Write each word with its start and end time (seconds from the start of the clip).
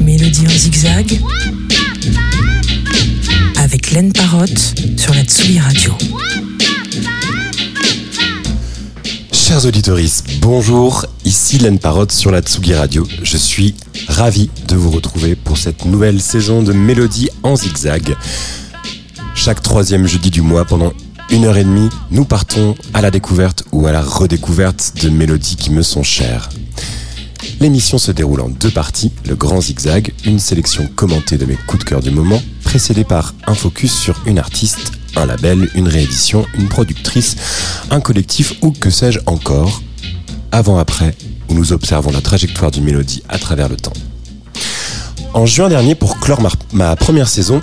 Mélodie 0.00 0.46
en 0.46 0.50
zigzag 0.50 1.20
avec 3.56 3.90
Laine 3.90 4.12
Parotte 4.12 4.74
sur 4.96 5.12
la 5.14 5.24
Tsugi 5.24 5.58
Radio. 5.58 5.92
Chers 9.32 9.64
auditeurs, 9.64 9.98
bonjour, 10.40 11.04
ici 11.24 11.58
Laine 11.58 11.80
Parotte 11.80 12.12
sur 12.12 12.30
la 12.30 12.40
Tsugi 12.40 12.74
Radio. 12.74 13.04
Je 13.24 13.36
suis 13.36 13.74
ravi 14.06 14.50
de 14.68 14.76
vous 14.76 14.90
retrouver 14.90 15.34
pour 15.34 15.58
cette 15.58 15.84
nouvelle 15.84 16.20
saison 16.20 16.62
de 16.62 16.72
Mélodie 16.72 17.28
en 17.42 17.56
zigzag. 17.56 18.14
Chaque 19.34 19.62
troisième 19.62 20.06
jeudi 20.06 20.30
du 20.30 20.42
mois, 20.42 20.64
pendant 20.64 20.92
une 21.30 21.44
heure 21.44 21.56
et 21.56 21.64
demie, 21.64 21.88
nous 22.10 22.24
partons 22.24 22.74
à 22.94 23.02
la 23.02 23.10
découverte 23.10 23.64
ou 23.72 23.86
à 23.86 23.92
la 23.92 24.00
redécouverte 24.00 24.94
de 25.02 25.10
mélodies 25.10 25.56
qui 25.56 25.70
me 25.70 25.82
sont 25.82 26.02
chères. 26.02 26.48
L'émission 27.60 27.98
se 27.98 28.12
déroule 28.12 28.40
en 28.40 28.48
deux 28.48 28.70
parties, 28.70 29.12
le 29.26 29.36
grand 29.36 29.60
zigzag, 29.60 30.12
une 30.24 30.38
sélection 30.38 30.88
commentée 30.96 31.36
de 31.36 31.44
mes 31.44 31.56
coups 31.56 31.84
de 31.84 31.88
cœur 31.88 32.00
du 32.00 32.10
moment, 32.10 32.40
précédée 32.64 33.04
par 33.04 33.34
un 33.46 33.54
focus 33.54 33.92
sur 33.92 34.20
une 34.26 34.38
artiste, 34.38 34.92
un 35.16 35.26
label, 35.26 35.70
une 35.74 35.88
réédition, 35.88 36.46
une 36.58 36.68
productrice, 36.68 37.36
un 37.90 38.00
collectif 38.00 38.54
ou 38.62 38.70
que 38.70 38.90
sais-je 38.90 39.20
encore. 39.26 39.82
Avant-après, 40.50 41.14
où 41.50 41.54
nous 41.54 41.72
observons 41.72 42.10
la 42.10 42.20
trajectoire 42.20 42.70
d'une 42.70 42.84
mélodie 42.84 43.22
à 43.28 43.38
travers 43.38 43.68
le 43.68 43.76
temps. 43.76 43.92
En 45.34 45.44
juin 45.44 45.68
dernier, 45.68 45.94
pour 45.94 46.18
clore 46.20 46.40
ma, 46.40 46.50
ma 46.72 46.96
première 46.96 47.28
saison, 47.28 47.60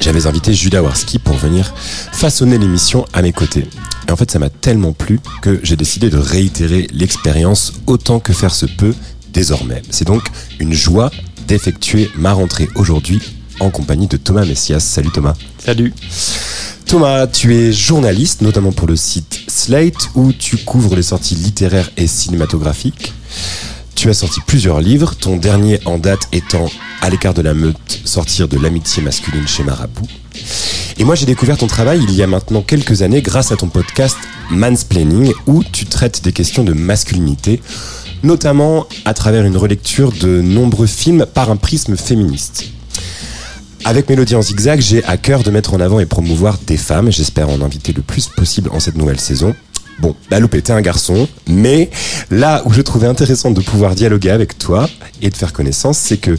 j'avais 0.00 0.26
invité 0.26 0.54
Judah 0.54 0.82
Warski 0.82 1.18
pour 1.18 1.36
venir 1.36 1.72
façonner 1.76 2.58
l'émission 2.58 3.04
à 3.12 3.22
mes 3.22 3.32
côtés. 3.32 3.66
Et 4.08 4.12
en 4.12 4.16
fait, 4.16 4.30
ça 4.30 4.38
m'a 4.38 4.48
tellement 4.48 4.92
plu 4.92 5.20
que 5.42 5.60
j'ai 5.62 5.76
décidé 5.76 6.08
de 6.10 6.16
réitérer 6.16 6.86
l'expérience 6.92 7.74
autant 7.86 8.20
que 8.20 8.32
faire 8.32 8.54
se 8.54 8.66
peut 8.66 8.94
désormais. 9.32 9.82
C'est 9.90 10.06
donc 10.06 10.22
une 10.58 10.72
joie 10.72 11.10
d'effectuer 11.46 12.10
ma 12.16 12.32
rentrée 12.32 12.68
aujourd'hui 12.74 13.20
en 13.60 13.70
compagnie 13.70 14.06
de 14.06 14.16
Thomas 14.16 14.44
Messias. 14.44 14.80
Salut 14.80 15.10
Thomas. 15.10 15.34
Salut. 15.58 15.92
Thomas, 16.86 17.26
tu 17.26 17.54
es 17.54 17.72
journaliste, 17.72 18.40
notamment 18.40 18.72
pour 18.72 18.88
le 18.88 18.96
site 18.96 19.40
Slate, 19.46 20.08
où 20.14 20.32
tu 20.32 20.56
couvres 20.56 20.96
les 20.96 21.02
sorties 21.02 21.34
littéraires 21.34 21.90
et 21.98 22.06
cinématographiques. 22.06 23.12
Tu 23.98 24.08
as 24.08 24.14
sorti 24.14 24.40
plusieurs 24.46 24.80
livres, 24.80 25.16
ton 25.16 25.36
dernier 25.36 25.80
en 25.84 25.98
date 25.98 26.28
étant 26.30 26.70
À 27.02 27.10
l'écart 27.10 27.34
de 27.34 27.42
la 27.42 27.52
meute, 27.52 28.00
sortir 28.04 28.46
de 28.46 28.56
l'amitié 28.56 29.02
masculine 29.02 29.48
chez 29.48 29.64
Marabout. 29.64 30.06
Et 30.98 31.04
moi 31.04 31.16
j'ai 31.16 31.26
découvert 31.26 31.58
ton 31.58 31.66
travail 31.66 31.98
il 32.04 32.14
y 32.14 32.22
a 32.22 32.28
maintenant 32.28 32.62
quelques 32.62 33.02
années 33.02 33.22
grâce 33.22 33.50
à 33.50 33.56
ton 33.56 33.66
podcast 33.66 34.16
Mansplaining 34.52 35.32
où 35.48 35.64
tu 35.64 35.84
traites 35.84 36.22
des 36.22 36.30
questions 36.30 36.62
de 36.62 36.74
masculinité, 36.74 37.60
notamment 38.22 38.86
à 39.04 39.14
travers 39.14 39.44
une 39.44 39.56
relecture 39.56 40.12
de 40.12 40.42
nombreux 40.42 40.86
films 40.86 41.26
par 41.26 41.50
un 41.50 41.56
prisme 41.56 41.96
féministe. 41.96 42.66
Avec 43.84 44.08
Mélodie 44.08 44.36
en 44.36 44.42
zigzag, 44.42 44.80
j'ai 44.80 45.02
à 45.06 45.16
cœur 45.16 45.42
de 45.42 45.50
mettre 45.50 45.74
en 45.74 45.80
avant 45.80 45.98
et 45.98 46.06
promouvoir 46.06 46.58
des 46.68 46.76
femmes, 46.76 47.10
j'espère 47.10 47.48
en 47.48 47.62
inviter 47.62 47.92
le 47.92 48.02
plus 48.02 48.28
possible 48.28 48.70
en 48.72 48.78
cette 48.78 48.96
nouvelle 48.96 49.18
saison. 49.18 49.56
Bon, 49.98 50.14
la 50.30 50.38
loupe 50.38 50.54
était 50.54 50.72
un 50.72 50.80
garçon, 50.80 51.28
mais 51.48 51.90
là 52.30 52.62
où 52.64 52.72
je 52.72 52.82
trouvais 52.82 53.08
intéressant 53.08 53.50
de 53.50 53.60
pouvoir 53.60 53.94
dialoguer 53.94 54.30
avec 54.30 54.56
toi 54.56 54.88
et 55.22 55.30
de 55.30 55.36
faire 55.36 55.52
connaissance, 55.52 55.98
c'est 55.98 56.18
que 56.18 56.38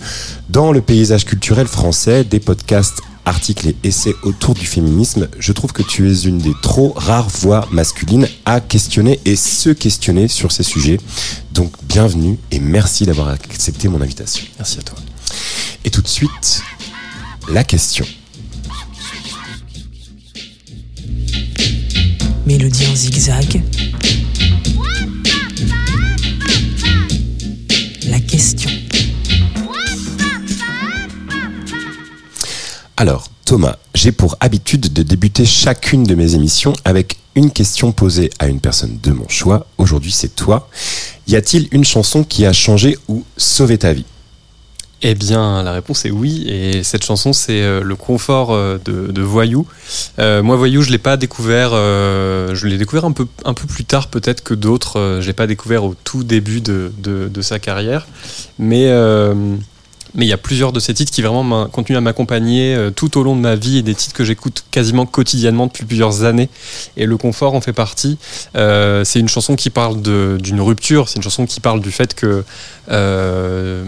dans 0.50 0.72
le 0.72 0.82
paysage 0.82 1.26
culturel 1.26 1.68
français, 1.68 2.24
des 2.24 2.40
podcasts, 2.40 3.02
articles 3.26 3.68
et 3.70 3.76
essais 3.84 4.16
autour 4.24 4.56
du 4.56 4.66
féminisme, 4.66 5.28
je 5.38 5.52
trouve 5.52 5.72
que 5.72 5.84
tu 5.84 6.10
es 6.10 6.22
une 6.22 6.40
des 6.40 6.54
trop 6.62 6.94
rares 6.96 7.30
voix 7.30 7.68
masculines 7.72 8.28
à 8.46 8.60
questionner 8.60 9.20
et 9.26 9.36
se 9.36 9.70
questionner 9.70 10.28
sur 10.28 10.52
ces 10.52 10.64
sujets. 10.64 10.98
Donc 11.52 11.72
bienvenue 11.84 12.40
et 12.52 12.60
merci 12.60 13.06
d'avoir 13.06 13.30
accepté 13.30 13.88
mon 13.88 14.02
invitation. 14.02 14.46
Merci 14.58 14.80
à 14.80 14.84
toi. 14.84 14.98
Et 15.86 15.92
tout 15.92 16.02
de 16.02 16.08
suite, 16.08 16.64
la 17.50 17.64
question. 17.64 18.06
Mélodie 22.50 22.88
en 22.88 22.96
zigzag. 22.96 23.62
La 28.10 28.20
question. 28.22 28.72
Alors, 32.98 33.28
Thomas, 33.46 33.76
j'ai 33.94 34.12
pour 34.12 34.36
habitude 34.40 34.92
de 34.92 35.04
débuter 35.04 35.46
chacune 35.46 36.04
de 36.04 36.16
mes 36.16 36.34
émissions 36.34 36.74
avec 36.86 37.18
une 37.36 37.52
question 37.52 37.92
posée 37.92 38.32
à 38.40 38.48
une 38.48 38.60
personne 38.60 38.98
de 39.04 39.12
mon 39.12 39.28
choix. 39.28 39.68
Aujourd'hui, 39.78 40.12
c'est 40.12 40.36
toi. 40.36 40.72
Y 41.28 41.36
a-t-il 41.36 41.68
une 41.72 41.86
chanson 41.86 42.24
qui 42.24 42.48
a 42.48 42.52
changé 42.52 42.98
ou 43.08 43.24
sauvé 43.38 43.78
ta 43.78 43.94
vie? 43.94 44.06
Eh 45.02 45.16
bien, 45.16 45.64
la 45.64 45.72
réponse 45.72 46.06
est 46.06 46.12
oui. 46.12 46.46
Et 46.48 46.84
cette 46.84 47.06
chanson, 47.06 47.32
c'est 47.32 47.62
euh, 47.62 47.82
le 47.82 47.96
confort 47.96 48.52
euh, 48.52 48.78
de, 48.84 49.22
Voyou. 49.22 49.66
Euh, 50.20 50.44
moi, 50.44 50.56
Voyou, 50.58 50.82
je 50.82 50.92
l'ai 50.92 50.98
pas 50.98 51.16
découvert. 51.16 51.72
je 51.72 52.68
l'ai 52.68 52.78
découvert 52.78 53.06
un 53.06 53.12
peu, 53.12 53.26
plus 53.68 53.86
tard, 53.86 54.08
peut-être 54.08 54.44
que 54.44 54.54
d'autres. 54.54 55.20
je 55.22 55.28
l'ai 55.28 55.34
pas 55.34 55.48
découvert 55.48 55.84
au 55.84 55.96
tout 56.04 56.24
début 56.24 56.62
de 56.62 57.42
sa 57.42 57.60
carrière. 57.60 58.08
Mais 58.58 58.90
mais 60.16 60.25
il 60.25 60.30
y 60.30 60.34
a 60.34 60.38
plusieurs 60.38 60.72
de 60.72 60.80
ces 60.80 60.94
titres 60.94 61.12
qui 61.12 61.22
vraiment 61.22 61.68
continuent 61.68 61.97
à 61.97 62.02
m'accompagner 62.02 62.75
euh, 62.75 62.90
tout 62.90 63.18
au 63.18 63.24
long 63.24 63.36
de 63.36 63.42
ma 63.42 63.56
vie 63.56 63.78
et 63.78 63.81
des 63.81 63.94
titres 63.94 64.16
que 64.16 64.24
j'écoute 64.24 64.66
quasiment 64.72 65.06
quotidiennement 65.06 65.68
depuis 65.68 65.86
plusieurs 65.86 66.24
années. 66.24 66.50
Et 66.97 67.06
Le 67.06 67.18
Confort 67.18 67.53
en 67.53 67.62
fait 67.62 67.74
partie. 67.74 68.18
Euh, 68.56 69.03
c'est 69.03 69.19
une 69.19 69.30
chanson 69.30 69.56
qui 69.56 69.69
parle 69.69 70.02
d'une 70.02 70.62
rupture, 70.62 71.09
c'est 71.09 71.18
une 71.18 71.24
chanson 71.24 71.46
qui 71.46 71.59
parle 71.59 71.81
du 71.81 71.92
fait 71.92 72.16
que 72.16 72.44
euh, 72.90 73.84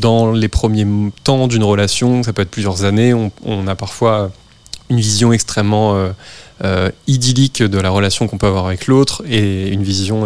dans 0.00 0.32
les 0.32 0.48
premiers 0.48 0.86
temps 1.24 1.48
d'une 1.48 1.64
relation, 1.64 2.22
ça 2.22 2.32
peut 2.32 2.42
être 2.42 2.50
plusieurs 2.50 2.84
années, 2.84 3.14
on, 3.14 3.66
a 3.66 3.74
parfois 3.74 4.30
une 4.90 5.00
vision 5.00 5.32
extrêmement 5.32 5.96
idyllique 7.06 7.62
de 7.62 7.78
la 7.78 7.90
relation 7.90 8.26
qu'on 8.26 8.38
peut 8.38 8.46
avoir 8.46 8.66
avec 8.66 8.86
l'autre 8.86 9.22
et 9.28 9.68
une 9.68 9.82
vision 9.82 10.24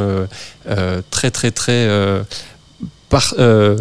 très 1.11 1.31
très 1.31 1.51
très 1.51 1.89
euh, 3.39 3.77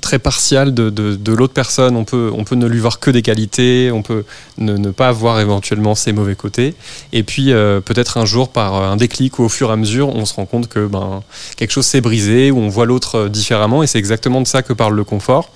très 0.00 0.18
partial 0.18 0.74
de, 0.74 0.90
de, 0.90 1.32
l'autre 1.32 1.54
personne. 1.54 1.96
On 1.96 2.04
peut, 2.04 2.30
on 2.34 2.44
peut 2.44 2.56
ne 2.56 2.66
lui 2.66 2.78
voir 2.78 3.00
que 3.00 3.10
des 3.10 3.22
qualités, 3.22 3.90
on 3.90 4.02
peut 4.02 4.24
ne, 4.58 4.90
pas 4.90 5.12
voir 5.12 5.40
éventuellement 5.40 5.94
ses 5.94 6.12
mauvais 6.12 6.36
côtés. 6.36 6.74
Et 7.12 7.22
puis 7.22 7.52
euh, 7.52 7.80
peut-être 7.80 8.18
un 8.18 8.26
jour, 8.26 8.50
par 8.50 8.74
un 8.74 8.96
déclic 8.96 9.38
ou 9.38 9.44
au 9.44 9.48
fur 9.48 9.70
et 9.70 9.72
à 9.72 9.76
mesure, 9.76 10.14
on 10.14 10.26
se 10.26 10.34
rend 10.34 10.46
compte 10.46 10.68
que 10.68 10.86
ben, 10.86 11.22
quelque 11.56 11.70
chose 11.70 11.86
s'est 11.86 12.02
brisé, 12.02 12.50
ou 12.50 12.58
on 12.58 12.68
voit 12.68 12.86
l'autre 12.86 13.28
différemment. 13.28 13.82
Et 13.82 13.86
c'est 13.86 13.98
exactement 13.98 14.40
de 14.40 14.46
ça 14.46 14.62
que 14.62 14.72
parle 14.72 14.94
le 14.94 15.04
confort. 15.04 15.50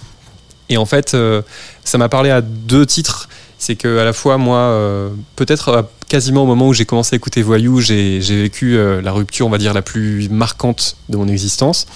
Et 0.71 0.77
en 0.77 0.87
fait, 0.87 1.15
euh, 1.15 1.43
ça 1.84 1.98
m'a 1.98 2.09
parlé 2.09 2.31
à 2.31 2.41
deux 2.41 2.87
titres. 2.87 3.28
C'est 3.59 3.77
que 3.77 3.98
à 3.98 4.04
la 4.04 4.12
fois 4.12 4.38
moi, 4.38 5.10
peut-être 5.34 5.88
quasiment 6.09 6.44
au 6.44 6.47
moment 6.47 6.69
où 6.69 6.72
j'ai 6.72 6.84
commencé 6.84 7.15
à 7.15 7.16
écouter 7.16 7.43
Voyou, 7.43 7.81
j'ai 7.81 8.21
vécu 8.21 8.78
la 9.03 9.10
rupture, 9.10 9.48
on 9.48 9.50
va 9.50 9.59
dire, 9.59 9.75
la 9.75 9.82
plus 9.82 10.28
marquante 10.31 10.97
de 11.09 11.16
mon 11.16 11.27
existence. 11.27 11.88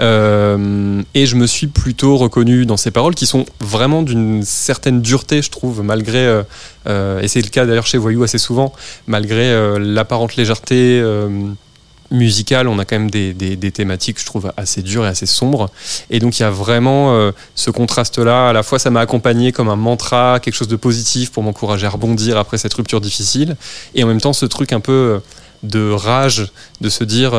Euh, 0.00 1.02
et 1.14 1.26
je 1.26 1.36
me 1.36 1.46
suis 1.46 1.66
plutôt 1.66 2.16
reconnu 2.16 2.64
dans 2.64 2.76
ces 2.76 2.90
paroles 2.90 3.14
qui 3.14 3.26
sont 3.26 3.44
vraiment 3.60 4.02
d'une 4.02 4.42
certaine 4.42 5.02
dureté, 5.02 5.42
je 5.42 5.50
trouve, 5.50 5.82
malgré, 5.82 6.18
euh, 6.18 6.42
euh, 6.86 7.20
et 7.20 7.28
c'est 7.28 7.42
le 7.42 7.48
cas 7.48 7.66
d'ailleurs 7.66 7.86
chez 7.86 7.98
Voyou 7.98 8.22
assez 8.22 8.38
souvent, 8.38 8.72
malgré 9.06 9.78
l'apparente 9.78 10.36
légèreté 10.36 11.02
musicale, 12.10 12.68
on 12.68 12.78
a 12.78 12.84
quand 12.84 12.98
même 12.98 13.10
des, 13.10 13.32
des, 13.32 13.72
thématiques, 13.72 14.20
je 14.20 14.26
trouve, 14.26 14.52
assez 14.56 14.82
dures 14.82 15.06
et 15.06 15.08
assez 15.08 15.26
sombres. 15.26 15.70
Et 16.10 16.20
donc 16.20 16.38
il 16.38 16.42
y 16.42 16.44
a 16.44 16.50
vraiment 16.50 17.32
ce 17.54 17.70
contraste-là. 17.70 18.50
À 18.50 18.52
la 18.52 18.62
fois, 18.62 18.78
ça 18.78 18.90
m'a 18.90 19.00
accompagné 19.00 19.52
comme 19.52 19.68
un 19.68 19.76
mantra, 19.76 20.38
quelque 20.40 20.54
chose 20.54 20.68
de 20.68 20.76
positif 20.76 21.32
pour 21.32 21.42
m'encourager 21.42 21.86
à 21.86 21.90
rebondir 21.90 22.36
après 22.36 22.58
cette 22.58 22.74
rupture 22.74 23.00
difficile. 23.00 23.56
Et 23.94 24.04
en 24.04 24.06
même 24.06 24.20
temps, 24.20 24.34
ce 24.34 24.46
truc 24.46 24.72
un 24.72 24.80
peu 24.80 25.20
de 25.62 25.90
rage, 25.90 26.52
de 26.80 26.90
se 26.90 27.04
dire 27.04 27.32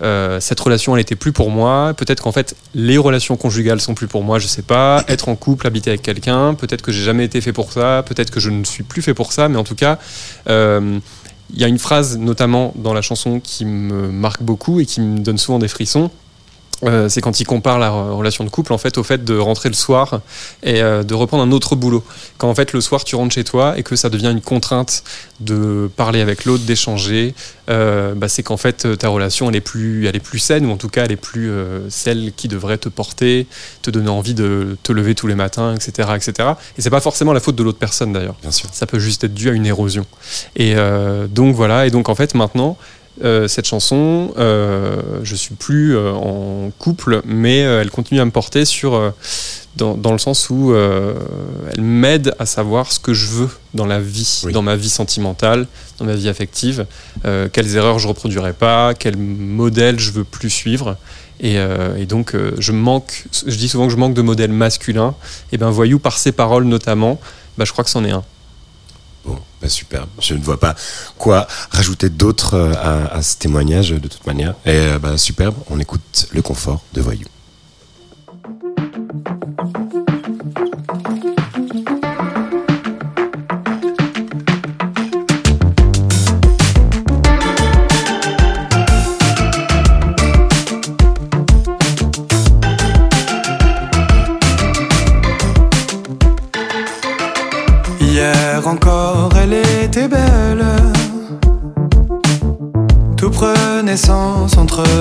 euh, 0.00 0.40
cette 0.40 0.60
relation 0.60 0.94
elle 0.94 1.02
était 1.02 1.16
plus 1.16 1.32
pour 1.32 1.50
moi. 1.50 1.94
Peut-être 1.96 2.22
qu'en 2.22 2.32
fait 2.32 2.54
les 2.74 2.98
relations 2.98 3.36
conjugales 3.36 3.80
sont 3.80 3.94
plus 3.94 4.06
pour 4.06 4.22
moi 4.22 4.38
je 4.38 4.46
sais 4.46 4.62
pas. 4.62 5.04
Être 5.08 5.28
en 5.28 5.36
couple 5.36 5.66
habiter 5.66 5.90
avec 5.90 6.02
quelqu'un 6.02 6.54
peut-être 6.54 6.82
que 6.82 6.92
j'ai 6.92 7.02
jamais 7.02 7.24
été 7.24 7.40
fait 7.40 7.52
pour 7.52 7.72
ça. 7.72 8.02
Peut-être 8.06 8.30
que 8.30 8.40
je 8.40 8.50
ne 8.50 8.64
suis 8.64 8.82
plus 8.82 9.02
fait 9.02 9.14
pour 9.14 9.32
ça. 9.32 9.48
Mais 9.48 9.56
en 9.56 9.64
tout 9.64 9.74
cas 9.74 9.98
euh, 10.48 10.98
il 11.52 11.60
y 11.60 11.64
a 11.64 11.68
une 11.68 11.78
phrase 11.78 12.18
notamment 12.18 12.72
dans 12.76 12.92
la 12.92 13.02
chanson 13.02 13.40
qui 13.40 13.64
me 13.64 14.08
marque 14.10 14.42
beaucoup 14.42 14.80
et 14.80 14.86
qui 14.86 15.00
me 15.00 15.18
donne 15.20 15.38
souvent 15.38 15.58
des 15.58 15.68
frissons 15.68 16.10
euh, 16.84 17.08
c'est 17.08 17.20
quand 17.20 17.40
il 17.40 17.44
compare 17.44 17.78
la 17.78 17.90
relation 17.90 18.44
de 18.44 18.50
couple 18.50 18.72
en 18.72 18.78
fait 18.78 18.98
au 18.98 19.02
fait 19.02 19.24
de 19.24 19.36
rentrer 19.36 19.68
le 19.68 19.74
soir 19.74 20.20
et 20.62 20.80
euh, 20.80 21.02
de 21.02 21.14
reprendre 21.14 21.42
un 21.42 21.50
autre 21.50 21.74
boulot. 21.74 22.04
Quand 22.36 22.48
en 22.48 22.54
fait 22.54 22.72
le 22.72 22.80
soir 22.80 23.02
tu 23.02 23.16
rentres 23.16 23.34
chez 23.34 23.44
toi 23.44 23.76
et 23.76 23.82
que 23.82 23.96
ça 23.96 24.10
devient 24.10 24.30
une 24.30 24.40
contrainte 24.40 25.02
de 25.40 25.90
parler 25.96 26.20
avec 26.20 26.44
l'autre, 26.44 26.64
d'échanger, 26.64 27.34
euh, 27.68 28.14
bah, 28.14 28.28
c'est 28.28 28.44
qu'en 28.44 28.56
fait 28.56 28.96
ta 28.96 29.08
relation 29.08 29.48
elle 29.48 29.56
est 29.56 29.60
plus, 29.60 30.06
elle 30.06 30.14
est 30.14 30.20
plus 30.20 30.38
saine 30.38 30.66
ou 30.66 30.70
en 30.70 30.76
tout 30.76 30.88
cas 30.88 31.04
elle 31.04 31.12
est 31.12 31.16
plus 31.16 31.50
celle 31.88 32.32
qui 32.36 32.46
devrait 32.46 32.78
te 32.78 32.88
porter, 32.88 33.46
te 33.82 33.90
donner 33.90 34.08
envie 34.08 34.34
de 34.34 34.76
te 34.84 34.92
lever 34.92 35.14
tous 35.14 35.26
les 35.26 35.34
matins, 35.34 35.74
etc., 35.74 36.10
etc. 36.14 36.50
Et 36.76 36.82
c'est 36.82 36.90
pas 36.90 37.00
forcément 37.00 37.32
la 37.32 37.40
faute 37.40 37.56
de 37.56 37.62
l'autre 37.64 37.78
personne 37.78 38.12
d'ailleurs. 38.12 38.36
Bien 38.40 38.52
sûr. 38.52 38.68
Ça 38.72 38.86
peut 38.86 39.00
juste 39.00 39.24
être 39.24 39.34
dû 39.34 39.48
à 39.48 39.52
une 39.52 39.66
érosion. 39.66 40.06
Et 40.54 40.76
donc 41.30 41.56
voilà. 41.56 41.86
Et 41.86 41.90
donc 41.90 42.08
en 42.08 42.14
fait 42.14 42.34
maintenant 42.34 42.76
euh, 43.22 43.48
cette 43.48 43.66
chanson, 43.66 44.32
euh, 44.38 45.00
je 45.22 45.34
suis 45.34 45.54
plus 45.54 45.96
euh, 45.96 46.12
en 46.12 46.70
couple, 46.78 47.22
mais 47.24 47.62
euh, 47.64 47.80
elle 47.80 47.90
continue 47.90 48.20
à 48.20 48.24
me 48.24 48.30
porter 48.30 48.64
sur, 48.64 49.12
dans, 49.76 49.94
dans 49.94 50.12
le 50.12 50.18
sens 50.18 50.50
où 50.50 50.74
elle 50.74 51.80
m'aide 51.82 52.34
à 52.38 52.46
savoir 52.46 52.92
ce 52.92 52.98
que 53.00 53.14
je 53.14 53.26
veux 53.26 53.50
dans 53.74 53.86
la 53.86 54.00
vie, 54.00 54.42
Oui. 54.44 54.52
dans 54.52 54.62
ma 54.62 54.76
vie 54.76 54.88
sentimentale, 54.88 55.66
dans 55.98 56.04
ma 56.04 56.14
vie 56.14 56.28
affective, 56.28 56.86
quelles 57.52 57.76
erreurs 57.76 57.98
je 57.98 58.08
reproduirai 58.08 58.52
pas, 58.52 58.94
quel 58.94 59.16
modèle 59.16 59.98
je 59.98 60.10
veux 60.12 60.24
plus 60.24 60.50
suivre. 60.50 60.96
Et, 61.40 61.56
et 61.96 62.06
donc, 62.06 62.34
je 62.58 62.72
manque, 62.72 63.26
je 63.46 63.54
dis 63.56 63.68
souvent 63.68 63.86
que 63.86 63.92
je 63.92 63.98
manque 63.98 64.14
de 64.14 64.22
modèles 64.22 64.52
masculins. 64.52 65.14
Et 65.52 65.58
ben, 65.58 65.70
Voyou, 65.70 65.98
par 65.98 66.18
ses 66.18 66.32
paroles 66.32 66.64
notamment, 66.64 67.20
bah, 67.56 67.64
je 67.64 67.72
crois 67.72 67.84
que 67.84 67.90
c'en 67.90 68.04
est 68.04 68.10
un. 68.10 68.24
Bah 69.60 69.68
superbe. 69.68 70.08
Je 70.20 70.34
ne 70.34 70.40
vois 70.42 70.60
pas 70.60 70.74
quoi 71.16 71.46
rajouter 71.70 72.10
d'autre 72.10 72.54
euh, 72.54 72.72
à, 72.74 73.16
à 73.16 73.22
ce 73.22 73.36
témoignage 73.36 73.90
de 73.90 74.08
toute 74.08 74.26
manière. 74.26 74.54
Et 74.64 74.70
euh, 74.70 74.98
bah, 74.98 75.18
superbe, 75.18 75.54
on 75.70 75.78
écoute 75.80 76.28
le 76.32 76.42
confort 76.42 76.82
de 76.92 77.00
Voyou. 77.00 77.26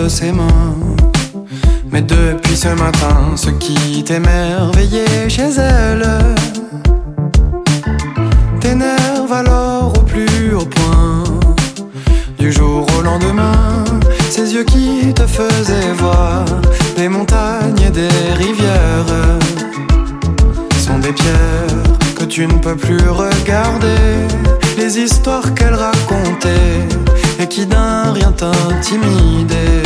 Ses 0.09 0.31
mains. 0.31 0.75
Mais 1.92 2.01
depuis 2.01 2.56
ce 2.56 2.69
matin, 2.69 3.36
ce 3.36 3.50
qui 3.50 4.04
t'émerveillait 4.04 5.30
chez 5.30 5.50
elle 5.57 6.07
t'énerve 8.59 9.31
alors 9.31 9.94
au 9.98 10.01
plus 10.01 10.54
haut 10.56 10.65
point. 10.65 11.24
Du 12.39 12.51
jour 12.51 12.86
au 12.98 13.01
lendemain, 13.01 13.83
ces 14.30 14.54
yeux 14.54 14.63
qui 14.63 15.13
te 15.13 15.25
faisaient 15.25 15.94
voir 15.98 16.45
des 16.95 17.10
montagnes 17.10 17.81
et 17.86 17.89
des 17.89 18.33
rivières 18.38 19.06
sont 20.86 21.00
des 21.00 21.12
pierres 21.12 22.06
tu 22.27 22.45
ne 22.45 22.53
peux 22.53 22.75
plus 22.75 23.09
regarder. 23.09 24.18
Les 24.77 25.00
histoires 25.00 25.53
qu'elle 25.53 25.74
racontait 25.74 26.79
et 27.39 27.47
qui 27.47 27.65
d'un 27.65 28.12
rien 28.12 28.31
t'intimidaient. 28.31 29.83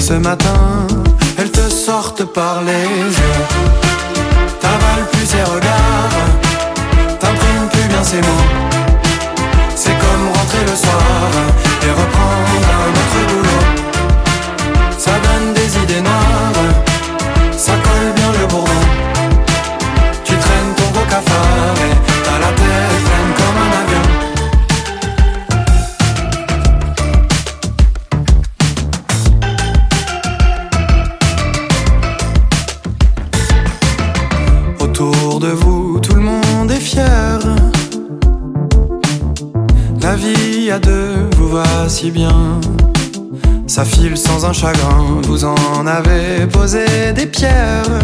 Ce 0.00 0.14
matin, 0.14 0.86
elles 1.38 1.50
te 1.50 1.68
sortent 1.70 2.24
par 2.24 2.62
les 2.62 2.72
yeux. 2.72 3.83
Un 44.44 44.52
chagrin, 44.52 45.20
vous 45.22 45.44
en 45.44 45.86
avez 45.86 46.46
posé 46.46 46.84
des 47.14 47.26
pierres. 47.26 47.98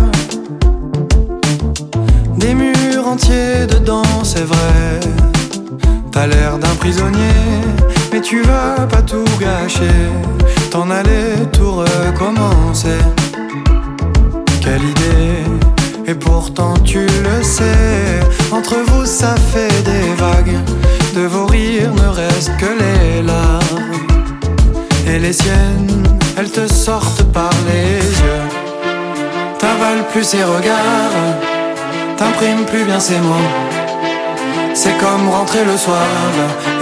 Des 2.37 2.55
murs 2.55 3.07
entiers 3.07 3.67
dedans, 3.69 4.23
c'est 4.23 4.45
vrai. 4.45 5.01
T'as 6.13 6.27
l'air 6.27 6.59
d'un 6.59 6.75
prisonnier, 6.77 7.39
mais 8.13 8.21
tu 8.21 8.43
vas 8.43 8.87
pas 8.87 9.03
tout 9.03 9.25
gâcher. 9.39 10.01
T'en 10.71 10.91
allais 10.91 11.35
tout 11.53 11.73
recommencer. 11.73 13.01
Quelle 14.63 14.83
idée, 14.83 15.45
et 16.07 16.15
pourtant 16.15 16.75
tu 16.85 17.01
le 17.01 17.43
sais. 17.43 18.21
Entre 18.53 18.77
vous, 18.87 19.05
ça 19.05 19.35
fait 19.53 19.83
des 19.85 20.15
vagues. 20.15 20.59
De 21.15 21.27
vos 21.27 21.47
rires 21.47 21.93
ne 21.93 22.09
reste 22.09 22.51
que 22.57 22.71
les 22.83 23.23
larmes. 23.23 23.61
Et 25.07 25.19
les 25.19 25.33
siennes, 25.33 26.20
elles 26.41 26.51
te 26.51 26.67
sortent 26.67 27.23
par 27.35 27.51
les 27.69 27.99
yeux. 27.99 28.45
T'avales 29.59 30.07
plus 30.11 30.25
ses 30.25 30.43
regards, 30.43 31.19
t'imprimes 32.17 32.65
plus 32.65 32.85
bien 32.85 32.99
ses 32.99 33.19
mots. 33.19 33.51
C'est 34.73 34.97
comme 34.97 35.29
rentrer 35.29 35.65
le 35.65 35.77
soir 35.77 36.09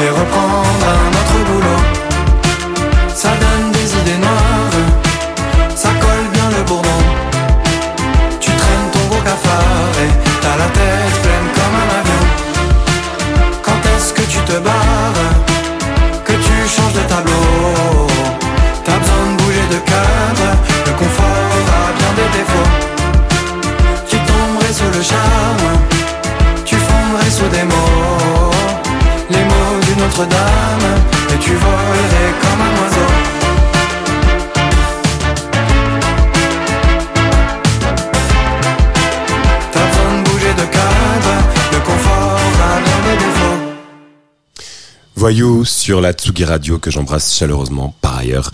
et 0.01 0.09
reprendre 0.09 0.85
un 0.97 1.09
autre 1.09 1.51
boulot. 1.51 1.98
Voyou 45.29 45.67
sur 45.67 46.01
la 46.01 46.15
Tsugi 46.15 46.47
Radio 46.47 46.79
que 46.79 46.91
j'embrasse 46.91 47.37
chaleureusement 47.37 47.95
par 48.01 48.17
ailleurs. 48.17 48.51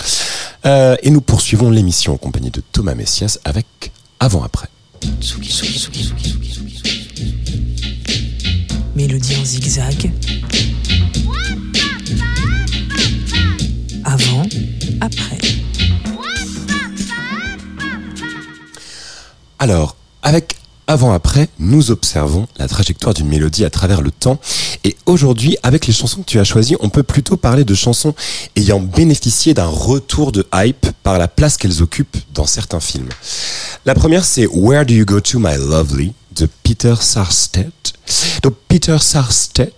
Euh, 0.67 0.97
et 1.05 1.11
nous 1.11 1.21
poursuivons 1.21 1.71
l'émission 1.71 2.15
en 2.15 2.17
compagnie 2.17 2.51
de 2.51 2.61
Thomas 2.73 2.97
Messias 2.97 3.39
avec 3.45 3.93
Avant-Après. 4.19 4.67
Mélodie 8.97 9.37
en 9.41 9.45
zigzag. 9.45 10.11
Avant, 14.03 14.43
après. 15.01 15.39
Alors, 19.61 19.95
avec 20.25 20.57
avant-après, 20.87 21.49
nous 21.59 21.91
observons 21.91 22.47
la 22.59 22.69
trajectoire 22.69 23.15
d'une 23.15 23.29
mélodie 23.29 23.65
à 23.65 23.71
travers 23.71 24.03
le 24.03 24.11
temps. 24.11 24.39
Et 24.85 24.97
aujourd'hui, 25.07 25.57
avec 25.63 25.87
les 25.87 25.93
chansons 25.93 26.21
que 26.21 26.27
tu 26.27 26.39
as 26.39 26.45
choisies, 26.45 26.77
on 26.81 26.91
peut 26.91 27.03
plutôt 27.03 27.37
parler 27.37 27.65
de 27.65 27.75
chansons 27.75 28.15
ayant 28.57 28.81
bénéficié 28.81 29.55
d'un 29.55 29.67
retour 29.67 30.31
de 30.31 30.47
hype 30.55 30.87
par 31.03 31.19
la 31.19 31.29
place 31.29 31.57
qu'elles 31.57 31.83
occupent 31.83 32.19
dans 32.35 32.47
certains 32.47 32.81
films. 32.81 33.09
La 33.87 33.95
première, 33.95 34.25
c'est 34.25 34.47
Where 34.47 34.85
Do 34.85 34.95
You 34.95 35.07
Go 35.07 35.21
To 35.21 35.39
My 35.39 35.57
Lovely 35.57 36.13
de 36.37 36.49
Peter 36.63 36.95
Sarstedt. 37.01 37.95
Donc, 38.43 38.55
Peter 38.69 38.99
Sarstedt, 39.01 39.73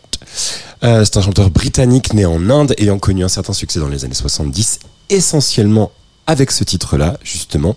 euh, 0.83 1.05
c'est 1.05 1.19
un 1.19 1.23
chanteur 1.23 1.51
britannique 1.51 2.15
né 2.15 2.27
en 2.27 2.51
Inde 2.51 2.75
ayant 2.79 2.99
connu 2.99 3.25
un 3.25 3.29
certain 3.29 3.53
succès 3.53 3.79
dans 3.79 3.89
les 3.89 4.05
années 4.05 4.15
70, 4.15 4.81
essentiellement 5.09 5.93
avec 6.27 6.51
ce 6.51 6.65
titre-là, 6.65 7.19
justement. 7.23 7.77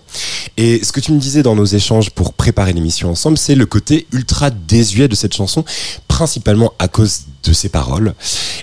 Et 0.56 0.84
ce 0.84 0.92
que 0.92 1.00
tu 1.00 1.12
me 1.12 1.18
disais 1.18 1.42
dans 1.42 1.54
nos 1.54 1.64
échanges 1.64 2.10
pour 2.10 2.34
préparer 2.34 2.72
l'émission 2.72 3.10
ensemble, 3.10 3.38
c'est 3.38 3.54
le 3.54 3.66
côté 3.66 4.06
ultra 4.12 4.50
désuet 4.50 5.08
de 5.08 5.14
cette 5.14 5.34
chanson, 5.34 5.64
principalement 6.08 6.72
à 6.78 6.88
cause 6.88 7.22
de 7.44 7.52
ses 7.52 7.68
paroles. 7.68 8.14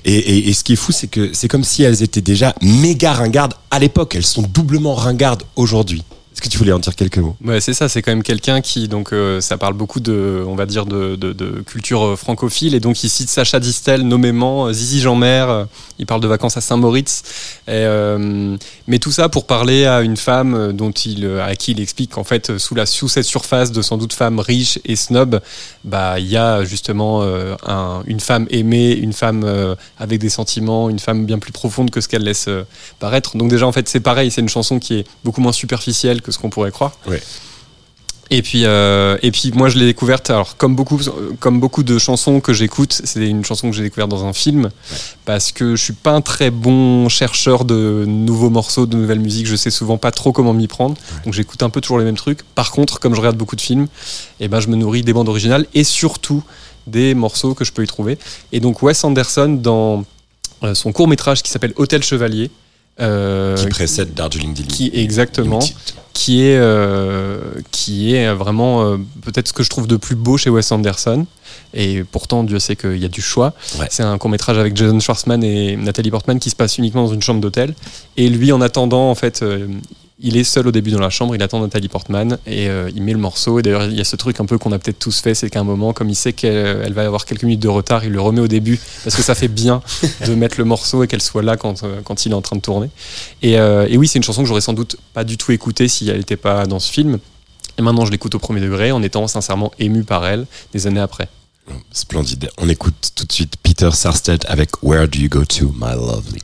Et, 0.06 0.54
ce 0.54 0.64
qui 0.64 0.74
est 0.74 0.78
fou, 0.78 0.92
c'est 0.92 1.08
que 1.08 1.32
c'est 1.34 1.48
comme 1.48 1.64
si 1.64 1.84
elles 1.84 2.04
étaient 2.04 2.22
déjà 2.22 2.54
méga 2.62 3.14
ringardes 3.14 3.54
à 3.72 3.80
l'époque. 3.80 4.16
Elles 4.16 4.26
sont 4.26 4.42
doublement 4.42 4.96
ringardes 4.96 5.44
aujourd'hui. 5.56 6.04
Est-ce 6.38 6.44
que 6.44 6.50
tu 6.50 6.60
voulais 6.60 6.72
en 6.72 6.78
dire 6.78 6.96
quelques 6.96 7.18
mots? 7.18 7.36
Ouais, 7.44 7.60
c'est 7.60 7.74
ça. 7.74 7.90
C'est 7.90 8.04
quand 8.04 8.12
même 8.12 8.22
quelqu'un 8.22 8.62
qui, 8.62 8.88
donc, 8.88 9.12
euh, 9.12 9.42
ça 9.42 9.58
parle 9.58 9.74
beaucoup 9.74 10.00
de, 10.00 10.44
on 10.48 10.54
va 10.54 10.68
dire, 10.68 10.86
de, 10.86 11.64
culture 11.66 12.06
euh, 12.06 12.16
francophile. 12.16 12.76
Et 12.76 12.80
donc, 12.80 13.04
il 13.04 13.10
cite 13.10 13.28
Sacha 13.28 13.60
Distel 13.60 14.04
nommément, 14.04 14.68
euh, 14.68 14.72
Zizi 14.72 15.02
Jeanmer. 15.02 15.64
il 15.98 16.06
parle 16.06 16.22
de 16.22 16.28
vacances 16.28 16.56
à 16.56 16.62
Saint-Moritz. 16.62 17.24
Mais 17.68 19.00
tout 19.00 19.12
ça 19.12 19.30
pour 19.30 19.48
parler 19.48 19.88
à 19.88 20.02
une 20.02 20.16
femme 20.16 20.74
dont 20.74 20.92
il, 20.92 21.26
à 21.40 21.56
qui 21.56 21.72
il 21.72 21.82
explique 21.82 22.12
qu'en 22.12 22.24
fait, 22.24 22.60
sous, 22.60 22.76
la, 22.76 22.86
sous 22.86 23.08
cette 23.08 23.26
surface 23.26 23.72
de 23.72 23.82
sans 23.82 23.98
doute 23.98 24.14
femme 24.14 24.40
riche 24.40 24.78
et 24.86 24.96
snob, 24.96 25.42
bah, 25.86 26.20
il 26.20 26.28
y 26.28 26.38
a 26.38 26.64
justement 26.66 27.24
un- 27.66 28.04
une 28.06 28.20
femme 28.20 28.46
aimée, 28.52 28.92
une 28.92 29.14
femme 29.14 29.76
avec 29.98 30.20
des 30.20 30.30
sentiments, 30.30 30.88
une 30.92 31.00
femme 31.00 31.26
bien 31.26 31.40
plus 31.40 31.52
profonde 31.52 31.90
que 31.90 32.00
ce 32.00 32.08
qu'elle 32.08 32.24
laisse 32.24 32.48
paraître. 33.00 33.36
Donc 33.38 33.50
déjà, 33.50 33.66
en 33.66 33.72
fait, 33.72 33.90
c'est 33.90 34.02
pareil. 34.02 34.30
C'est 34.30 34.42
une 34.42 34.50
chanson 34.50 34.78
qui 34.78 35.00
est 35.00 35.08
beaucoup 35.24 35.42
moins 35.42 35.52
superficielle 35.52 36.22
que 36.28 36.32
ce 36.34 36.38
qu'on 36.38 36.50
pourrait 36.50 36.72
croire. 36.72 36.92
Ouais. 37.08 37.22
Et 38.30 38.42
puis, 38.42 38.66
euh, 38.66 39.18
et 39.22 39.32
puis 39.32 39.54
moi 39.54 39.70
je 39.70 39.78
l'ai 39.78 39.86
découverte, 39.86 40.30
alors 40.30 40.58
comme 40.58 40.76
beaucoup, 40.76 41.00
comme 41.40 41.62
beaucoup 41.62 41.84
de 41.84 41.98
chansons 41.98 42.42
que 42.42 42.52
j'écoute, 42.52 43.00
c'est 43.06 43.26
une 43.26 43.46
chanson 43.46 43.70
que 43.70 43.76
j'ai 43.76 43.84
découverte 43.84 44.10
dans 44.10 44.26
un 44.26 44.34
film, 44.34 44.70
parce 45.24 45.54
que 45.54 45.78
je 45.78 45.82
suis 45.82 45.94
pas 45.94 46.12
un 46.12 46.20
très 46.20 46.52
bon 46.52 47.08
chercheur 47.08 47.64
de 47.64 48.04
nouveaux 48.06 48.50
morceaux, 48.50 48.86
de 48.86 48.98
nouvelles 48.98 49.22
musiques, 49.22 49.48
je 49.48 49.56
sais 49.56 49.70
souvent 49.70 49.98
pas 49.98 50.12
trop 50.12 50.34
comment 50.34 50.54
m'y 50.54 50.68
prendre, 50.68 50.98
donc 51.24 51.34
j'écoute 51.34 51.64
un 51.64 51.70
peu 51.70 51.80
toujours 51.80 52.00
les 52.00 52.06
mêmes 52.06 52.18
trucs. 52.18 52.44
Par 52.44 52.72
contre, 52.72 53.00
comme 53.00 53.16
je 53.16 53.20
regarde 53.20 53.38
beaucoup 53.38 53.56
de 53.56 53.62
films, 53.62 53.88
et 54.42 54.50
ben 54.50 54.60
je 54.60 54.68
me 54.68 54.76
nourris 54.76 55.04
des 55.04 55.14
bandes 55.14 55.30
originales 55.30 55.66
et 55.74 55.86
surtout 55.86 56.44
des 56.86 57.14
morceaux 57.14 57.54
que 57.54 57.64
je 57.64 57.72
peux 57.72 57.84
y 57.84 57.88
trouver. 57.88 58.18
Et 58.52 58.60
donc 58.60 58.84
Wes 58.84 59.02
Anderson 59.06 59.58
dans 59.62 60.04
euh, 60.64 60.74
son 60.74 60.92
court 60.92 61.08
métrage 61.08 61.44
qui 61.44 61.50
s'appelle 61.50 61.74
Hôtel 61.78 62.04
Chevalier. 62.04 62.52
Euh, 63.00 63.56
Qui 63.56 63.68
précède 63.68 64.14
Darjeeling 64.14 64.54
qui 64.54 64.92
exactement. 64.94 65.60
Qui 66.14 66.42
est 66.44 66.58
euh, 66.58 67.40
qui 67.70 68.16
est 68.16 68.34
vraiment 68.34 68.84
euh, 68.84 68.98
peut-être 69.22 69.50
ce 69.50 69.54
que 69.54 69.62
je 69.62 69.70
trouve 69.70 69.86
de 69.86 69.98
plus 69.98 70.16
beau 70.16 70.38
chez 70.38 70.50
Wes 70.50 70.72
Anderson. 70.72 71.26
Et 71.74 72.04
pourtant 72.04 72.44
Dieu 72.44 72.60
sait 72.60 72.76
qu'il 72.76 72.98
y 72.98 73.06
a 73.06 73.10
du 73.10 73.22
choix. 73.22 73.54
Ouais. 73.80 73.88
c'est 73.92 74.04
un 74.04 74.18
court 74.18 74.30
métrage 74.30 74.58
avec 74.58 74.76
Jason 74.76 75.00
Schwartzman 75.00 75.44
et 75.44 75.76
Nathalie 75.76 76.10
Portman 76.10 76.40
qui 76.40 76.50
se 76.50 76.56
passe 76.56 76.78
uniquement 76.78 77.06
dans 77.06 77.14
une 77.14 77.22
chambre 77.22 77.42
d'hôtel. 77.42 77.76
Et 78.16 78.30
lui 78.30 78.52
en 78.52 78.62
attendant 78.62 79.12
en 79.12 79.16
fait 79.16 79.44
euh, 79.44 79.68
il 80.20 80.36
est 80.36 80.44
seul 80.44 80.68
au 80.68 80.72
début 80.72 80.90
dans 80.92 81.00
la 81.00 81.12
chambre, 81.12 81.36
il 81.36 81.44
attend 81.44 81.60
Nathalie 81.60 81.90
Portman 81.90 82.40
et 82.48 82.70
euh, 82.70 82.90
il 82.96 83.04
met 83.04 83.14
le 83.14 83.20
morceau. 83.20 83.60
Et 83.60 83.62
d'ailleurs, 83.62 83.86
il 83.86 83.96
y 83.96 84.02
a 84.02 84.04
ce 84.04 84.16
truc 84.16 84.40
un 84.40 84.46
peu 84.46 84.58
qu'on 84.58 84.72
a 84.72 84.80
peut-être 84.80 84.98
tous 84.98 85.20
fait, 85.20 85.36
c'est 85.36 85.50
qu'à 85.50 85.60
un 85.60 85.64
moment, 85.64 85.94
comme 85.94 86.10
il 86.10 86.16
sait 86.16 86.34
qu'elle 86.34 86.82
elle 86.84 86.94
va 86.94 87.06
avoir 87.06 87.26
quelques 87.26 87.44
minutes 87.44 87.60
de 87.60 87.68
retard, 87.68 88.04
il 88.04 88.12
le 88.12 88.22
remet 88.22 88.42
au 88.42 88.48
début 88.48 88.80
parce 89.04 89.16
que 89.16 89.22
ça 89.22 89.36
fait 89.36 89.48
bien 89.48 89.82
de 90.26 90.34
mettre 90.36 90.58
le 90.58 90.66
morceau 90.66 91.04
et 91.04 91.08
qu'elle 91.08 91.22
soit 91.22 91.44
là 91.44 91.56
quand, 91.56 91.84
euh, 91.84 92.02
quand 92.04 92.26
il 92.26 92.32
est 92.32 92.36
en 92.36 92.42
train 92.42 92.56
de 92.56 92.62
tourner. 92.62 92.90
Et, 93.44 93.60
euh, 93.60 93.88
et 93.88 93.98
oui, 93.98 94.08
c'est 94.08 94.18
une 94.18 94.24
chanson 94.24 94.42
que 94.42 94.48
j'aurais 94.48 94.62
sans 94.62 94.74
doute 94.74 94.98
pas 95.14 95.24
du 95.24 95.38
tout 95.38 95.52
écoutée 95.52 95.88
si 95.88 96.10
elle 96.10 96.18
n'était 96.18 96.36
pas 96.36 96.66
dans 96.66 96.80
ce 96.80 96.92
film. 96.92 97.20
Et 97.78 97.84
maintenant, 97.84 98.06
je 98.06 98.12
l'écoute 98.12 98.34
au 98.34 98.40
premier 98.40 98.62
degré 98.62 98.92
en 98.92 99.04
étant 99.04 99.28
sincèrement 99.28 99.72
ému 99.78 100.04
par 100.04 100.26
elle 100.26 100.48
des 100.74 100.88
années 100.88 101.00
après. 101.00 101.30
Splendide. 101.92 102.50
On 102.58 102.70
écoute 102.70 103.12
tout 103.16 103.26
de 103.26 103.32
suite 103.32 103.56
Peter 103.62 103.90
Sarstedt 103.92 104.46
avec 104.48 104.82
Where 104.82 105.08
Do 105.08 105.20
You 105.20 105.30
Go 105.30 105.46
To, 105.46 105.74
My 105.78 105.94
Lovely. 105.94 106.42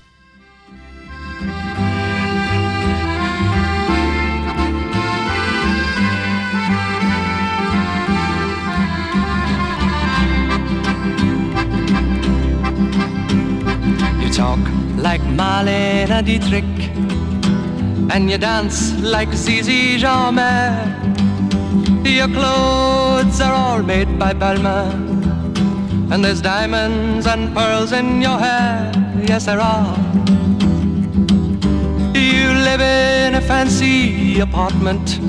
Talk 14.35 14.59
like 14.97 15.21
Marlene 15.21 16.25
Dietrich, 16.25 16.73
and 18.11 18.31
you 18.31 18.39
dance 18.39 18.91
like 18.99 19.31
Zizi 19.31 19.97
Jeanmaire. 19.99 20.81
Your 22.03 22.27
clothes 22.27 23.39
are 23.41 23.53
all 23.53 23.83
made 23.83 24.17
by 24.17 24.33
Balmain, 24.33 26.11
and 26.11 26.25
there's 26.25 26.41
diamonds 26.41 27.27
and 27.27 27.53
pearls 27.53 27.91
in 27.91 28.23
your 28.23 28.39
hair. 28.39 28.91
Yes, 29.27 29.45
there 29.45 29.61
are. 29.61 29.95
You 32.15 32.47
live 32.67 32.81
in 32.81 33.35
a 33.35 33.41
fancy 33.41 34.39
apartment 34.39 35.19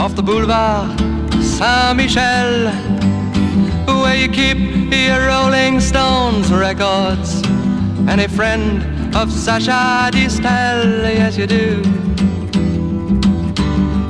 off 0.00 0.16
the 0.16 0.22
boulevard 0.22 0.98
Saint 1.42 1.96
Michel 1.98 2.72
where 3.86 4.16
you 4.16 4.28
keep 4.28 4.58
your 4.92 5.26
Rolling 5.28 5.78
Stones 5.80 6.52
records 6.52 7.42
and 8.08 8.20
a 8.20 8.28
friend 8.28 9.14
of 9.16 9.30
Sasha 9.32 10.10
Distel, 10.12 11.02
yes 11.04 11.36
you 11.36 11.46
do. 11.46 11.82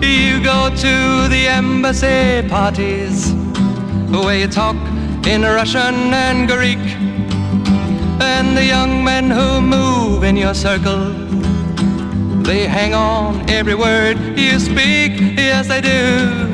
You 0.06 0.42
go 0.42 0.68
to 0.68 1.28
the 1.28 1.46
embassy 1.48 2.46
parties 2.48 3.32
where 4.10 4.38
you 4.38 4.48
talk 4.48 4.76
in 5.26 5.42
Russian 5.42 6.12
and 6.12 6.48
Greek, 6.48 6.84
and 8.20 8.56
the 8.56 8.64
young 8.64 9.02
men 9.02 9.30
who 9.30 9.60
move 9.60 10.24
in 10.24 10.36
your 10.36 10.54
circle. 10.54 11.12
They 12.42 12.66
hang 12.66 12.94
on 12.94 13.48
every 13.48 13.74
word 13.74 14.18
you 14.38 14.58
speak, 14.58 15.12
yes 15.36 15.68
they 15.68 15.80
do. 15.80 16.50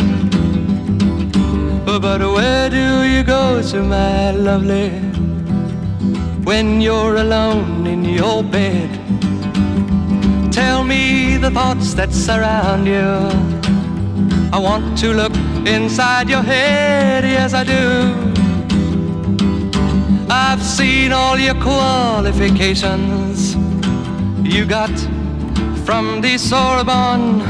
But 1.84 2.20
where 2.20 2.70
do 2.70 3.02
you 3.02 3.24
go 3.24 3.60
to, 3.60 3.82
my 3.82 4.30
lovely, 4.30 4.92
when 6.44 6.80
you're 6.80 7.16
alone 7.16 7.86
in 7.86 8.04
your 8.04 8.42
bed? 8.42 8.90
Tell 10.52 10.84
me 10.84 11.36
the 11.36 11.50
thoughts 11.50 11.94
that 11.94 12.12
surround 12.12 12.86
you. 12.86 13.28
I 14.52 14.58
want 14.58 14.98
to 14.98 15.12
look 15.12 15.34
inside 15.66 16.28
your 16.28 16.42
head, 16.42 17.24
yes, 17.24 17.54
I 17.54 17.64
do. 17.64 18.14
I've 20.28 20.62
seen 20.62 21.12
all 21.12 21.38
your 21.38 21.54
qualifications 21.54 23.56
you 24.42 24.64
got 24.64 24.90
from 25.84 26.20
the 26.20 26.36
Sorbonne 26.38 27.42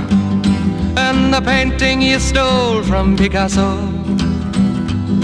and 0.96 1.32
the 1.32 1.40
painting 1.40 2.02
you 2.02 2.18
stole 2.18 2.82
from 2.82 3.16
Picasso. 3.16 3.76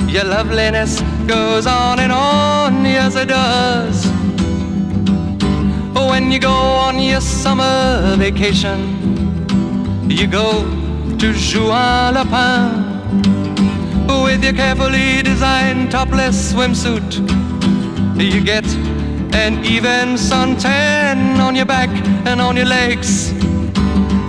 Your 0.09 0.25
loveliness 0.25 1.03
goes 1.27 1.67
on 1.67 1.99
and 1.99 2.13
on, 2.13 2.85
yes 2.85 3.17
it 3.17 3.29
does. 3.29 4.07
When 5.95 6.31
you 6.31 6.39
go 6.39 6.53
on 6.53 6.99
your 6.99 7.21
summer 7.21 8.15
vacation, 8.17 8.79
you 10.09 10.27
go 10.27 10.63
to 11.19 11.33
Juan 11.33 12.15
Lapin 12.15 12.87
with 14.23 14.43
your 14.45 14.53
carefully 14.53 15.23
designed 15.23 15.91
topless 15.91 16.53
swimsuit. 16.53 17.19
You 18.21 18.41
get 18.43 18.67
an 19.35 19.65
even 19.65 20.17
suntan 20.17 21.39
on 21.39 21.57
your 21.57 21.67
back 21.67 21.91
and 22.27 22.41
on 22.41 22.57
your 22.57 22.67
legs. 22.67 23.33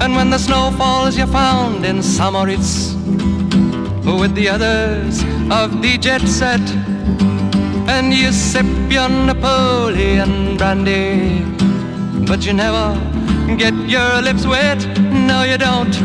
And 0.01 0.15
when 0.15 0.29
the 0.29 0.39
snow 0.39 0.71
falls, 0.77 1.17
you're 1.17 1.27
found 1.27 1.85
in 1.85 2.01
Samoritz 2.01 2.93
with 4.05 4.33
the 4.35 4.49
others 4.49 5.21
of 5.51 5.81
the 5.81 5.97
jet 5.97 6.21
set. 6.21 6.86
And 7.89 8.13
you 8.13 8.31
sip 8.31 8.65
your 8.89 9.09
Napoleon 9.09 10.57
brandy, 10.57 11.43
but 12.25 12.45
you 12.45 12.53
never 12.53 12.95
get 13.57 13.73
your 13.73 14.21
lips 14.21 14.45
wet. 14.45 14.85
No, 14.99 15.43
you 15.43 15.57
don't. 15.57 15.95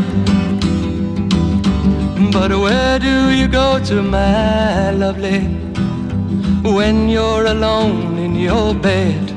But 2.32 2.50
where 2.58 2.98
do 2.98 3.30
you 3.30 3.48
go 3.48 3.78
to, 3.84 4.02
my 4.02 4.90
lovely, 4.92 5.40
when 6.62 7.08
you're 7.08 7.46
alone 7.46 8.16
in 8.16 8.34
your 8.36 8.74
bed? 8.74 9.32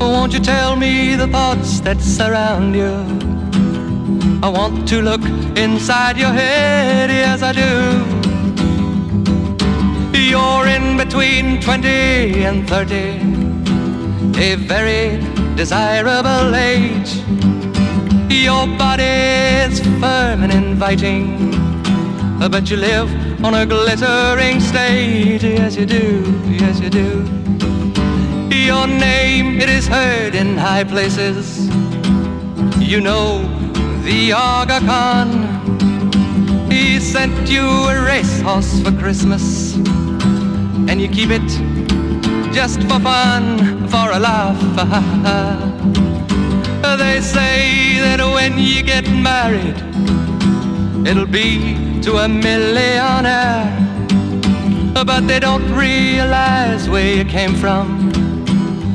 Won't 0.00 0.32
you 0.32 0.40
tell 0.40 0.76
me 0.76 1.16
the 1.16 1.26
thoughts 1.26 1.80
that 1.80 2.00
surround 2.00 2.74
you? 2.74 2.94
I 4.42 4.48
want 4.48 4.88
to 4.88 5.02
look 5.02 5.22
inside 5.56 6.16
your 6.16 6.32
head, 6.32 7.10
yes 7.10 7.42
I 7.42 7.52
do. 7.52 8.21
You're 10.30 10.66
in 10.66 10.96
between 10.96 11.60
20 11.60 12.44
and 12.44 12.68
30, 12.68 12.94
a 14.38 14.54
very 14.54 15.20
desirable 15.56 16.54
age. 16.54 17.16
Your 18.30 18.66
body's 18.78 19.80
firm 20.00 20.42
and 20.44 20.52
inviting, 20.52 21.50
but 22.38 22.70
you 22.70 22.76
live 22.76 23.10
on 23.44 23.54
a 23.54 23.66
glittering 23.66 24.60
stage. 24.60 25.42
Yes, 25.44 25.76
you 25.76 25.86
do, 25.86 26.22
yes, 26.48 26.78
you 26.80 26.88
do. 26.88 27.08
Your 28.50 28.86
name, 28.86 29.60
it 29.60 29.68
is 29.68 29.86
heard 29.86 30.34
in 30.34 30.56
high 30.56 30.84
places. 30.84 31.68
You 32.78 33.00
know 33.00 33.42
the 34.04 34.32
Aga 34.32 34.80
Khan. 34.86 35.30
He 36.70 37.00
sent 37.00 37.48
you 37.48 37.66
a 37.66 38.02
racehorse 38.04 38.80
for 38.82 38.92
Christmas, 38.92 39.76
and 40.88 41.00
you 41.00 41.08
keep 41.08 41.30
it 41.30 41.48
just 42.52 42.82
for 42.82 43.00
fun, 43.00 43.88
for 43.88 44.10
a 44.12 44.18
laugh. 44.18 44.58
they 46.98 47.20
say 47.20 47.98
that 48.00 48.20
when 48.20 48.58
you 48.58 48.82
get 48.82 49.08
married, 49.10 49.78
it'll 51.06 51.26
be 51.26 52.00
to 52.02 52.18
a 52.18 52.28
millionaire. 52.28 53.78
But 54.92 55.26
they 55.26 55.40
don't 55.40 55.68
realize 55.72 56.88
where 56.88 57.16
you 57.16 57.24
came 57.24 57.54
from. 57.54 58.10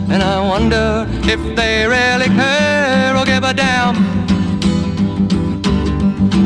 And 0.10 0.24
I 0.24 0.40
wonder 0.40 1.06
if 1.24 1.42
they 1.56 1.86
really 1.86 2.28
care 2.28 3.16
or 3.18 3.26
give 3.26 3.44
a 3.44 3.54
damn. 3.54 3.96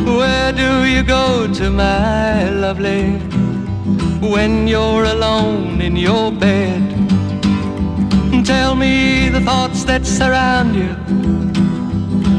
Where 0.05 0.51
do 0.51 0.86
you 0.86 1.03
go 1.03 1.48
to, 1.53 1.69
my 1.69 2.50
lovely, 2.50 3.31
when 4.22 4.68
you're 4.68 5.06
alone 5.06 5.82
in 5.82 5.96
your 5.96 6.32
bed? 6.32 6.82
Tell 8.46 8.75
me 8.75 9.30
the 9.30 9.42
thoughts 9.42 9.84
that 9.86 10.06
surround 10.06 10.75
you. 10.75 10.96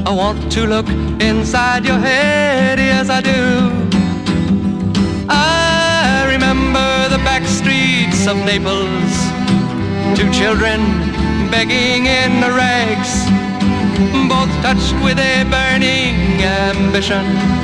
I 0.06 0.12
want 0.12 0.50
to 0.52 0.66
look 0.66 0.88
inside 1.20 1.84
your 1.84 1.98
head, 1.98 2.78
yes 2.78 3.10
I 3.10 3.20
do. 3.20 3.70
I 5.28 6.26
remember 6.30 7.08
the 7.08 7.18
back 7.24 7.44
streets 7.46 8.26
of 8.26 8.36
Naples, 8.36 9.14
two 10.16 10.30
children 10.32 10.80
begging 11.50 12.06
in 12.06 12.40
the 12.40 12.50
rags, 12.50 13.26
both 14.28 14.52
touched 14.62 14.94
with 15.04 15.18
a 15.18 15.44
burning 15.50 16.42
ambition 16.42 17.61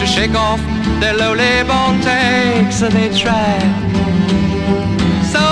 to 0.00 0.06
shake 0.06 0.34
off 0.34 0.60
their 1.00 1.14
lowly 1.14 1.62
born 1.64 2.00
takes. 2.00 2.80
They 2.80 3.08
try. 3.16 3.58
So 5.32 5.44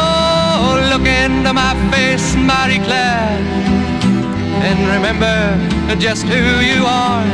look 0.90 1.06
into 1.06 1.52
my 1.52 1.72
face, 1.90 2.34
Marie 2.36 2.82
Claire, 2.86 3.38
and 4.66 4.78
remember 4.94 5.36
just 5.96 6.24
who 6.24 6.42
you 6.70 6.84
are. 6.86 7.26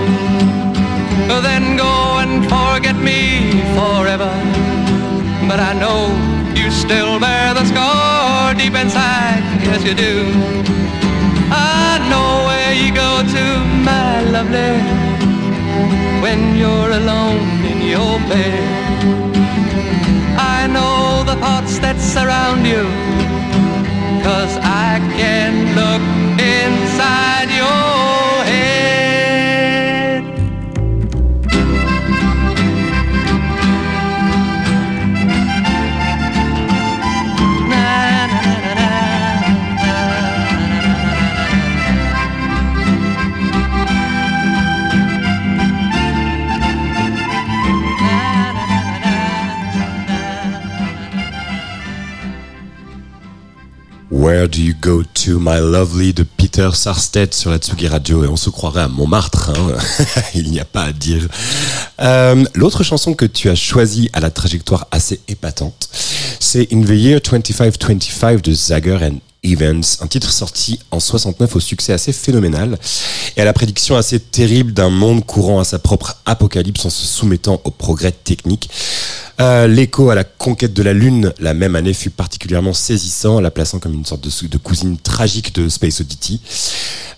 Then 1.43 1.77
go 1.77 2.19
and 2.19 2.43
forget 2.45 2.97
me 2.97 3.51
forever. 3.77 4.33
But 5.49 5.61
I 5.61 5.73
know 5.83 6.11
you 6.57 6.71
still 6.71 7.21
bear 7.21 7.55
the 7.55 7.65
scar 7.67 8.55
deep 8.55 8.75
inside, 8.75 9.43
yes 9.63 9.85
you 9.85 9.95
do. 9.95 10.33
I 11.53 11.99
know 12.11 12.47
where 12.49 12.73
you 12.75 12.91
go 12.93 13.23
to, 13.35 13.45
my 13.85 14.23
lovely, 14.35 14.75
when 16.23 16.57
you're 16.57 16.93
alone 17.03 17.65
in 17.65 17.79
your 17.95 18.19
bed. 18.31 19.37
I 20.59 20.67
know 20.67 21.25
the 21.25 21.37
thoughts 21.41 21.79
that 21.79 21.97
surround 22.01 22.67
you 22.67 22.85
Cause 24.27 24.59
I 24.59 24.99
can 25.17 25.53
look 25.79 26.03
inside 26.43 27.36
Do 54.47 54.61
you 54.61 54.75
go 54.81 55.03
to, 55.03 55.41
my 55.41 55.59
lovely 55.59 56.13
de 56.13 56.23
Peter 56.23 56.71
Sarstedt 56.73 57.35
sur 57.35 57.51
la 57.51 57.59
Tsugi 57.59 57.89
Radio 57.89 58.23
et 58.23 58.29
on 58.29 58.37
se 58.37 58.49
croirait 58.49 58.83
à 58.83 58.89
Montmartre, 58.89 59.51
hein. 59.51 59.77
il 60.35 60.51
n'y 60.51 60.61
a 60.61 60.65
pas 60.65 60.85
à 60.85 60.93
dire. 60.93 61.27
Euh, 62.01 62.45
L'autre 62.55 62.85
chanson 62.85 63.15
que 63.15 63.25
tu 63.25 63.51
as 63.51 63.57
choisie 63.57 64.09
à 64.13 64.21
la 64.21 64.31
trajectoire 64.31 64.87
assez 64.93 65.21
épatante, 65.27 65.89
c'est 66.39 66.73
In 66.73 66.83
the 66.83 66.91
Year 66.91 67.21
2525 67.21 68.41
de 68.41 68.53
Zager 68.55 68.99
and 69.03 69.19
Evans, 69.47 69.83
un 70.01 70.07
titre 70.07 70.31
sorti 70.31 70.81
en 70.91 71.01
69 71.01 71.57
au 71.57 71.61
succès 71.61 71.93
assez 71.93 72.13
phénoménal 72.13 72.79
et 73.37 73.41
à 73.41 73.45
la 73.45 73.53
prédiction 73.53 73.97
assez 73.97 74.19
terrible 74.21 74.73
d'un 74.73 74.91
monde 74.91 75.25
courant 75.25 75.61
à 75.61 75.65
sa 75.65 75.79
propre 75.79 76.17
apocalypse 76.27 76.85
en 76.85 76.91
se 76.91 77.07
soumettant 77.07 77.61
aux 77.65 77.71
progrès 77.71 78.13
techniques. 78.13 78.69
Euh, 79.41 79.67
L'écho 79.67 80.11
à 80.11 80.15
la 80.15 80.25
conquête 80.25 80.73
de 80.73 80.83
la 80.83 80.93
Lune 80.93 81.33
la 81.39 81.55
même 81.55 81.77
année 81.77 81.93
fut 81.93 82.11
particulièrement 82.11 82.73
saisissant, 82.73 83.41
la 83.41 83.51
plaçant 83.51 83.79
comme 83.79 83.95
une 83.95 84.07
sorte 84.07 84.25
de, 84.25 84.49
de 84.49 84.59
cousine 84.59 84.97
tragique 84.99 85.55
de 85.55 85.69
Space 85.69 86.01
Oddity. 86.01 86.41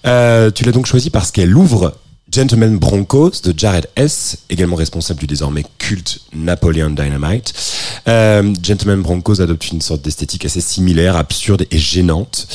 Euh, 0.06 0.50
tu 0.50 0.64
l'as 0.64 0.72
donc 0.72 0.86
choisi 0.86 1.10
parce 1.10 1.30
qu'elle 1.30 1.56
ouvre 1.56 1.94
Gentleman 2.30 2.76
Broncos 2.76 3.40
de 3.42 3.54
Jared 3.56 3.88
S, 3.96 4.38
également 4.50 4.76
responsable 4.76 5.20
du 5.20 5.26
désormais 5.26 5.64
culte 5.78 6.20
Napoleon 6.34 6.90
Dynamite. 6.90 7.54
Euh, 8.06 8.54
Gentleman 8.62 9.00
Broncos 9.00 9.40
adopte 9.40 9.70
une 9.72 9.80
sorte 9.80 10.02
d'esthétique 10.02 10.44
assez 10.44 10.60
similaire, 10.60 11.16
absurde 11.16 11.64
et 11.70 11.78
gênante, 11.78 12.46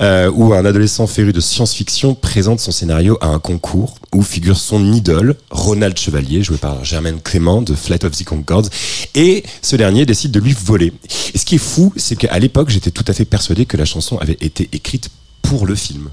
euh, 0.00 0.30
où 0.32 0.54
un 0.54 0.64
adolescent 0.64 1.08
féru 1.08 1.32
de 1.32 1.40
science-fiction 1.40 2.14
présente 2.14 2.60
son 2.60 2.70
scénario 2.70 3.18
à 3.20 3.26
un 3.26 3.40
concours 3.40 3.96
où 4.14 4.22
figure 4.22 4.56
son 4.56 4.92
idole, 4.92 5.34
Ronald 5.50 5.98
Chevalier, 5.98 6.44
joué 6.44 6.56
par 6.56 6.84
Germaine 6.84 7.20
Clément 7.20 7.62
de 7.62 7.74
Flight 7.74 8.04
of 8.04 8.16
the 8.16 8.24
Concords, 8.24 8.68
et 9.16 9.42
ce 9.60 9.74
dernier 9.74 10.06
décide 10.06 10.30
de 10.30 10.38
lui 10.38 10.52
voler. 10.52 10.92
Et 11.34 11.38
ce 11.38 11.44
qui 11.44 11.56
est 11.56 11.58
fou, 11.58 11.92
c'est 11.96 12.14
qu'à 12.14 12.38
l'époque, 12.38 12.70
j'étais 12.70 12.92
tout 12.92 13.04
à 13.08 13.12
fait 13.12 13.24
persuadé 13.24 13.66
que 13.66 13.76
la 13.76 13.84
chanson 13.84 14.18
avait 14.18 14.38
été 14.40 14.68
écrite 14.72 15.10
pour 15.42 15.66
le 15.66 15.74
film. 15.74 16.10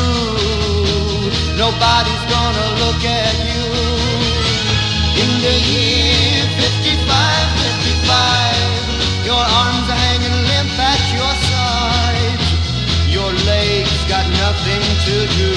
Nobody's 1.57 2.25
gonna 2.29 2.67
look 2.85 3.01
at 3.01 3.35
you. 3.49 3.65
In 5.25 5.31
the 5.41 5.55
year 5.73 6.45
55, 6.61 7.49
55, 8.05 8.48
your 9.29 9.45
arms 9.61 9.85
are 9.93 10.01
hanging 10.09 10.37
limp 10.49 10.73
at 10.91 11.01
your 11.13 11.33
sides. 11.53 12.45
Your 13.13 13.29
legs 13.45 13.93
got 14.09 14.25
nothing 14.41 14.81
to 15.05 15.15
do. 15.37 15.53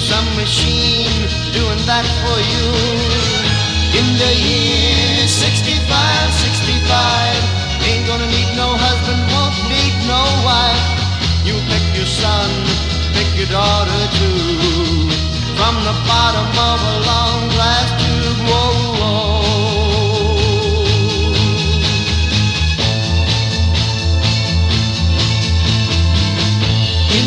Some 0.00 0.24
machine 0.40 1.12
doing 1.52 1.82
that 1.84 2.08
for 2.24 2.38
you. 2.52 2.66
In 4.00 4.06
the 4.16 4.32
year 4.48 5.28
65, 5.28 5.76
65, 5.76 7.84
ain't 7.84 8.08
gonna 8.08 8.32
need 8.32 8.48
no 8.56 8.68
husband, 8.86 9.20
won't 9.32 9.56
need 9.68 9.94
no 10.08 10.24
wife. 10.48 10.88
You 11.44 11.60
pick 11.68 11.84
your 11.92 12.08
son, 12.08 12.48
pick 13.12 13.28
your 13.36 13.50
daughter 13.60 14.02
too. 14.20 15.12
From 15.60 15.74
the 15.88 15.96
bottom 16.08 16.48
of 16.70 16.78
a 16.92 16.94
long 17.10 17.40
glass 17.54 17.88
tube. 18.00 18.40
Whoa, 18.48 18.72
whoa. 19.00 19.43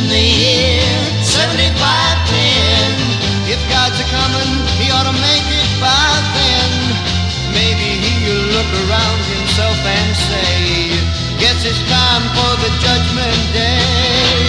In 0.07 0.15
the 0.15 0.23
year 0.23 0.87
7510, 1.19 3.51
if 3.51 3.59
God's 3.67 3.99
a 3.99 4.07
coming, 4.07 4.63
he 4.79 4.87
ought 4.87 5.03
to 5.03 5.11
make 5.19 5.43
it 5.51 5.67
by 5.83 6.07
then. 6.31 6.71
Maybe 7.51 7.99
he'll 7.99 8.55
look 8.55 8.71
around 8.87 9.19
himself 9.27 9.75
and 9.75 10.15
say, 10.15 10.95
Guess 11.43 11.67
it's 11.67 11.83
time 11.91 12.23
for 12.39 12.55
the 12.55 12.71
judgment 12.79 13.35
day. 13.51 14.47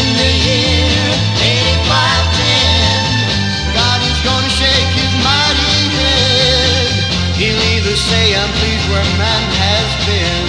In 0.00 0.16
the 0.16 0.32
year 0.48 0.96
8510, 1.44 3.76
God 3.76 4.00
is 4.00 4.16
gonna 4.24 4.48
shake 4.48 4.92
his 4.96 5.12
mighty 5.20 5.76
head. 5.92 6.88
He'll 7.36 7.60
either 7.76 8.00
say, 8.00 8.32
I'm 8.32 8.48
pleased 8.56 8.88
where 8.88 9.04
man 9.20 9.44
has 9.60 9.92
been, 10.08 10.48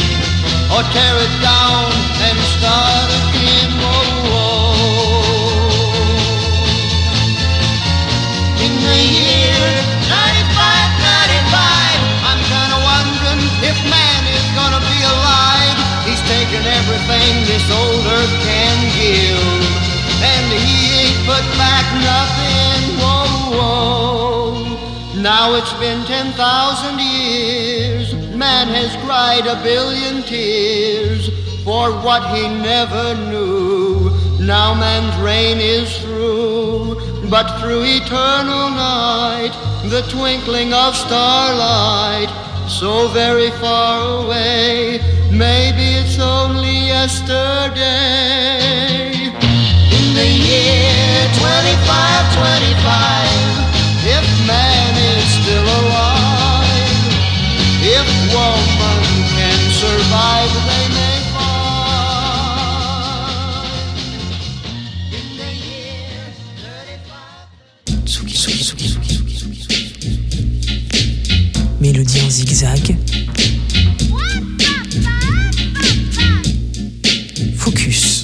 or 0.72 0.88
tear 0.96 1.20
it 1.20 1.36
down 1.44 1.92
and 2.32 2.40
start 2.56 3.12
again. 3.12 3.31
For 31.64 31.92
what 32.04 32.24
he 32.36 32.48
never 32.50 33.16
knew. 33.30 34.10
Now 34.40 34.74
man's 34.74 35.16
reign 35.22 35.60
is 35.60 35.90
through, 36.02 36.81
but 37.32 37.48
through 37.62 37.84
eternal 37.86 38.70
night, 38.72 39.54
the 39.86 40.02
twinkling 40.12 40.74
of 40.74 40.94
starlight, 40.94 42.28
so 42.68 43.08
very 43.08 43.50
far 43.52 44.26
away, 44.26 45.00
maybe 45.32 45.96
it's 46.04 46.20
only 46.20 46.88
yesterday. 46.92 47.80
In 49.96 50.14
the 50.14 50.28
year 50.28 51.32
2525, 51.40 54.12
if 54.12 54.28
man 54.46 54.92
is 55.16 55.24
still 55.40 55.64
alive, 55.64 57.16
if 57.80 58.04
woman 58.36 59.00
can 59.40 59.56
survive, 59.72 60.81
Focus. 77.56 78.24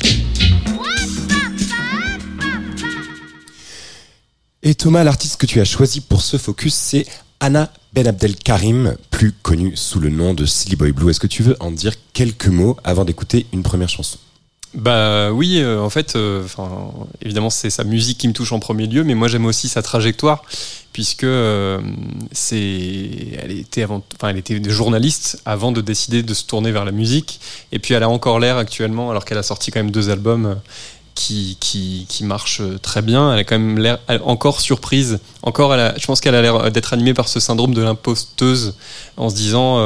Et 4.61 4.75
Thomas, 4.75 5.03
l'artiste 5.03 5.37
que 5.37 5.47
tu 5.47 5.59
as 5.59 5.65
choisi 5.65 6.01
pour 6.01 6.21
ce 6.21 6.37
focus, 6.37 6.75
c'est 6.75 7.07
Anna 7.39 7.73
Ben 7.93 8.05
Abdel 8.05 8.35
Karim, 8.35 8.95
plus 9.09 9.31
connue 9.31 9.75
sous 9.75 9.99
le 9.99 10.09
nom 10.09 10.35
de 10.35 10.45
Silly 10.45 10.75
Boy 10.75 10.91
Blue. 10.91 11.09
Est-ce 11.09 11.19
que 11.19 11.25
tu 11.25 11.41
veux 11.41 11.55
en 11.59 11.71
dire 11.71 11.93
quelques 12.13 12.47
mots 12.47 12.77
avant 12.83 13.05
d'écouter 13.05 13.47
une 13.53 13.63
première 13.63 13.89
chanson? 13.89 14.19
Bah 14.73 15.31
oui, 15.31 15.59
euh, 15.59 15.79
en 15.81 15.89
fait, 15.89 16.15
euh, 16.15 16.43
évidemment, 17.21 17.49
c'est 17.49 17.69
sa 17.69 17.83
musique 17.83 18.17
qui 18.19 18.27
me 18.27 18.33
touche 18.33 18.51
en 18.51 18.59
premier 18.59 18.85
lieu, 18.85 19.03
mais 19.03 19.15
moi 19.15 19.27
j'aime 19.27 19.45
aussi 19.45 19.69
sa 19.69 19.81
trajectoire, 19.81 20.43
puisque 20.91 21.23
euh, 21.23 21.79
c'est, 22.31 23.09
elle 23.41 23.51
était 23.51 23.83
avant, 23.83 24.03
enfin, 24.15 24.29
elle 24.29 24.37
était 24.37 24.61
journaliste 24.69 25.41
avant 25.45 25.71
de 25.71 25.79
décider 25.81 26.21
de 26.21 26.33
se 26.33 26.43
tourner 26.43 26.71
vers 26.71 26.85
la 26.85 26.91
musique, 26.91 27.39
et 27.71 27.79
puis 27.79 27.93
elle 27.93 28.03
a 28.03 28.09
encore 28.09 28.39
l'air 28.39 28.57
actuellement, 28.57 29.09
alors 29.09 29.23
qu'elle 29.23 29.37
a 29.37 29.43
sorti 29.43 29.71
quand 29.71 29.79
même 29.79 29.91
deux 29.91 30.09
albums. 30.09 30.59
Qui, 31.19 31.57
qui, 31.59 32.23
marchent 32.25 32.61
très 32.83 33.01
bien. 33.01 33.33
Elle 33.33 33.39
a 33.39 33.43
quand 33.43 33.57
même 33.57 33.79
l'air 33.79 33.97
encore 34.23 34.61
surprise. 34.61 35.19
Encore, 35.41 35.75
je 35.75 36.05
pense 36.05 36.21
qu'elle 36.21 36.35
a 36.35 36.43
l'air 36.43 36.71
d'être 36.71 36.93
animée 36.93 37.15
par 37.15 37.27
ce 37.27 37.39
syndrome 37.39 37.73
de 37.73 37.81
l'imposteuse 37.81 38.75
en 39.17 39.31
se 39.31 39.35
disant 39.35 39.79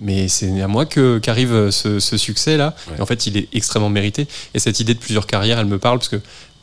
mais 0.00 0.28
c'est 0.28 0.60
à 0.60 0.66
moi 0.68 0.86
que 0.86 1.18
qu'arrive 1.18 1.70
ce, 1.70 1.98
ce 2.00 2.16
succès 2.16 2.56
là. 2.56 2.74
Ouais. 2.88 2.94
Et 2.98 3.00
en 3.00 3.06
fait, 3.06 3.26
il 3.26 3.36
est 3.36 3.48
extrêmement 3.52 3.90
mérité. 3.90 4.26
Et 4.54 4.58
cette 4.58 4.80
idée 4.80 4.94
de 4.94 4.98
plusieurs 4.98 5.26
carrières, 5.26 5.58
elle 5.58 5.66
me 5.66 5.78
parle 5.78 5.98
parce 5.98 6.08
que 6.08 6.20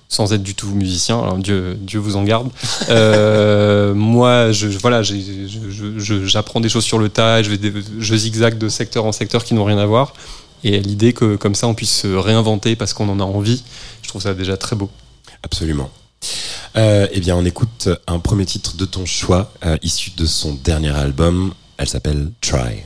sans 0.10 0.32
être 0.32 0.42
du 0.44 0.56
tout 0.56 0.70
musicien, 0.70 1.20
alors 1.22 1.38
Dieu, 1.38 1.78
Dieu 1.82 2.00
vous 2.00 2.16
en 2.16 2.24
garde. 2.24 2.50
Euh, 2.90 3.94
moi, 3.94 4.52
je, 4.54 4.68
voilà, 4.68 5.02
j'apprends 5.04 6.62
des 6.62 6.70
choses 6.70 6.86
sur 6.86 7.00
le 7.00 7.10
tas, 7.10 7.44
je, 7.44 7.50
vais 7.50 7.58
des- 7.58 7.74
je 8.00 8.16
zigzague 8.16 8.58
de 8.58 8.70
secteur 8.70 9.04
en 9.06 9.12
secteur 9.12 9.44
qui 9.44 9.54
n'ont 9.54 9.66
rien 9.66 9.78
à 9.78 9.86
voir. 9.86 10.14
Et 10.64 10.80
l'idée 10.80 11.12
que 11.14 11.36
comme 11.36 11.54
ça, 11.56 11.68
on 11.68 11.74
puisse 11.74 11.94
se 12.02 12.08
réinventer 12.08 12.76
parce 12.76 12.94
qu'on 12.94 13.10
en 13.10 13.20
a 13.20 13.24
envie, 13.24 13.64
je 14.02 14.08
trouve 14.10 14.22
ça 14.22 14.34
déjà 14.34 14.56
très 14.58 14.76
beau. 14.76 14.90
Absolument. 15.44 15.90
Euh, 16.78 17.08
eh 17.12 17.20
bien, 17.20 17.36
on 17.36 17.46
écoute 17.46 17.90
un 18.08 18.20
premier 18.20 18.46
titre 18.46 18.76
de 18.78 18.86
ton 18.86 19.06
choix, 19.06 19.52
euh, 19.66 19.78
issu 19.84 20.12
de 20.16 20.26
son 20.26 20.54
dernier 20.54 20.90
album. 20.96 21.54
Elle 21.78 21.88
s'appelle 21.90 22.32
Try. 22.42 22.84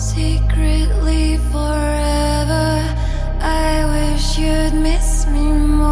Secretly 0.00 1.36
forever, 1.52 2.96
I 3.38 3.84
wish 3.92 4.38
you'd 4.38 4.72
miss 4.72 5.26
me 5.26 5.42
more. 5.42 5.90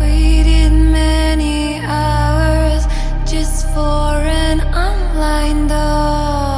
Waited 0.00 0.72
many 0.72 1.78
hours 1.80 2.86
just 3.30 3.66
for 3.74 4.16
an 4.16 4.62
online 4.74 5.68
door. 5.68 6.53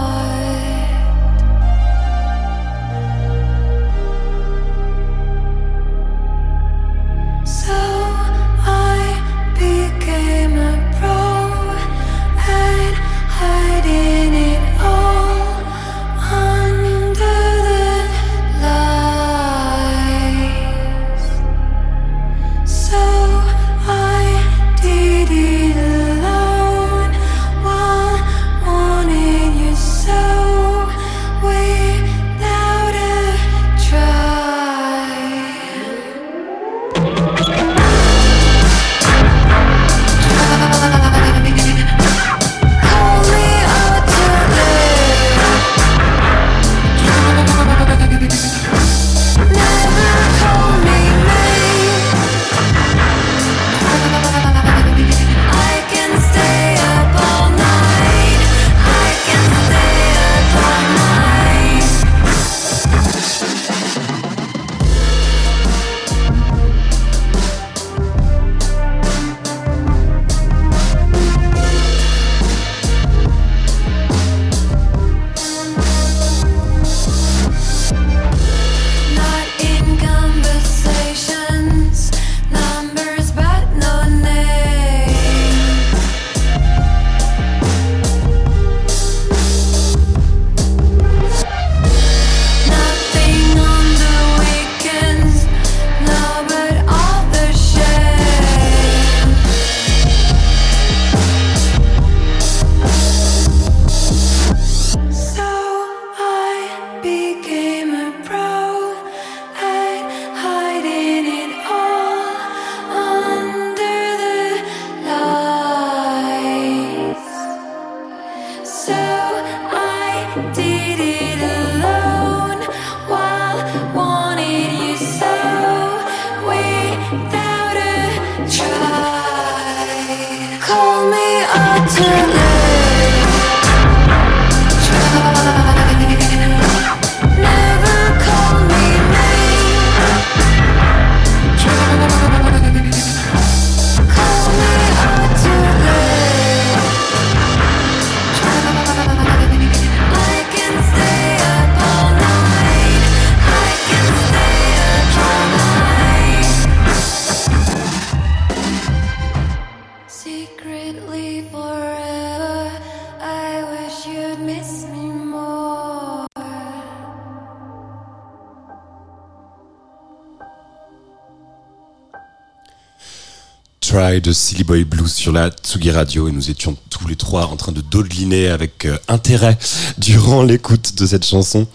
De 174.21 174.33
Silly 174.33 174.65
Boy 174.65 174.85
Blues 174.85 175.13
sur 175.13 175.31
la 175.31 175.51
Tsugi 175.51 175.91
Radio 175.91 176.27
et 176.27 176.33
nous 176.33 176.49
étions 176.49 176.75
tous 176.89 177.07
les 177.07 177.17
trois 177.17 177.49
en 177.49 177.57
train 177.57 177.73
de 177.73 177.83
dodeliner 177.83 178.49
avec 178.49 178.87
euh, 178.87 178.97
intérêt 179.09 179.59
durant 179.99 180.43
l'écoute 180.43 180.95
de 180.97 181.05
cette 181.05 181.27
chanson. 181.27 181.67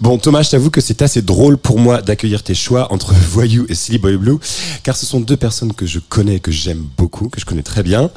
Bon 0.00 0.16
Thomas, 0.16 0.42
je 0.42 0.50
t'avoue 0.50 0.70
que 0.70 0.80
c'est 0.80 1.02
assez 1.02 1.22
drôle 1.22 1.58
pour 1.58 1.80
moi 1.80 2.00
d'accueillir 2.00 2.44
tes 2.44 2.54
choix 2.54 2.92
entre 2.92 3.12
Voyou 3.30 3.66
et 3.68 3.74
Silly 3.74 3.98
Boy 3.98 4.16
Blue 4.16 4.38
car 4.84 4.96
ce 4.96 5.06
sont 5.06 5.18
deux 5.18 5.36
personnes 5.36 5.72
que 5.72 5.84
je 5.84 5.98
connais 5.98 6.38
que 6.38 6.52
j'aime 6.52 6.86
beaucoup, 6.96 7.28
que 7.28 7.40
je 7.40 7.46
connais 7.46 7.64
très 7.64 7.82
bien. 7.82 8.10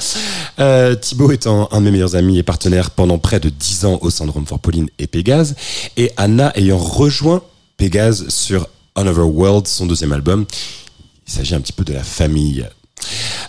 Euh, 0.59 0.93
Thibaut 0.93 1.31
étant 1.31 1.67
un 1.71 1.79
de 1.79 1.85
mes 1.85 1.91
meilleurs 1.91 2.15
amis 2.15 2.37
et 2.37 2.43
partenaires 2.43 2.91
pendant 2.91 3.17
près 3.17 3.39
de 3.39 3.49
10 3.49 3.85
ans 3.85 3.97
au 4.01 4.11
Syndrome 4.11 4.45
for 4.45 4.59
Pauline 4.59 4.89
et 4.99 5.07
Pégase 5.07 5.55
et 5.97 6.11
Anna 6.17 6.51
ayant 6.55 6.77
rejoint 6.77 7.41
Pégase 7.77 8.27
sur 8.29 8.67
Another 8.93 9.27
World, 9.27 9.65
son 9.65 9.87
deuxième 9.87 10.11
album. 10.11 10.45
Il 11.27 11.33
s'agit 11.33 11.55
un 11.55 11.61
petit 11.61 11.73
peu 11.73 11.83
de 11.83 11.93
la 11.93 12.03
famille. 12.03 12.67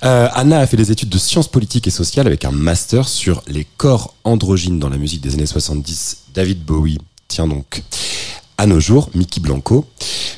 Euh, 0.05 0.29
Anna 0.33 0.61
a 0.61 0.67
fait 0.67 0.77
des 0.77 0.93
études 0.93 1.09
de 1.09 1.19
sciences 1.19 1.49
politiques 1.49 1.87
et 1.87 1.91
sociales 1.91 2.27
avec 2.27 2.45
un 2.45 2.51
master 2.51 3.09
sur 3.09 3.43
les 3.47 3.67
corps 3.77 4.15
androgynes 4.25 4.79
dans 4.79 4.89
la 4.89 4.97
musique 4.97 5.21
des 5.21 5.35
années 5.35 5.47
70. 5.47 6.25
David 6.35 6.65
Bowie, 6.65 6.99
tiens 7.29 7.47
donc. 7.47 7.83
À 8.59 8.67
nos 8.67 8.81
jours, 8.81 9.11
Mickey 9.15 9.41
Blanco. 9.41 9.87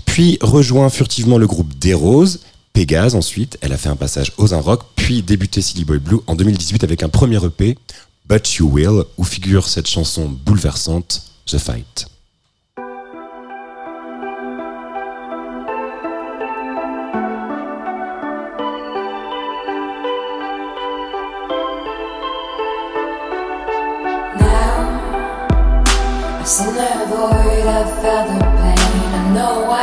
Puis 0.04 0.38
rejoint 0.40 0.90
furtivement 0.90 1.38
le 1.38 1.46
groupe 1.46 1.78
Des 1.78 1.94
Roses. 1.94 2.40
Pégase 2.72 3.14
ensuite, 3.14 3.58
elle 3.60 3.72
a 3.72 3.76
fait 3.76 3.88
un 3.88 3.96
passage 3.96 4.32
aux 4.36 4.54
un 4.54 4.60
rock, 4.60 4.82
puis 4.94 5.22
débuté 5.22 5.60
Silly 5.60 5.84
Boy 5.84 5.98
Blue 5.98 6.18
en 6.26 6.34
2018 6.36 6.84
avec 6.84 7.02
un 7.02 7.08
premier 7.08 7.44
EP, 7.44 7.76
But 8.28 8.54
You 8.54 8.68
Will, 8.70 9.02
où 9.16 9.24
figure 9.24 9.68
cette 9.68 9.88
chanson 9.88 10.28
bouleversante, 10.28 11.22
The 11.46 11.58
Fight. 11.58 12.06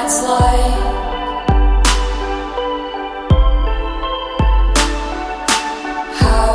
It's 0.06 0.22
like. 0.22 0.76
How 6.22 6.52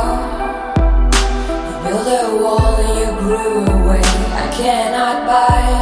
you 1.67 1.83
build 1.83 2.07
a 2.07 2.41
wall 2.41 2.75
and 2.77 2.99
you 2.99 3.09
grew 3.19 3.65
away, 3.75 4.01
I 4.43 4.49
cannot 4.55 5.27
buy. 5.27 5.80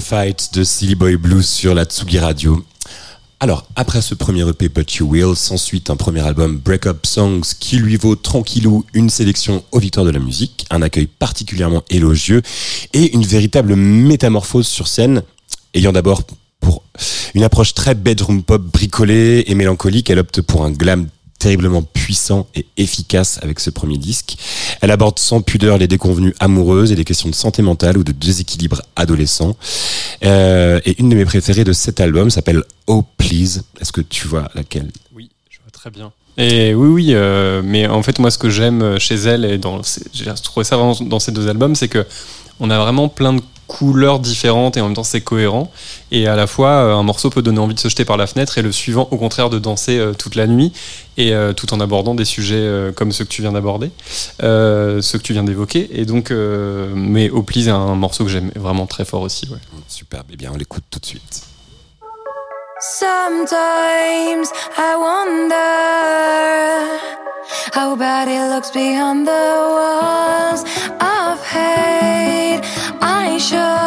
Fight 0.00 0.54
de 0.54 0.64
Silly 0.64 0.94
Boy 0.94 1.16
Blues 1.16 1.46
sur 1.46 1.74
la 1.74 1.84
Tsugi 1.84 2.18
Radio. 2.18 2.64
Alors, 3.38 3.66
après 3.76 4.02
ce 4.02 4.14
premier 4.14 4.48
EP 4.48 4.68
But 4.68 4.94
You 4.96 5.06
Will, 5.06 5.36
s'ensuit 5.36 5.84
un 5.88 5.96
premier 5.96 6.20
album 6.20 6.58
Break 6.58 6.86
Up 6.86 7.06
Songs 7.06 7.42
qui 7.58 7.76
lui 7.76 7.96
vaut 7.96 8.16
tranquillou 8.16 8.84
une 8.94 9.10
sélection 9.10 9.62
aux 9.72 9.78
victoires 9.78 10.06
de 10.06 10.10
la 10.10 10.18
musique, 10.18 10.66
un 10.70 10.82
accueil 10.82 11.06
particulièrement 11.06 11.84
élogieux 11.90 12.42
et 12.92 13.14
une 13.14 13.24
véritable 13.24 13.76
métamorphose 13.76 14.66
sur 14.66 14.88
scène, 14.88 15.22
ayant 15.74 15.92
d'abord 15.92 16.22
pour 16.60 16.82
une 17.34 17.44
approche 17.44 17.74
très 17.74 17.94
bedroom 17.94 18.42
pop 18.42 18.62
bricolée 18.62 19.44
et 19.46 19.54
mélancolique, 19.54 20.10
elle 20.10 20.18
opte 20.18 20.40
pour 20.42 20.64
un 20.64 20.70
glam 20.70 21.06
terriblement 21.40 21.82
puissant 21.82 22.46
et 22.54 22.66
efficace 22.76 23.40
avec 23.42 23.58
ce 23.58 23.70
premier 23.70 23.96
disque. 23.96 24.36
Elle 24.80 24.92
aborde 24.92 25.18
sans 25.18 25.40
pudeur 25.40 25.78
les 25.78 25.88
déconvenues 25.88 26.34
amoureuses 26.38 26.92
et 26.92 26.96
les 26.96 27.04
questions 27.04 27.28
de 27.28 27.34
santé 27.34 27.62
mentale 27.62 27.98
ou 27.98 28.04
de 28.04 28.12
déséquilibre 28.12 28.82
adolescent. 28.94 29.56
Euh, 30.24 30.80
et 30.84 31.00
une 31.00 31.08
de 31.08 31.16
mes 31.16 31.24
préférées 31.24 31.64
de 31.64 31.72
cet 31.72 31.98
album 31.98 32.30
s'appelle 32.30 32.62
Oh 32.86 33.02
Please. 33.16 33.62
Est-ce 33.80 33.90
que 33.90 34.02
tu 34.02 34.28
vois 34.28 34.50
laquelle? 34.54 34.90
Oui, 35.16 35.30
je 35.48 35.58
vois 35.58 35.70
très 35.72 35.90
bien. 35.90 36.12
Et 36.36 36.74
oui, 36.74 36.88
oui, 36.88 37.14
euh, 37.14 37.62
mais 37.64 37.86
en 37.86 38.02
fait, 38.02 38.18
moi, 38.18 38.30
ce 38.30 38.38
que 38.38 38.50
j'aime 38.50 38.98
chez 38.98 39.16
elle, 39.16 39.44
et 39.44 39.60
j'ai 40.12 40.32
trouvé 40.42 40.64
ça 40.64 40.76
dans 40.76 41.18
ces 41.18 41.32
deux 41.32 41.48
albums, 41.48 41.74
c'est 41.74 41.88
que 41.88 42.06
on 42.60 42.68
a 42.70 42.78
vraiment 42.78 43.08
plein 43.08 43.32
de 43.32 43.42
couleurs 43.70 44.18
différentes 44.18 44.76
et 44.76 44.80
en 44.80 44.86
même 44.86 44.96
temps 44.96 45.04
c'est 45.04 45.20
cohérent. 45.20 45.70
Et 46.10 46.26
à 46.26 46.34
la 46.34 46.48
fois, 46.48 46.70
euh, 46.70 46.94
un 46.94 47.04
morceau 47.04 47.30
peut 47.30 47.40
donner 47.40 47.60
envie 47.60 47.74
de 47.74 47.78
se 47.78 47.88
jeter 47.88 48.04
par 48.04 48.16
la 48.16 48.26
fenêtre 48.26 48.58
et 48.58 48.62
le 48.62 48.72
suivant, 48.72 49.06
au 49.12 49.16
contraire, 49.16 49.48
de 49.48 49.60
danser 49.60 49.96
euh, 49.96 50.12
toute 50.12 50.34
la 50.34 50.48
nuit 50.48 50.72
et 51.16 51.32
euh, 51.32 51.52
tout 51.52 51.72
en 51.72 51.78
abordant 51.78 52.16
des 52.16 52.24
sujets 52.24 52.68
comme 52.96 53.12
ceux 53.12 53.24
que 53.24 53.30
tu 53.30 53.42
viens 53.42 53.52
d'aborder, 53.52 53.92
ceux 54.40 55.18
que 55.18 55.22
tu 55.22 55.32
viens 55.32 55.44
d'évoquer. 55.44 55.88
Et 55.92 56.04
donc, 56.04 56.32
mais 56.32 57.30
Au 57.30 57.42
Please 57.42 57.68
est 57.68 57.70
un 57.70 57.94
morceau 57.94 58.24
que 58.24 58.30
j'aime 58.30 58.50
vraiment 58.56 58.86
très 58.86 59.04
fort 59.04 59.22
aussi. 59.22 59.46
Ouais. 59.48 59.58
Superbe. 59.86 60.26
Eh 60.32 60.36
bien, 60.36 60.50
on 60.52 60.56
l'écoute 60.56 60.84
tout 60.90 60.98
de 60.98 61.06
suite. 61.06 61.42
Sometimes 62.98 64.48
I 64.78 64.96
wonder 64.96 65.70
how 67.74 67.94
bad 67.94 68.26
it 68.28 68.48
looks 68.54 68.70
behind 68.70 69.26
the 69.26 69.30
walls 69.30 70.62
of 70.62 70.68
hate. 70.68 70.79
I 73.52 73.79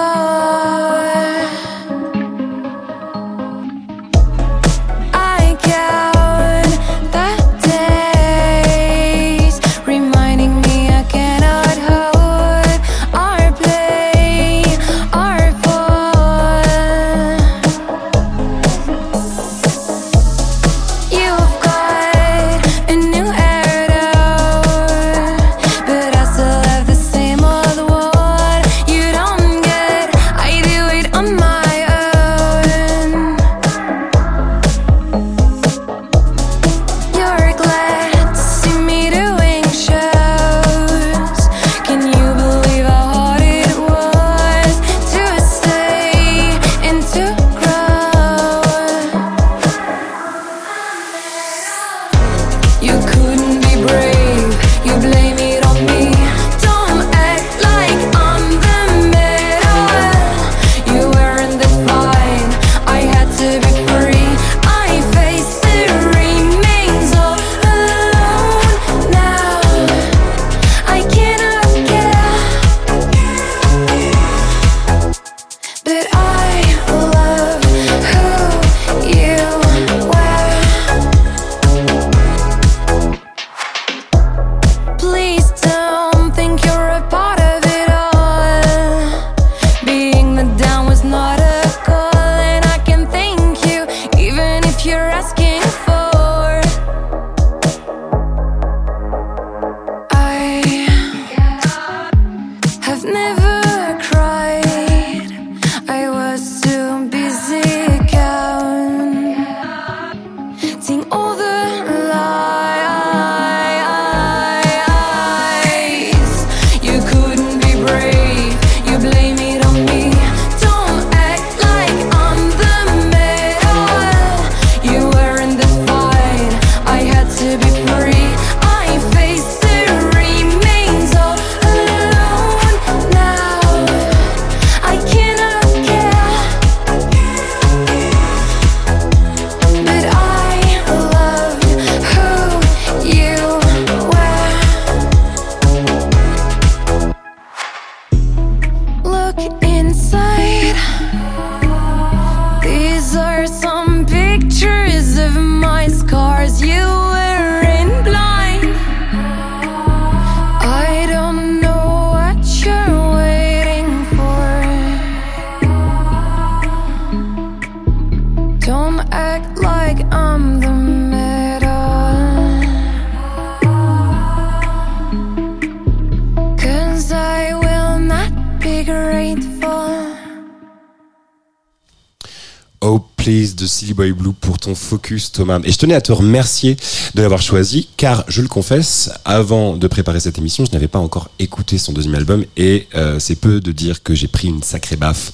de 183.64 183.68
Silly 183.68 183.94
Boy 183.94 184.12
Blue 184.12 184.34
pour 184.34 184.60
ton 184.60 184.76
focus 184.76 185.32
Thomas. 185.32 185.60
Et 185.64 185.72
je 185.72 185.78
tenais 185.78 185.96
à 185.96 186.02
te 186.02 186.12
remercier 186.12 186.76
de 187.16 187.22
l'avoir 187.22 187.42
choisi 187.42 187.88
car 187.96 188.26
je 188.28 188.42
le 188.42 188.50
confesse, 188.50 189.10
avant 189.24 189.78
de 189.78 189.88
préparer 189.88 190.20
cette 190.20 190.38
émission, 190.38 190.66
je 190.66 190.72
n'avais 190.72 190.90
pas 190.90 191.00
encore 191.00 191.30
écouté 191.40 191.78
son 191.78 191.94
deuxième 191.94 192.16
album 192.16 192.44
et 192.58 192.90
euh, 192.96 193.20
c'est 193.20 193.36
peu 193.36 193.62
de 193.62 193.72
dire 193.72 194.04
que 194.04 194.14
j'ai 194.16 194.28
pris 194.28 194.50
une 194.50 194.62
sacrée 194.62 194.98
baffe. 194.98 195.32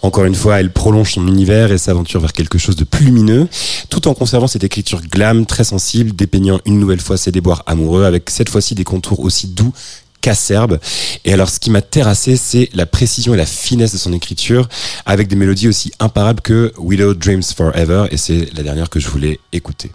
Encore 0.00 0.24
une 0.24 0.34
fois, 0.34 0.58
elle 0.58 0.72
prolonge 0.72 1.12
son 1.12 1.28
univers 1.28 1.70
et 1.70 1.76
s'aventure 1.76 2.20
vers 2.20 2.32
quelque 2.32 2.56
chose 2.56 2.76
de 2.76 2.84
plus 2.84 3.04
lumineux, 3.04 3.46
tout 3.90 4.08
en 4.08 4.14
conservant 4.14 4.46
cette 4.46 4.64
écriture 4.64 5.02
glam, 5.02 5.44
très 5.44 5.64
sensible, 5.64 6.16
dépeignant 6.16 6.60
une 6.64 6.78
nouvelle 6.78 7.00
fois 7.00 7.18
ses 7.18 7.30
déboires 7.30 7.62
amoureux, 7.66 8.04
avec 8.04 8.30
cette 8.30 8.48
fois-ci 8.48 8.74
des 8.74 8.84
contours 8.84 9.20
aussi 9.20 9.48
doux 9.48 9.74
qu'acerbe. 10.20 10.78
Et 11.24 11.32
alors, 11.32 11.50
ce 11.50 11.60
qui 11.60 11.70
m'a 11.70 11.82
terrassé, 11.82 12.36
c'est 12.36 12.68
la 12.74 12.86
précision 12.86 13.34
et 13.34 13.36
la 13.36 13.46
finesse 13.46 13.92
de 13.92 13.98
son 13.98 14.12
écriture, 14.12 14.68
avec 15.06 15.28
des 15.28 15.36
mélodies 15.36 15.68
aussi 15.68 15.92
imparables 15.98 16.40
que 16.40 16.72
Willow 16.78 17.14
Dreams 17.14 17.42
Forever, 17.42 18.06
et 18.10 18.16
c'est 18.16 18.48
la 18.54 18.62
dernière 18.62 18.90
que 18.90 19.00
je 19.00 19.08
voulais 19.08 19.40
écouter. 19.52 19.90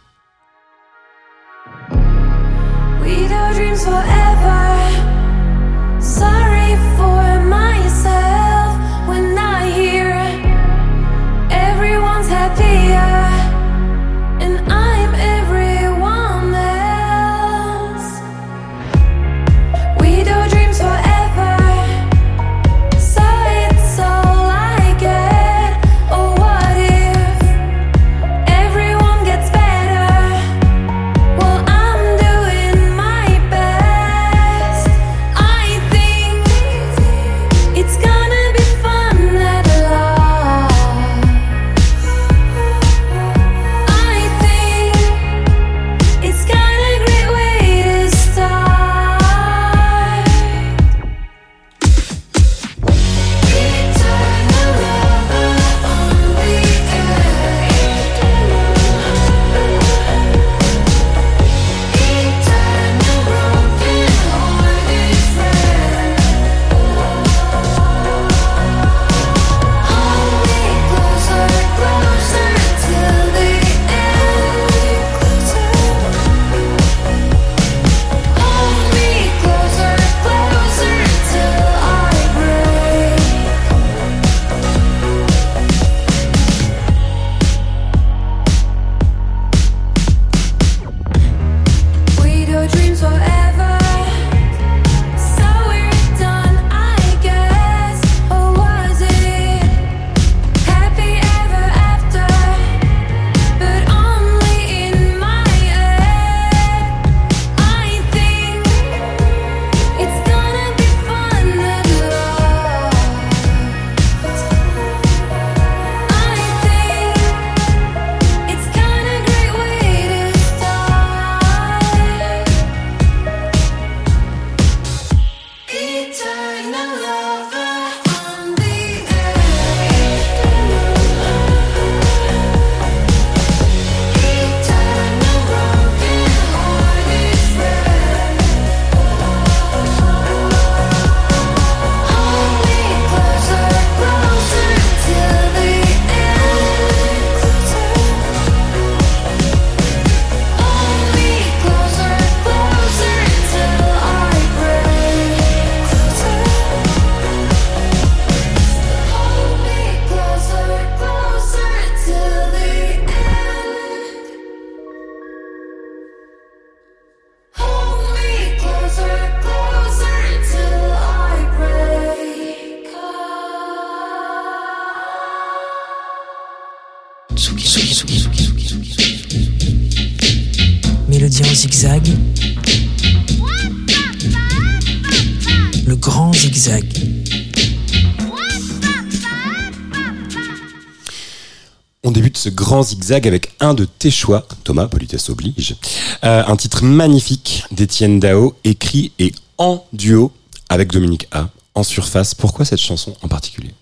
Avec 193.13 193.53
un 193.59 193.73
de 193.73 193.85
tes 193.85 194.11
choix, 194.11 194.47
Thomas, 194.63 194.87
politesse 194.87 195.29
oblige. 195.29 195.75
Euh, 196.23 196.43
un 196.45 196.55
titre 196.55 196.83
magnifique 196.83 197.63
d'Étienne 197.71 198.19
Dao, 198.19 198.55
écrit 198.63 199.11
et 199.19 199.33
en 199.57 199.85
duo 199.93 200.31
avec 200.69 200.91
Dominique 200.91 201.27
A. 201.31 201.49
En 201.75 201.83
surface, 201.83 202.33
pourquoi 202.33 202.65
cette 202.65 202.79
chanson 202.79 203.15
en 203.21 203.27
particulier? 203.27 203.73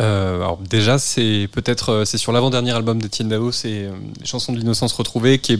Euh, 0.00 0.36
alors 0.36 0.58
déjà, 0.58 0.98
c'est 0.98 1.48
peut-être 1.52 1.90
euh, 1.90 2.04
c'est 2.06 2.16
sur 2.16 2.32
l'avant-dernier 2.32 2.70
album 2.72 3.00
d'Etienne 3.00 3.28
Dao, 3.28 3.52
c'est 3.52 3.84
euh, 3.84 3.90
chansons 4.24 4.52
de 4.52 4.58
l'innocence 4.58 4.94
retrouvée, 4.94 5.38
qui 5.38 5.54
est 5.54 5.58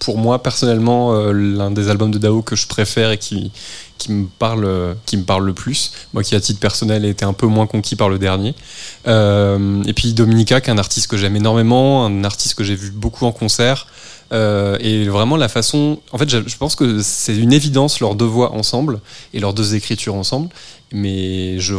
pour 0.00 0.18
moi 0.18 0.42
personnellement 0.42 1.14
l'un 1.30 1.70
des 1.70 1.88
albums 1.88 2.10
de 2.10 2.18
Dao 2.18 2.42
que 2.42 2.56
je 2.56 2.66
préfère 2.66 3.12
et 3.12 3.18
qui 3.18 3.52
qui 3.96 4.10
me 4.10 4.26
parle 4.26 4.96
qui 5.06 5.16
me 5.16 5.22
parle 5.22 5.46
le 5.46 5.52
plus. 5.52 5.92
Moi 6.12 6.24
qui 6.24 6.34
à 6.34 6.40
titre 6.40 6.58
personnel 6.58 7.04
été 7.04 7.24
un 7.24 7.32
peu 7.32 7.46
moins 7.46 7.68
conquis 7.68 7.94
par 7.94 8.08
le 8.08 8.18
dernier. 8.18 8.56
Et 9.06 9.92
puis 9.94 10.14
Dominica, 10.14 10.60
qui 10.60 10.70
est 10.70 10.72
un 10.72 10.78
artiste 10.78 11.06
que 11.06 11.16
j'aime 11.16 11.36
énormément, 11.36 12.04
un 12.04 12.24
artiste 12.24 12.54
que 12.54 12.64
j'ai 12.64 12.74
vu 12.74 12.90
beaucoup 12.90 13.24
en 13.24 13.30
concert. 13.30 13.86
Euh, 14.32 14.78
et 14.80 15.08
vraiment 15.08 15.36
la 15.36 15.48
façon, 15.48 16.00
en 16.10 16.18
fait, 16.18 16.28
je, 16.28 16.56
pense 16.56 16.74
que 16.74 17.02
c'est 17.02 17.36
une 17.36 17.52
évidence 17.52 18.00
leurs 18.00 18.14
deux 18.14 18.24
voix 18.24 18.52
ensemble 18.52 19.00
et 19.34 19.40
leurs 19.40 19.52
deux 19.52 19.74
écritures 19.74 20.14
ensemble. 20.14 20.48
Mais 20.94 21.58
je, 21.58 21.74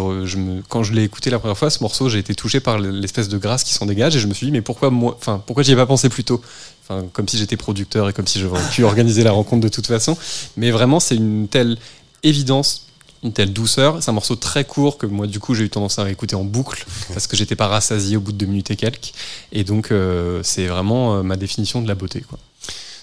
quand 0.70 0.84
je 0.84 0.94
l'ai 0.94 1.04
écouté 1.04 1.30
la 1.30 1.40
première 1.40 1.58
fois, 1.58 1.70
ce 1.70 1.82
morceau, 1.82 2.10
j'ai 2.10 2.20
été 2.20 2.34
touché 2.34 2.60
par 2.60 2.80
l'espèce 2.80 3.30
de 3.30 3.38
grâce 3.38 3.64
qui 3.64 3.74
s'en 3.74 3.86
dégage 3.86 4.16
et 4.16 4.20
je 4.20 4.28
me 4.28 4.34
suis 4.34 4.48
dit, 4.48 4.52
mais 4.52 4.62
pourquoi 4.62 4.90
moi, 4.90 5.16
enfin, 5.20 5.42
pourquoi 5.46 5.64
j'y 5.64 5.72
ai 5.72 5.76
pas 5.76 5.86
pensé 5.86 6.10
plus 6.10 6.24
tôt? 6.24 6.42
Enfin, 6.84 7.06
comme 7.14 7.28
si 7.28 7.38
j'étais 7.38 7.58
producteur 7.58 8.10
et 8.10 8.14
comme 8.14 8.28
si 8.28 8.40
j'aurais 8.40 8.62
pu 8.72 8.84
organiser 8.84 9.24
la 9.24 9.32
rencontre 9.32 9.62
de 9.62 9.70
toute 9.70 9.88
façon. 9.88 10.18
Mais 10.58 10.72
vraiment, 10.72 11.00
c'est 11.00 11.16
une 11.16 11.48
telle 11.48 11.78
évidence, 12.24 12.83
une 13.24 13.34
telle 13.34 13.54
douceur. 13.54 14.02
C'est 14.02 14.10
un 14.10 14.14
morceau 14.14 14.36
très 14.36 14.66
court 14.66 14.98
que 14.98 15.06
moi, 15.06 15.28
du 15.28 15.40
coup, 15.40 15.54
j'ai 15.54 15.64
eu 15.64 15.70
tendance 15.70 16.00
à 16.00 16.10
écouter 16.12 16.36
en 16.36 16.44
boucle 16.44 16.86
parce 17.14 17.28
que 17.28 17.36
j'étais 17.38 17.56
pas 17.56 17.68
rassasié 17.68 18.18
au 18.18 18.22
bout 18.22 18.32
de 18.32 18.38
deux 18.38 18.46
minutes 18.46 18.72
et 18.72 18.76
quelques. 18.76 19.14
Et 19.52 19.64
donc, 19.64 19.92
euh, 19.92 20.42
c'est 20.44 20.68
vraiment 20.68 21.16
euh, 21.16 21.24
ma 21.24 21.38
définition 21.38 21.82
de 21.82 21.88
la 21.88 21.96
beauté, 21.96 22.22
quoi. 22.22 22.38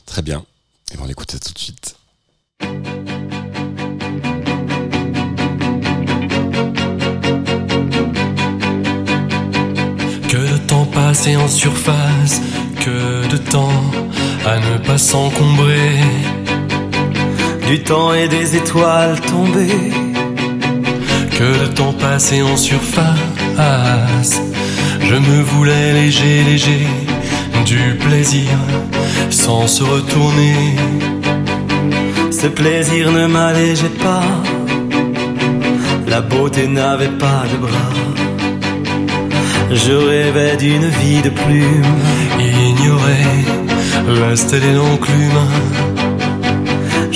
Très 0.07 0.23
bien. 0.23 0.45
Et 0.93 0.99
on 1.01 1.07
l'écoute 1.07 1.31
ça 1.31 1.39
tout 1.39 1.53
de 1.53 1.59
suite. 1.59 1.97
Que 10.29 10.53
de 10.53 10.59
temps 10.67 10.87
passé 10.87 11.37
en 11.37 11.49
surface, 11.49 12.41
que 12.81 13.29
de 13.29 13.37
temps 13.37 13.83
à 14.45 14.59
ne 14.59 14.79
pas 14.79 14.99
s'encombrer. 14.99 16.40
Du 17.71 17.79
temps 17.79 18.13
et 18.13 18.27
des 18.27 18.57
étoiles 18.57 19.21
tombées. 19.21 19.93
Que 21.39 21.61
de 21.63 21.73
temps 21.73 21.93
passé 21.93 22.43
en 22.43 22.57
surface, 22.57 24.43
je 25.09 25.15
me 25.15 25.41
voulais 25.41 25.93
léger, 25.93 26.43
léger, 26.43 26.89
du 27.65 27.97
plaisir 28.01 28.51
sans 29.31 29.69
se 29.69 29.85
retourner. 29.85 30.75
Ce 32.33 32.49
plaisir 32.49 33.13
ne 33.13 33.29
m'allégeait 33.29 33.97
pas. 34.03 34.33
La 36.09 36.23
beauté 36.23 36.67
n'avait 36.67 37.17
pas 37.25 37.45
de 37.53 37.57
bras. 37.57 37.95
Je 39.71 39.93
rêvais 39.93 40.57
d'une 40.57 40.89
vie 40.89 41.23
de 41.23 41.31
plume. 41.31 41.95
Ignorer, 42.41 44.27
rester 44.29 44.59
les 44.59 44.73
l'enclume. 44.73 45.90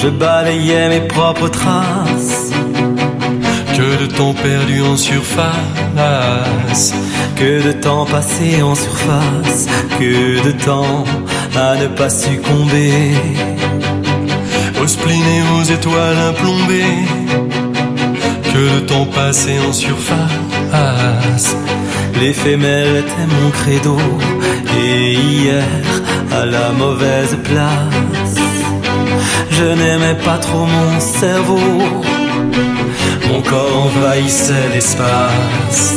Je 0.05 0.11
balayais 0.11 0.91
mes 0.91 1.01
propres 1.01 1.49
traces. 1.49 2.51
Que 3.75 4.03
de 4.03 4.07
temps 4.19 4.35
perdu 4.35 4.83
en 4.83 4.99
surface. 4.99 6.93
Que 7.37 7.63
de 7.67 7.73
temps 7.73 8.05
passé 8.05 8.63
en 8.63 8.75
surface. 8.75 9.67
Que 9.99 10.45
de 10.47 10.53
temps 10.63 11.05
à 11.57 11.77
ne 11.77 11.87
pas 11.87 12.11
succomber. 12.11 13.15
Aux 14.83 14.87
spleen 14.87 15.27
et 15.37 15.43
aux 15.57 15.65
étoiles 15.77 16.19
implombées. 16.29 17.01
Que 18.53 18.75
de 18.75 18.81
temps 18.81 19.07
passé 19.07 19.55
en 19.67 19.73
surface. 19.73 21.57
L'éphémère 22.21 22.95
était 23.03 23.29
mon 23.37 23.51
credo. 23.59 23.97
Et 24.83 25.15
hier, 25.15 25.65
à 26.31 26.45
la 26.45 26.73
mauvaise 26.73 27.39
place. 27.43 28.24
Je 29.57 29.65
n'aimais 29.65 30.17
pas 30.25 30.39
trop 30.39 30.67
mon 30.67 30.99
cerveau. 30.99 31.61
Mon 33.29 33.41
corps 33.43 33.87
envahissait 33.87 34.69
l'espace. 34.73 35.95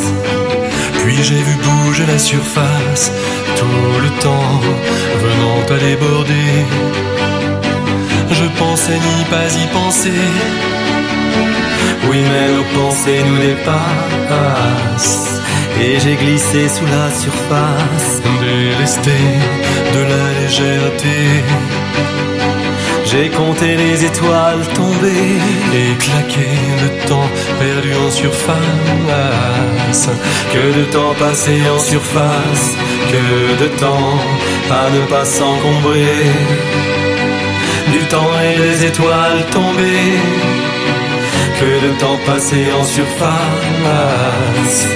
Puis 1.00 1.16
j'ai 1.24 1.42
vu 1.48 1.56
bouger 1.64 2.06
la 2.06 2.20
surface, 2.20 3.12
tout 3.58 4.00
le 4.06 4.12
temps 4.22 4.54
venant 5.24 5.62
à 5.76 5.78
déborder. 5.80 6.52
Je 8.32 8.46
pensais 8.60 9.00
n'y 9.08 9.24
pas 9.26 9.50
y 9.64 9.66
penser. 9.74 10.22
Oui, 12.10 12.20
mais 12.32 12.48
nos 12.56 12.68
pensées 12.80 13.22
nous 13.28 13.40
dépassent. 13.40 15.42
Et 15.82 16.00
j'ai 16.00 16.16
glissé 16.16 16.68
sous 16.68 16.86
la 16.86 17.10
surface. 17.24 18.22
Délesté 18.42 19.20
de 19.96 20.02
la 20.14 20.26
légèreté. 20.42 21.18
J'ai 23.10 23.30
compté 23.30 23.78
les 23.78 24.04
étoiles 24.04 24.68
tombées. 24.76 25.38
Et 25.74 25.96
claqué 25.96 26.50
le 26.84 26.90
temps 27.08 27.30
perdu 27.58 27.96
en 27.96 28.12
surface. 28.12 30.10
Que 30.52 30.74
de 30.78 30.84
temps 30.92 31.16
passé 31.18 31.58
en 31.74 31.80
surface. 31.80 32.76
Que 33.12 33.56
de 33.64 33.70
temps 33.78 34.20
à 34.70 34.90
ne 34.90 35.06
pas 35.06 35.24
s'encombrer. 35.24 36.26
Du 37.94 38.06
temps 38.08 38.34
et 38.44 38.58
les 38.58 38.84
étoiles 38.86 39.46
tombées. 39.52 40.20
Que 41.60 41.80
de 41.88 41.94
temps 42.00 42.20
passé 42.26 42.68
en 42.78 42.84
surface. 42.84 44.88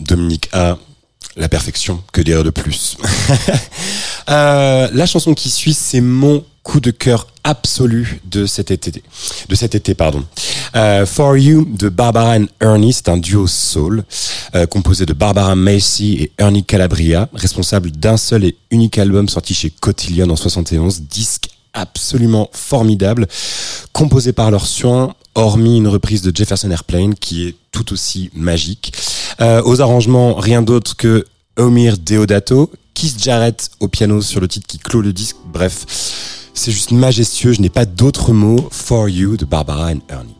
Dominique 0.00 0.48
A, 0.52 0.78
la 1.36 1.48
perfection, 1.48 2.02
que 2.12 2.20
dire 2.20 2.44
de 2.44 2.50
plus 2.50 2.96
Euh, 4.28 4.88
La 4.92 5.06
chanson 5.06 5.34
qui 5.34 5.50
suit, 5.50 5.74
c'est 5.74 6.00
mon 6.00 6.44
coup 6.64 6.80
de 6.80 6.90
cœur 6.90 7.28
absolu 7.44 8.20
de 8.24 8.44
cet 8.44 8.72
été. 8.72 9.02
Pardon. 9.94 10.24
Euh, 10.74 11.06
For 11.06 11.36
You 11.36 11.64
de 11.64 11.88
Barbara 11.88 12.36
and 12.36 12.46
Ernie, 12.60 12.92
c'est 12.92 13.08
un 13.08 13.18
duo 13.18 13.46
soul 13.46 14.02
euh, 14.56 14.66
composé 14.66 15.06
de 15.06 15.12
Barbara 15.12 15.54
Macy 15.54 16.14
et 16.14 16.32
Ernie 16.38 16.64
Calabria, 16.64 17.28
responsable 17.34 17.92
d'un 17.92 18.16
seul 18.16 18.44
et 18.44 18.56
unique 18.72 18.98
album 18.98 19.28
sorti 19.28 19.54
chez 19.54 19.70
Cotillion 19.70 20.28
en 20.28 20.36
71, 20.36 21.02
disque 21.02 21.48
absolument 21.72 22.50
formidable, 22.52 23.28
composé 23.92 24.32
par 24.32 24.50
leurs 24.50 24.66
soins, 24.66 25.14
hormis 25.36 25.76
une 25.76 25.88
reprise 25.88 26.22
de 26.22 26.34
Jefferson 26.34 26.70
Airplane 26.70 27.14
qui 27.14 27.46
est 27.46 27.54
tout 27.70 27.92
aussi 27.92 28.30
magique. 28.34 28.92
Euh, 29.40 29.62
aux 29.64 29.80
arrangements, 29.80 30.34
rien 30.34 30.62
d'autre 30.62 30.96
que 30.96 31.26
Omir 31.58 31.98
Deodato, 31.98 32.70
Keith 32.94 33.22
Jarrett 33.22 33.70
au 33.80 33.88
piano 33.88 34.22
sur 34.22 34.40
le 34.40 34.48
titre 34.48 34.66
qui 34.66 34.78
clôt 34.78 35.02
le 35.02 35.12
disque. 35.12 35.36
Bref, 35.52 35.84
c'est 36.54 36.72
juste 36.72 36.90
majestueux, 36.92 37.52
je 37.52 37.60
n'ai 37.60 37.68
pas 37.68 37.84
d'autres 37.84 38.32
mots. 38.32 38.68
For 38.70 39.08
You 39.08 39.36
de 39.36 39.44
Barbara 39.44 39.90
and 39.90 40.00
Ernie. 40.08 40.36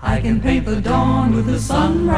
I, 0.00 0.20
can 0.20 0.40
paint 0.40 0.66
the 0.66 0.80
dawn 0.80 1.34
with 1.34 1.46
the 1.46 1.58
sunrise. 1.58 2.08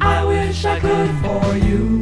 I 0.00 0.24
wish 0.26 0.64
I 0.64 0.80
for 1.22 1.56
you. 1.56 1.99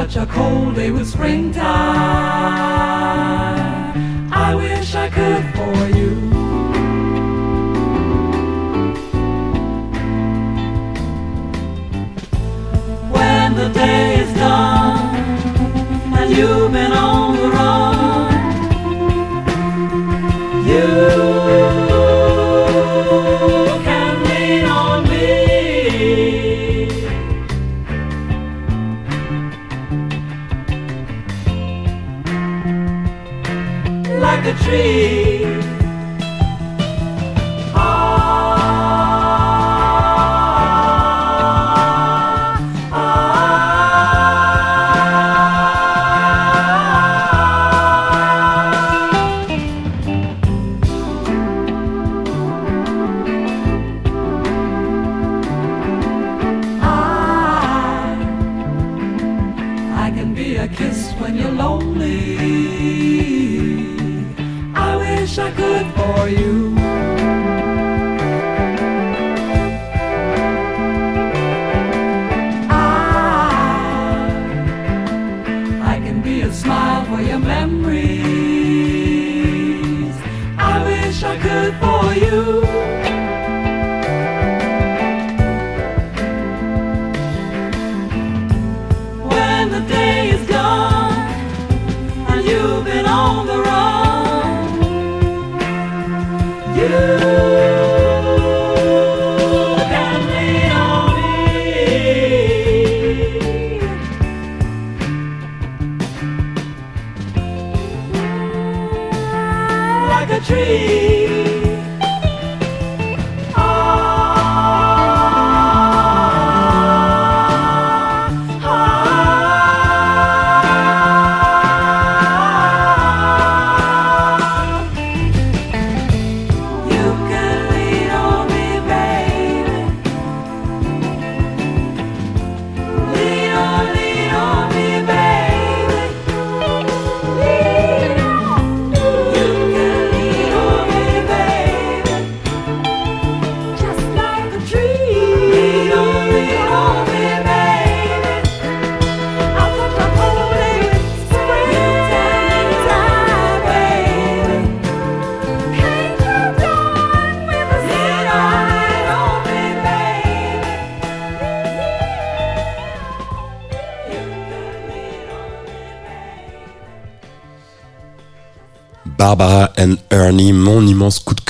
such 0.00 0.16
a 0.16 0.24
cold 0.24 0.76
day 0.76 0.90
with 0.90 1.06
springtime. 1.06 1.60
I 4.32 4.54
wish 4.54 4.94
I 4.94 5.10
could 5.10 5.44
for 5.56 5.78
you. 5.98 6.14
When 13.14 13.54
the 13.54 13.68
day 13.74 14.20
is 14.22 14.32
done 14.36 15.14
and 16.18 16.30
you 16.34 16.69
tree. 34.70 34.99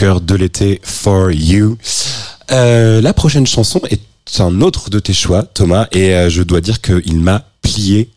Cœur 0.00 0.22
de 0.22 0.34
l'été 0.34 0.80
for 0.82 1.30
you. 1.30 1.76
Euh, 2.50 3.02
la 3.02 3.12
prochaine 3.12 3.46
chanson 3.46 3.82
est 3.90 4.00
un 4.40 4.62
autre 4.62 4.88
de 4.88 4.98
tes 4.98 5.12
choix, 5.12 5.42
Thomas, 5.42 5.88
et 5.92 6.14
euh, 6.14 6.30
je 6.30 6.42
dois 6.42 6.62
dire 6.62 6.80
qu'il 6.80 7.20
m'a 7.20 7.44
plié 7.60 8.08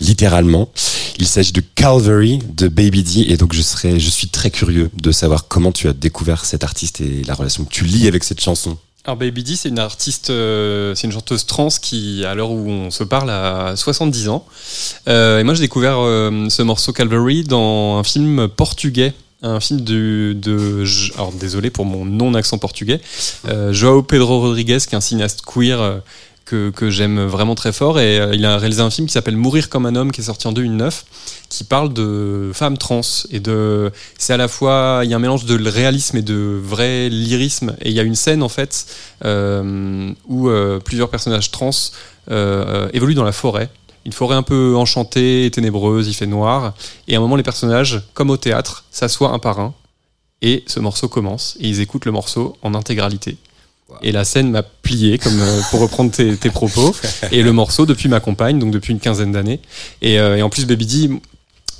littéralement. 0.00 0.70
Il 1.16 1.26
s'agit 1.26 1.52
de 1.52 1.62
Calvary 1.74 2.40
de 2.54 2.68
Baby 2.68 3.02
D, 3.04 3.20
et 3.32 3.38
donc 3.38 3.54
je 3.54 3.62
je 3.62 4.10
suis 4.10 4.28
très 4.28 4.50
curieux 4.50 4.90
de 4.92 5.12
savoir 5.12 5.48
comment 5.48 5.72
tu 5.72 5.88
as 5.88 5.94
découvert 5.94 6.44
cet 6.44 6.62
artiste 6.62 7.00
et 7.00 7.24
la 7.26 7.32
relation 7.32 7.64
que 7.64 7.72
tu 7.72 7.84
lis 7.84 8.06
avec 8.06 8.22
cette 8.22 8.42
chanson. 8.42 8.76
Alors 9.06 9.16
Baby 9.16 9.44
D, 9.44 9.56
c'est 9.56 9.70
une 9.70 9.78
artiste, 9.78 10.28
euh, 10.28 10.94
c'est 10.94 11.06
une 11.06 11.12
chanteuse 11.12 11.46
trans 11.46 11.68
qui, 11.80 12.22
à 12.26 12.34
l'heure 12.34 12.50
où 12.50 12.68
on 12.68 12.90
se 12.90 13.02
parle, 13.02 13.30
a 13.30 13.76
70 13.76 14.28
ans. 14.28 14.44
Et 15.06 15.42
moi, 15.42 15.54
j'ai 15.54 15.62
découvert 15.62 15.94
ce 16.50 16.60
morceau 16.60 16.92
Calvary 16.92 17.44
dans 17.44 17.96
un 17.96 18.04
film 18.04 18.46
portugais, 18.48 19.14
un 19.44 19.60
film 19.60 19.80
de, 19.80 20.84
alors 21.14 21.32
désolé 21.32 21.70
pour 21.70 21.84
mon 21.84 22.04
non-accent 22.04 22.58
portugais, 22.58 23.00
euh, 23.48 23.72
Joao 23.72 24.02
Pedro 24.02 24.40
Rodrigues, 24.40 24.78
qui 24.78 24.94
est 24.94 24.96
un 24.96 25.00
cinéaste 25.00 25.42
queer 25.42 25.80
euh, 25.80 25.98
que, 26.46 26.90
j'aime 26.90 27.24
vraiment 27.24 27.54
très 27.54 27.72
fort. 27.72 28.00
Et 28.00 28.18
euh, 28.18 28.34
il 28.34 28.44
a 28.46 28.56
réalisé 28.56 28.80
un 28.80 28.90
film 28.90 29.06
qui 29.06 29.12
s'appelle 29.12 29.36
Mourir 29.36 29.68
comme 29.68 29.86
un 29.86 29.96
homme, 29.96 30.12
qui 30.12 30.22
est 30.22 30.24
sorti 30.24 30.46
en 30.46 30.52
2009, 30.52 31.04
qui 31.48 31.64
parle 31.64 31.92
de 31.92 32.52
femmes 32.54 32.78
trans. 32.78 33.02
Et 33.30 33.40
de, 33.40 33.92
c'est 34.18 34.32
à 34.32 34.36
la 34.38 34.48
fois, 34.48 35.00
il 35.04 35.10
y 35.10 35.14
a 35.14 35.16
un 35.16 35.20
mélange 35.20 35.44
de 35.44 35.68
réalisme 35.68 36.16
et 36.16 36.22
de 36.22 36.60
vrai 36.62 37.08
lyrisme. 37.10 37.76
Et 37.82 37.90
il 37.90 37.94
y 37.94 38.00
a 38.00 38.02
une 38.02 38.14
scène, 38.14 38.42
en 38.42 38.48
fait, 38.48 38.86
où 39.24 40.50
plusieurs 40.84 41.08
personnages 41.10 41.50
trans 41.50 41.70
évoluent 42.30 43.14
dans 43.14 43.24
la 43.24 43.32
forêt. 43.32 43.68
Une 44.04 44.12
forêt 44.12 44.36
un 44.36 44.42
peu 44.42 44.76
enchantée 44.76 45.46
et 45.46 45.50
ténébreuse, 45.50 46.08
il 46.08 46.14
fait 46.14 46.26
noir. 46.26 46.74
Et 47.08 47.14
à 47.14 47.18
un 47.18 47.20
moment, 47.20 47.36
les 47.36 47.42
personnages, 47.42 48.02
comme 48.12 48.30
au 48.30 48.36
théâtre, 48.36 48.84
s'assoient 48.90 49.30
un 49.30 49.38
par 49.38 49.60
un. 49.60 49.74
Et 50.42 50.62
ce 50.66 50.78
morceau 50.80 51.08
commence. 51.08 51.56
Et 51.60 51.68
ils 51.68 51.80
écoutent 51.80 52.04
le 52.04 52.12
morceau 52.12 52.56
en 52.62 52.74
intégralité. 52.74 53.38
Et 54.02 54.12
la 54.12 54.24
scène 54.24 54.50
m'a 54.50 54.62
plié, 54.62 55.18
comme 55.18 55.40
euh, 55.40 55.60
pour 55.70 55.80
reprendre 55.80 56.10
tes, 56.10 56.36
tes 56.36 56.50
propos. 56.50 56.94
Et 57.32 57.42
le 57.42 57.52
morceau, 57.52 57.86
depuis 57.86 58.08
ma 58.08 58.20
compagne, 58.20 58.58
donc 58.58 58.70
depuis 58.72 58.92
une 58.92 59.00
quinzaine 59.00 59.32
d'années. 59.32 59.60
Et, 60.02 60.18
euh, 60.18 60.36
et 60.36 60.42
en 60.42 60.50
plus, 60.50 60.66
Baby 60.66 60.86
D, 60.86 61.20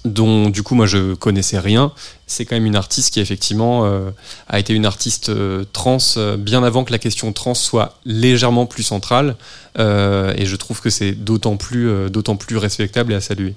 dont 0.04 0.50
du 0.50 0.62
coup 0.62 0.74
moi 0.74 0.86
je 0.86 1.14
connaissais 1.14 1.58
rien, 1.58 1.92
c'est 2.26 2.44
quand 2.44 2.56
même 2.56 2.66
une 2.66 2.76
artiste 2.76 3.14
qui 3.14 3.20
effectivement 3.20 3.86
euh, 3.86 4.10
a 4.48 4.58
été 4.58 4.74
une 4.74 4.86
artiste 4.86 5.30
euh, 5.30 5.64
trans 5.72 5.98
euh, 6.16 6.36
bien 6.36 6.62
avant 6.62 6.84
que 6.84 6.92
la 6.92 6.98
question 6.98 7.32
trans 7.32 7.54
soit 7.54 7.98
légèrement 8.04 8.66
plus 8.66 8.82
centrale. 8.82 9.36
Et 9.76 10.46
je 10.46 10.56
trouve 10.56 10.80
que 10.80 10.90
c'est 10.90 11.12
d'autant 11.12 11.56
plus, 11.56 12.08
d'autant 12.08 12.36
plus 12.36 12.56
respectable 12.56 13.12
et 13.12 13.16
à 13.16 13.20
saluer. 13.20 13.54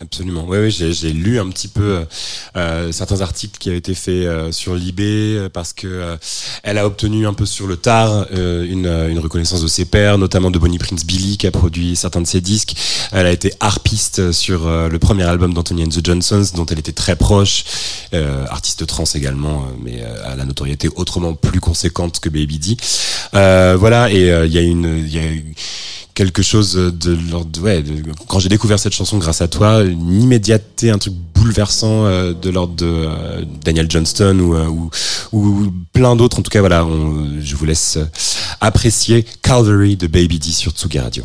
Absolument. 0.00 0.44
Oui, 0.46 0.58
oui, 0.58 0.70
j'ai, 0.70 1.12
lu 1.12 1.40
un 1.40 1.48
petit 1.48 1.66
peu 1.66 1.82
euh, 1.82 2.04
euh, 2.56 2.92
certains 2.92 3.20
articles 3.20 3.58
qui 3.58 3.68
avaient 3.68 3.78
été 3.78 3.94
faits 3.94 4.26
euh, 4.26 4.52
sur 4.52 4.76
Libé 4.76 5.34
euh, 5.36 5.48
parce 5.48 5.72
que 5.72 5.88
euh, 5.88 6.16
elle 6.62 6.78
a 6.78 6.86
obtenu 6.86 7.26
un 7.26 7.34
peu 7.34 7.44
sur 7.44 7.66
le 7.66 7.76
tard 7.76 8.26
euh, 8.32 8.64
une, 8.64 8.86
une 8.86 9.18
reconnaissance 9.18 9.60
de 9.60 9.66
ses 9.66 9.86
pairs, 9.86 10.16
notamment 10.16 10.52
de 10.52 10.58
Bonnie 10.60 10.78
Prince 10.78 11.04
Billy 11.04 11.36
qui 11.36 11.48
a 11.48 11.50
produit 11.50 11.96
certains 11.96 12.20
de 12.20 12.28
ses 12.28 12.40
disques. 12.40 12.76
Elle 13.10 13.26
a 13.26 13.32
été 13.32 13.52
harpiste 13.58 14.30
sur 14.30 14.68
le 14.68 14.98
premier 14.98 15.24
album 15.24 15.52
d'Anthony 15.52 15.82
and 15.82 15.88
the 15.88 16.04
Johnsons, 16.04 16.52
dont 16.54 16.66
elle 16.66 16.78
était 16.78 16.92
très 16.92 17.16
proche, 17.16 17.64
artiste 18.50 18.86
trans 18.86 19.04
également, 19.14 19.66
mais 19.82 20.02
à 20.02 20.36
la 20.36 20.44
notoriété 20.44 20.88
autrement 20.94 21.34
plus 21.34 21.60
conséquente 21.60 22.20
que 22.20 22.28
Baby 22.28 22.58
D. 22.58 22.76
Voilà, 23.32 24.12
et 24.12 24.28
il 24.28 24.52
y 24.52 24.58
a 24.58 24.62
une, 24.62 25.08
y 25.08 25.18
a 25.18 25.22
quelque 26.18 26.42
chose 26.42 26.74
de 26.74 27.16
l'ordre 27.30 27.62
ouais 27.62 27.84
quand 28.26 28.40
j'ai 28.40 28.48
découvert 28.48 28.80
cette 28.80 28.92
chanson 28.92 29.18
grâce 29.18 29.40
à 29.40 29.46
toi 29.46 29.84
une 29.84 30.20
immédiateté 30.20 30.90
un 30.90 30.98
truc 30.98 31.14
bouleversant 31.14 32.06
euh, 32.06 32.32
de 32.32 32.50
l'ordre 32.50 32.74
de 32.74 32.86
euh, 32.86 33.44
Daniel 33.64 33.88
Johnston 33.88 34.36
ou, 34.40 34.56
euh, 34.56 34.66
ou 34.66 34.90
ou 35.30 35.72
plein 35.92 36.16
d'autres. 36.16 36.40
En 36.40 36.42
tout 36.42 36.50
cas 36.50 36.58
voilà 36.58 36.84
je 37.40 37.54
vous 37.54 37.64
laisse 37.64 38.00
apprécier 38.60 39.24
Calvary 39.42 39.94
de 39.96 40.08
Baby 40.08 40.40
D 40.40 40.50
sur 40.50 40.72
Tsugi 40.72 40.98
Radio 40.98 41.24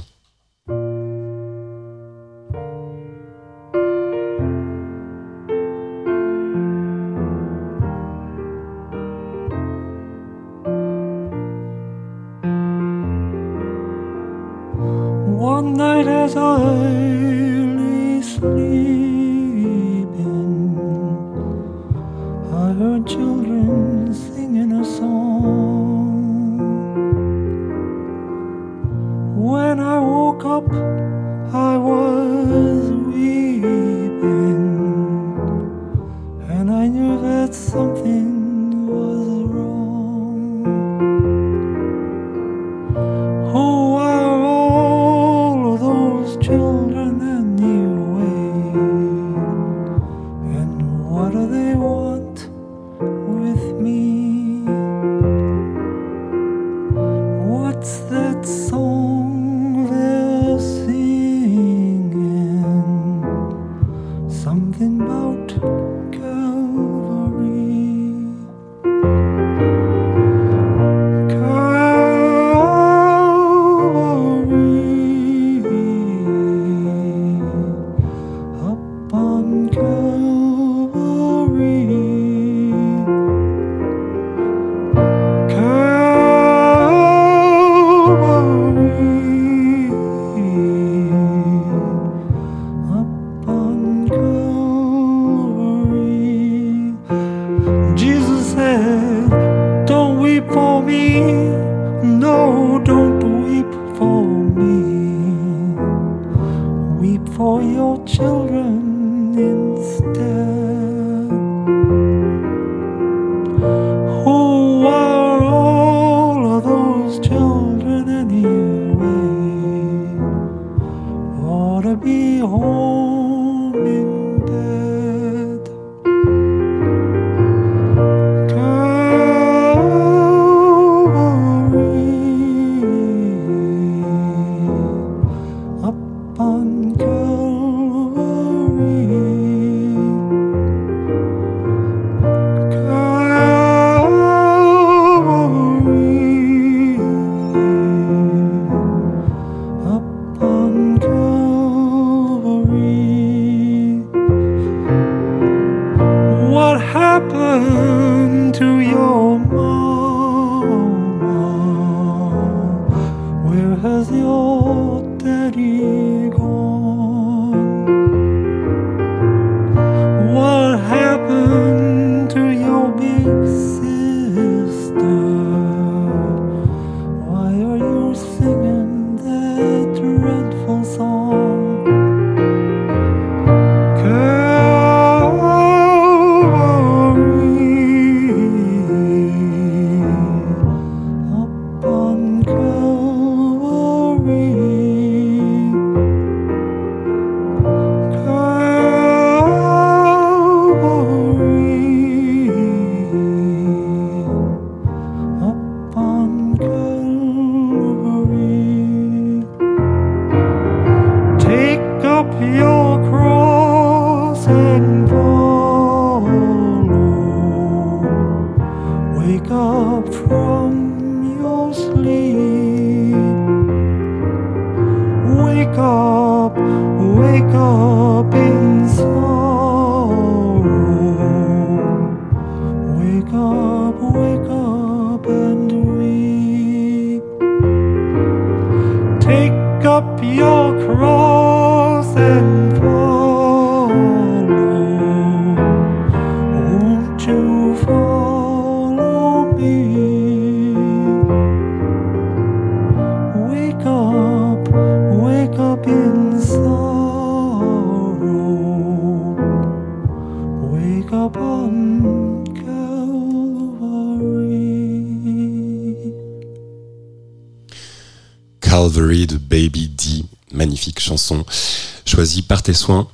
soins. 272.73 273.07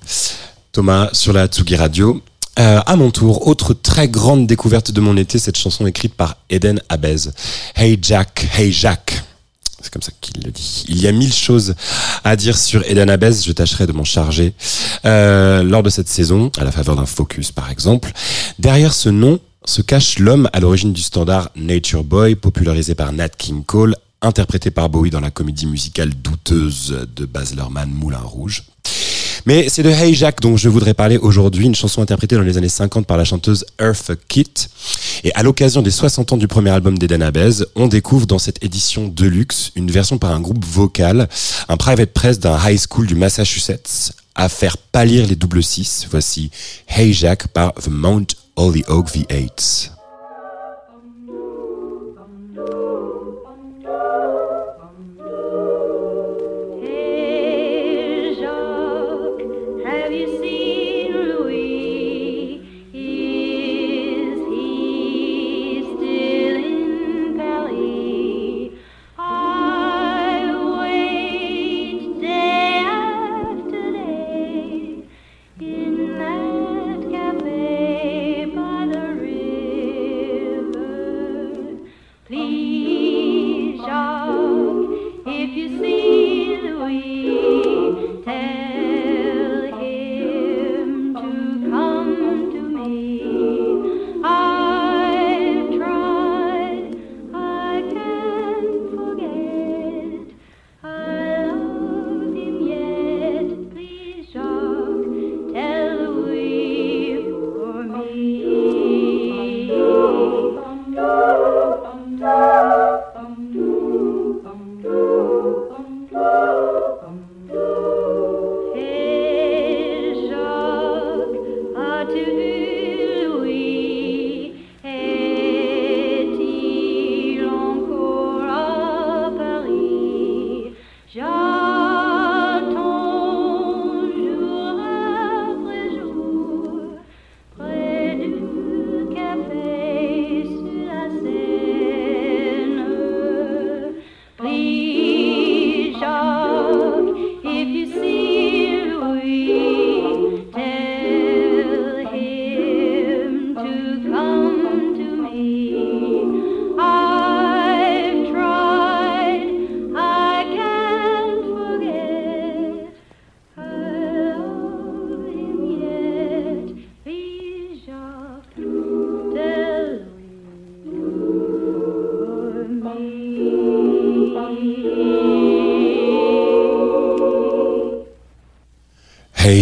Thomas 0.71 1.09
sur 1.13 1.33
la 1.33 1.47
Tsugi 1.47 1.75
Radio. 1.75 2.21
Euh, 2.59 2.81
à 2.85 2.95
mon 2.95 3.09
tour, 3.09 3.47
autre 3.47 3.73
très 3.73 4.09
grande 4.09 4.45
découverte 4.45 4.91
de 4.91 4.99
mon 4.99 5.15
été, 5.15 5.39
cette 5.39 5.57
chanson 5.57 5.87
écrite 5.87 6.13
par 6.13 6.37
Eden 6.49 6.81
Abez. 6.89 7.29
Hey 7.75 7.97
Jack, 8.01 8.47
hey 8.57 8.71
Jack. 8.71 9.23
C'est 9.81 9.93
comme 9.93 10.01
ça 10.01 10.11
qu'il 10.19 10.43
le 10.43 10.51
dit. 10.51 10.83
Il 10.89 10.99
y 10.99 11.07
a 11.07 11.13
mille 11.13 11.33
choses 11.33 11.75
à 12.25 12.35
dire 12.35 12.57
sur 12.57 12.83
Eden 12.85 13.09
Abez, 13.09 13.41
je 13.45 13.51
tâcherai 13.53 13.87
de 13.87 13.93
m'en 13.93 14.03
charger 14.03 14.53
euh, 15.05 15.63
lors 15.63 15.83
de 15.83 15.89
cette 15.89 16.09
saison, 16.09 16.51
à 16.57 16.65
la 16.65 16.71
faveur 16.71 16.97
d'un 16.97 17.05
focus 17.05 17.51
par 17.53 17.71
exemple. 17.71 18.11
Derrière 18.59 18.93
ce 18.93 19.07
nom 19.07 19.39
se 19.65 19.81
cache 19.81 20.19
l'homme 20.19 20.49
à 20.51 20.59
l'origine 20.59 20.91
du 20.91 21.01
standard 21.01 21.49
Nature 21.55 22.03
Boy, 22.03 22.35
popularisé 22.35 22.93
par 22.93 23.13
Nat 23.13 23.29
King 23.29 23.63
Cole, 23.63 23.95
interprété 24.21 24.69
par 24.69 24.89
Bowie 24.89 25.11
dans 25.11 25.21
la 25.21 25.31
comédie 25.31 25.65
musicale 25.65 26.09
douteuse 26.09 27.07
de 27.15 27.25
Baz 27.25 27.55
Luhrmann 27.55 27.89
Moulin 27.89 28.19
Rouge. 28.19 28.63
Mais 29.45 29.69
c'est 29.69 29.83
de 29.83 29.89
Hey 29.89 30.13
Jack 30.13 30.41
dont 30.41 30.57
je 30.57 30.69
voudrais 30.69 30.93
parler 30.93 31.17
aujourd'hui, 31.17 31.65
une 31.65 31.75
chanson 31.75 32.01
interprétée 32.01 32.35
dans 32.35 32.41
les 32.41 32.57
années 32.57 32.69
50 32.69 33.05
par 33.05 33.17
la 33.17 33.25
chanteuse 33.25 33.65
Eartha 33.79 34.15
Kitt. 34.27 34.69
Et 35.23 35.33
à 35.33 35.43
l'occasion 35.43 35.81
des 35.81 35.91
60 35.91 36.33
ans 36.33 36.37
du 36.37 36.47
premier 36.47 36.69
album 36.69 36.97
d'Eden 36.97 37.21
Abez, 37.21 37.63
on 37.75 37.87
découvre 37.87 38.25
dans 38.25 38.39
cette 38.39 38.63
édition 38.63 39.07
deluxe 39.07 39.71
une 39.75 39.91
version 39.91 40.17
par 40.17 40.31
un 40.31 40.39
groupe 40.39 40.65
vocal, 40.65 41.27
un 41.67 41.77
private 41.77 42.13
press 42.13 42.39
d'un 42.39 42.57
high 42.63 42.79
school 42.79 43.07
du 43.07 43.15
Massachusetts, 43.15 44.13
à 44.35 44.49
faire 44.49 44.77
pâlir 44.77 45.27
les 45.27 45.35
double 45.35 45.63
six. 45.63 46.07
Voici 46.09 46.51
Hey 46.87 47.13
Jack 47.13 47.47
par 47.47 47.73
The 47.73 47.89
Mount 47.89 48.27
Holyoke 48.55 49.09
V8. 49.09 49.98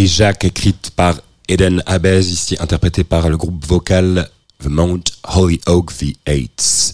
Jacques, 0.07 0.45
écrite 0.45 0.91
par 0.95 1.21
Eden 1.49 1.83
Abez, 1.85 2.19
ici 2.19 2.55
interprétée 2.59 3.03
par 3.03 3.29
le 3.29 3.37
groupe 3.37 3.65
vocal 3.65 4.29
The 4.63 4.67
Mount 4.67 5.03
The 5.23 6.15
Eights. 6.25 6.93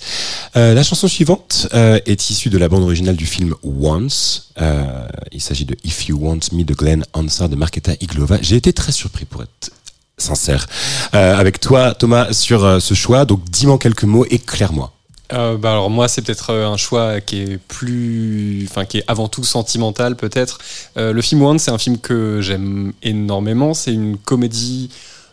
Euh, 0.55 0.73
la 0.73 0.83
chanson 0.83 1.07
suivante 1.07 1.67
euh, 1.73 1.99
est 2.05 2.29
issue 2.29 2.49
de 2.49 2.57
la 2.57 2.67
bande 2.67 2.83
originale 2.83 3.15
du 3.15 3.25
film 3.25 3.55
Once. 3.63 4.49
Euh, 4.59 5.07
il 5.31 5.41
s'agit 5.41 5.65
de 5.65 5.75
If 5.83 6.07
You 6.07 6.17
Want 6.19 6.39
Me 6.51 6.63
de 6.63 6.73
Glenn 6.73 7.05
Hansard 7.13 7.49
de 7.49 7.55
Marketa 7.55 7.93
Iglova. 8.01 8.37
J'ai 8.41 8.55
été 8.55 8.73
très 8.73 8.91
surpris 8.91 9.25
pour 9.25 9.43
être 9.43 9.71
sincère 10.17 10.67
euh, 11.15 11.35
avec 11.35 11.59
toi 11.59 11.93
Thomas 11.93 12.33
sur 12.33 12.81
ce 12.81 12.93
choix. 12.93 13.25
Donc 13.25 13.43
dis-moi 13.49 13.77
quelques 13.77 14.03
mots, 14.03 14.25
éclaire-moi. 14.29 14.93
Euh, 15.31 15.57
bah 15.57 15.71
alors 15.71 15.89
moi 15.89 16.07
c'est 16.09 16.21
peut-être 16.21 16.49
euh, 16.49 16.67
un 16.67 16.75
choix 16.75 17.21
qui 17.21 17.41
est 17.41 17.57
plus, 17.57 18.67
enfin 18.69 18.83
qui 18.85 18.97
est 18.99 19.03
avant 19.07 19.29
tout 19.29 19.43
sentimental 19.43 20.15
peut-être. 20.15 20.59
Euh, 20.97 21.13
le 21.13 21.21
film 21.21 21.41
One 21.41 21.59
c'est 21.59 21.71
un 21.71 21.77
film 21.77 21.97
que 21.97 22.41
j'aime 22.41 22.93
énormément. 23.01 23.73
C'est 23.73 23.93
une 23.93 24.17
comédie 24.17 24.89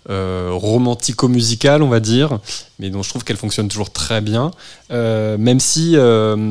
romantico-musicale 0.08 1.82
on 1.84 1.88
va 1.88 2.00
dire, 2.00 2.40
mais 2.80 2.90
dont 2.90 3.02
je 3.02 3.10
trouve 3.10 3.22
qu'elle 3.22 3.36
fonctionne 3.36 3.68
toujours 3.68 3.92
très 3.92 4.20
bien. 4.20 4.50
Même 4.90 5.60
si 5.60 5.96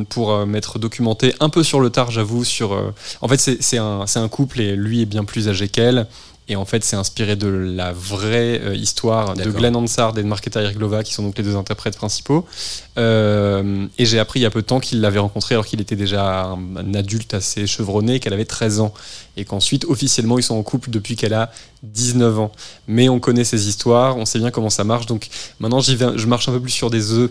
pour 0.09 0.45
m'être 0.45 0.79
documenté 0.79 1.33
un 1.41 1.49
peu 1.49 1.63
sur 1.63 1.81
le 1.81 1.89
tard 1.89 2.09
j'avoue 2.09 2.45
sur, 2.45 2.93
en 3.19 3.27
fait 3.27 3.37
c'est 3.37 3.77
un, 3.77 4.05
c'est 4.07 4.19
un 4.19 4.29
couple 4.29 4.61
et 4.61 4.77
lui 4.77 5.01
est 5.01 5.05
bien 5.05 5.25
plus 5.25 5.49
âgé 5.49 5.67
qu'elle. 5.67 6.07
Et 6.49 6.55
en 6.55 6.65
fait, 6.65 6.83
c'est 6.83 6.95
inspiré 6.95 7.35
de 7.35 7.47
la 7.47 7.93
vraie 7.93 8.59
euh, 8.59 8.75
histoire 8.75 9.35
de. 9.35 9.49
Glenn 9.51 9.75
Hansard 9.75 10.17
et 10.17 10.23
de 10.23 10.27
Marketa 10.27 10.63
Irglova, 10.63 11.03
qui 11.03 11.13
sont 11.13 11.21
donc 11.21 11.37
les 11.37 11.43
deux 11.43 11.55
interprètes 11.55 11.95
principaux. 11.95 12.45
Euh, 12.97 13.85
et 13.99 14.05
j'ai 14.05 14.17
appris 14.17 14.39
il 14.39 14.43
y 14.43 14.45
a 14.47 14.49
peu 14.49 14.61
de 14.61 14.65
temps 14.65 14.79
qu'il 14.79 14.99
l'avait 14.99 15.19
rencontré 15.19 15.53
alors 15.53 15.67
qu'il 15.67 15.79
était 15.79 15.95
déjà 15.95 16.45
un, 16.45 16.75
un 16.75 16.93
adulte 16.95 17.35
assez 17.35 17.67
chevronné, 17.67 18.19
qu'elle 18.19 18.33
avait 18.33 18.45
13 18.45 18.79
ans. 18.79 18.93
Et 19.37 19.45
qu'ensuite, 19.45 19.85
officiellement, 19.85 20.39
ils 20.39 20.43
sont 20.43 20.55
en 20.55 20.63
couple 20.63 20.89
depuis 20.89 21.15
qu'elle 21.15 21.35
a 21.35 21.51
19 21.83 22.39
ans. 22.39 22.51
Mais 22.87 23.09
on 23.09 23.19
connaît 23.19 23.43
ces 23.43 23.69
histoires, 23.69 24.17
on 24.17 24.25
sait 24.25 24.39
bien 24.39 24.49
comment 24.49 24.71
ça 24.71 24.83
marche. 24.83 25.05
Donc 25.05 25.27
maintenant, 25.59 25.81
vais, 25.81 26.17
je 26.17 26.25
marche 26.25 26.49
un 26.49 26.51
peu 26.51 26.59
plus 26.59 26.71
sur 26.71 26.89
des 26.89 27.11
œufs 27.11 27.29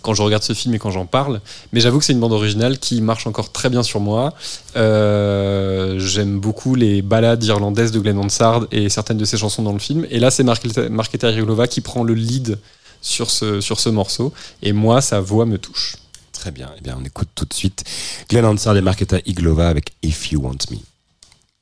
quand 0.00 0.14
je 0.14 0.22
regarde 0.22 0.42
ce 0.42 0.52
film 0.52 0.74
et 0.74 0.78
quand 0.78 0.90
j'en 0.90 1.06
parle. 1.06 1.40
Mais 1.72 1.80
j'avoue 1.80 1.98
que 1.98 2.04
c'est 2.04 2.12
une 2.12 2.20
bande 2.20 2.32
originale 2.32 2.78
qui 2.78 3.00
marche 3.02 3.26
encore 3.26 3.52
très 3.52 3.68
bien 3.68 3.82
sur 3.82 4.00
moi. 4.00 4.34
Euh, 4.76 5.98
J'aime 5.98 6.40
beaucoup 6.40 6.74
les 6.74 7.02
ballades 7.02 7.44
irlandaises 7.44 7.92
de 7.92 8.00
Glenn 8.00 8.18
Hansard 8.18 8.66
et 8.72 8.88
certaines 8.88 9.18
de 9.18 9.24
ses 9.24 9.36
chansons 9.36 9.62
dans 9.62 9.72
le 9.72 9.78
film. 9.78 10.06
Et 10.10 10.18
là, 10.18 10.30
c'est 10.30 10.42
Marketa 10.42 10.88
Marketa 10.88 11.30
Irglova 11.30 11.66
qui 11.66 11.80
prend 11.80 12.02
le 12.04 12.14
lead 12.14 12.58
sur 13.00 13.30
ce, 13.30 13.60
sur 13.60 13.80
ce 13.80 13.88
morceau. 13.88 14.32
Et 14.62 14.72
moi, 14.72 15.00
sa 15.00 15.20
voix 15.20 15.46
me 15.46 15.58
touche. 15.58 15.96
Très 16.32 16.50
bien. 16.50 16.70
Eh 16.78 16.80
bien, 16.80 16.96
on 17.00 17.04
écoute 17.04 17.28
tout 17.34 17.44
de 17.44 17.52
suite 17.52 17.84
Glenn 18.28 18.44
Hansard 18.44 18.76
et 18.76 18.80
Marketa 18.82 19.18
Iglova 19.26 19.68
avec 19.68 19.92
If 20.02 20.32
You 20.32 20.40
Want 20.40 20.58
Me. 20.70 20.78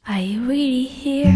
Are 0.07 0.21
you 0.21 0.41
really 0.49 0.89
here? 1.05 1.33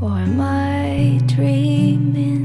Or 0.00 0.16
am 0.16 0.40
I 0.40 1.18
dreaming? 1.26 2.39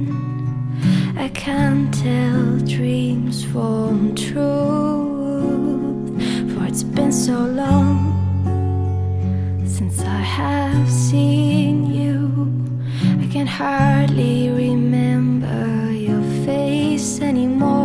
I 1.35 1.37
can't 1.37 1.93
tell 1.93 2.59
dreams 2.59 3.43
from 3.43 4.15
truth. 4.15 4.39
For 6.53 6.65
it's 6.65 6.83
been 6.83 7.11
so 7.11 7.33
long 7.33 7.97
since 9.67 9.99
I 10.01 10.21
have 10.39 10.89
seen 10.89 11.91
you. 11.93 12.49
I 13.21 13.27
can 13.27 13.47
hardly 13.47 14.49
remember 14.49 15.91
your 15.91 16.23
face 16.45 17.19
anymore. 17.19 17.84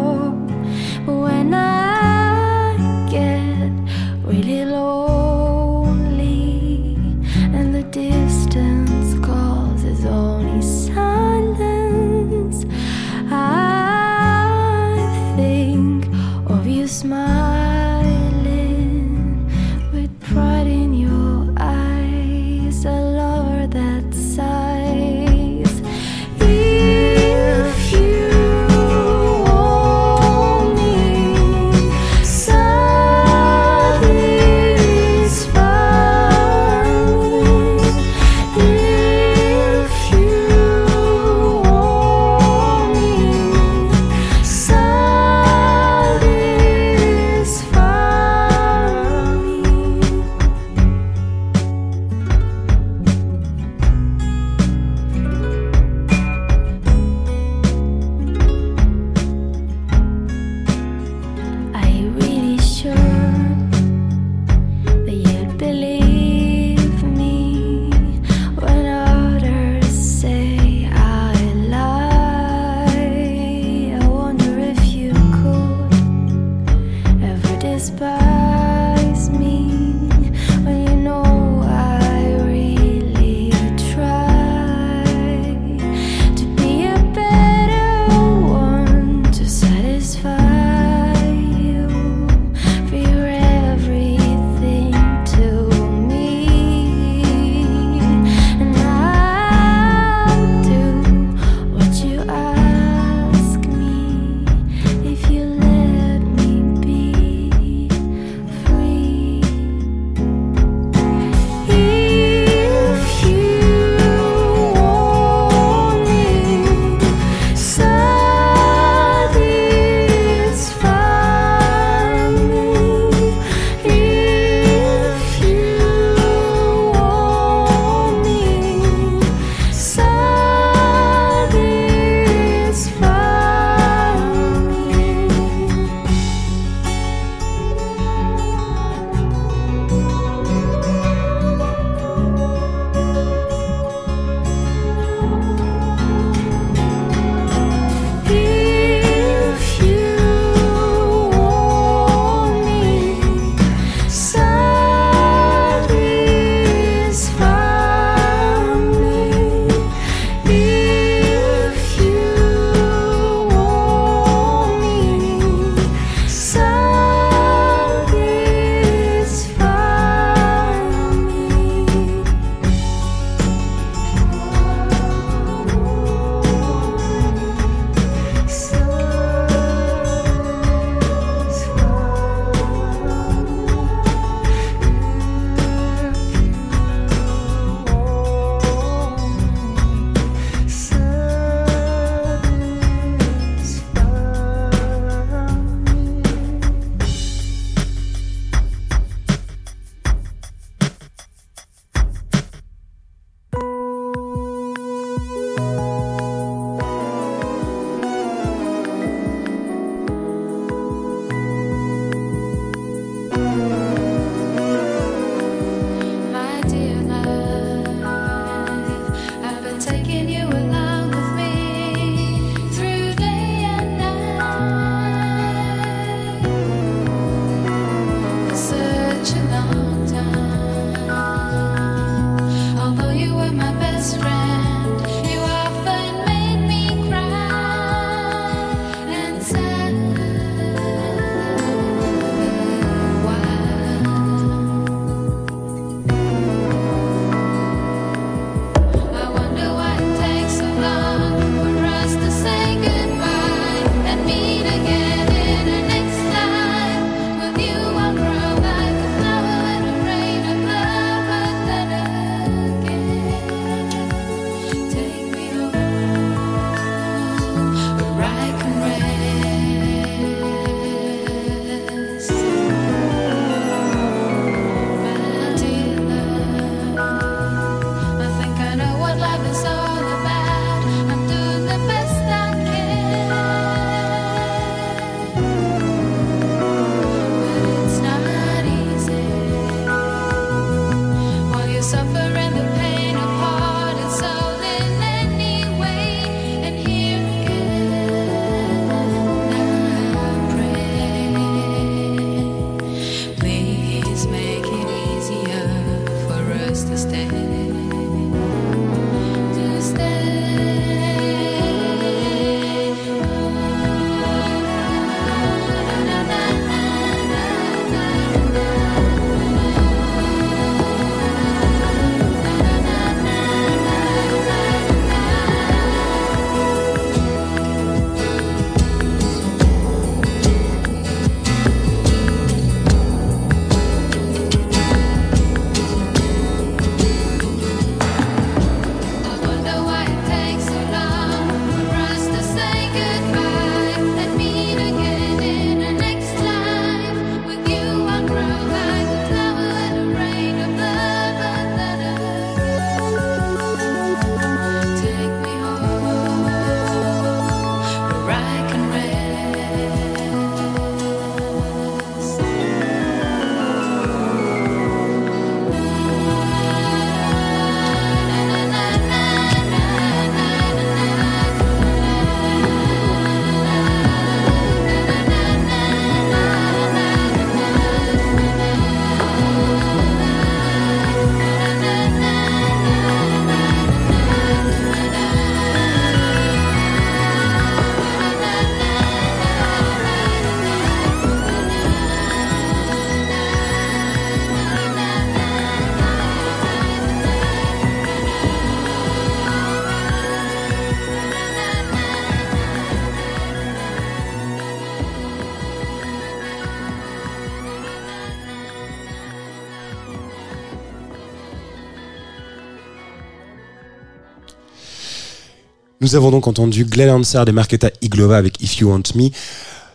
Nous 416.03 416.15
avons 416.15 416.31
donc 416.31 416.47
entendu 416.47 416.87
Glenn 416.87 417.11
Hansard 417.11 417.47
et 417.47 417.53
Marketa 417.53 417.91
Iglova 418.01 418.39
avec 418.39 418.63
If 418.63 418.79
You 418.79 418.89
Want 418.89 419.03
Me, 419.17 419.29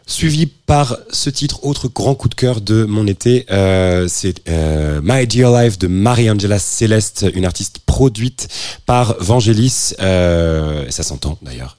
suivi 0.06 0.46
par 0.46 0.98
ce 1.10 1.32
titre, 1.32 1.64
autre 1.64 1.88
grand 1.88 2.14
coup 2.14 2.30
de 2.30 2.36
cœur 2.36 2.62
de 2.62 2.86
mon 2.86 3.08
été, 3.08 3.48
euh, 3.50 4.08
c'est 4.08 4.48
euh, 4.48 5.02
My 5.04 5.26
Dear 5.26 5.52
Life 5.64 5.80
de 5.80 5.88
Marie-Angela 5.88 6.60
Céleste, 6.60 7.26
une 7.34 7.44
artiste 7.44 7.80
produite 7.88 8.50
par 8.86 9.16
Vangelis, 9.20 9.96
euh, 10.00 10.86
ça 10.92 11.02
s'entend 11.02 11.40
d'ailleurs. 11.42 11.76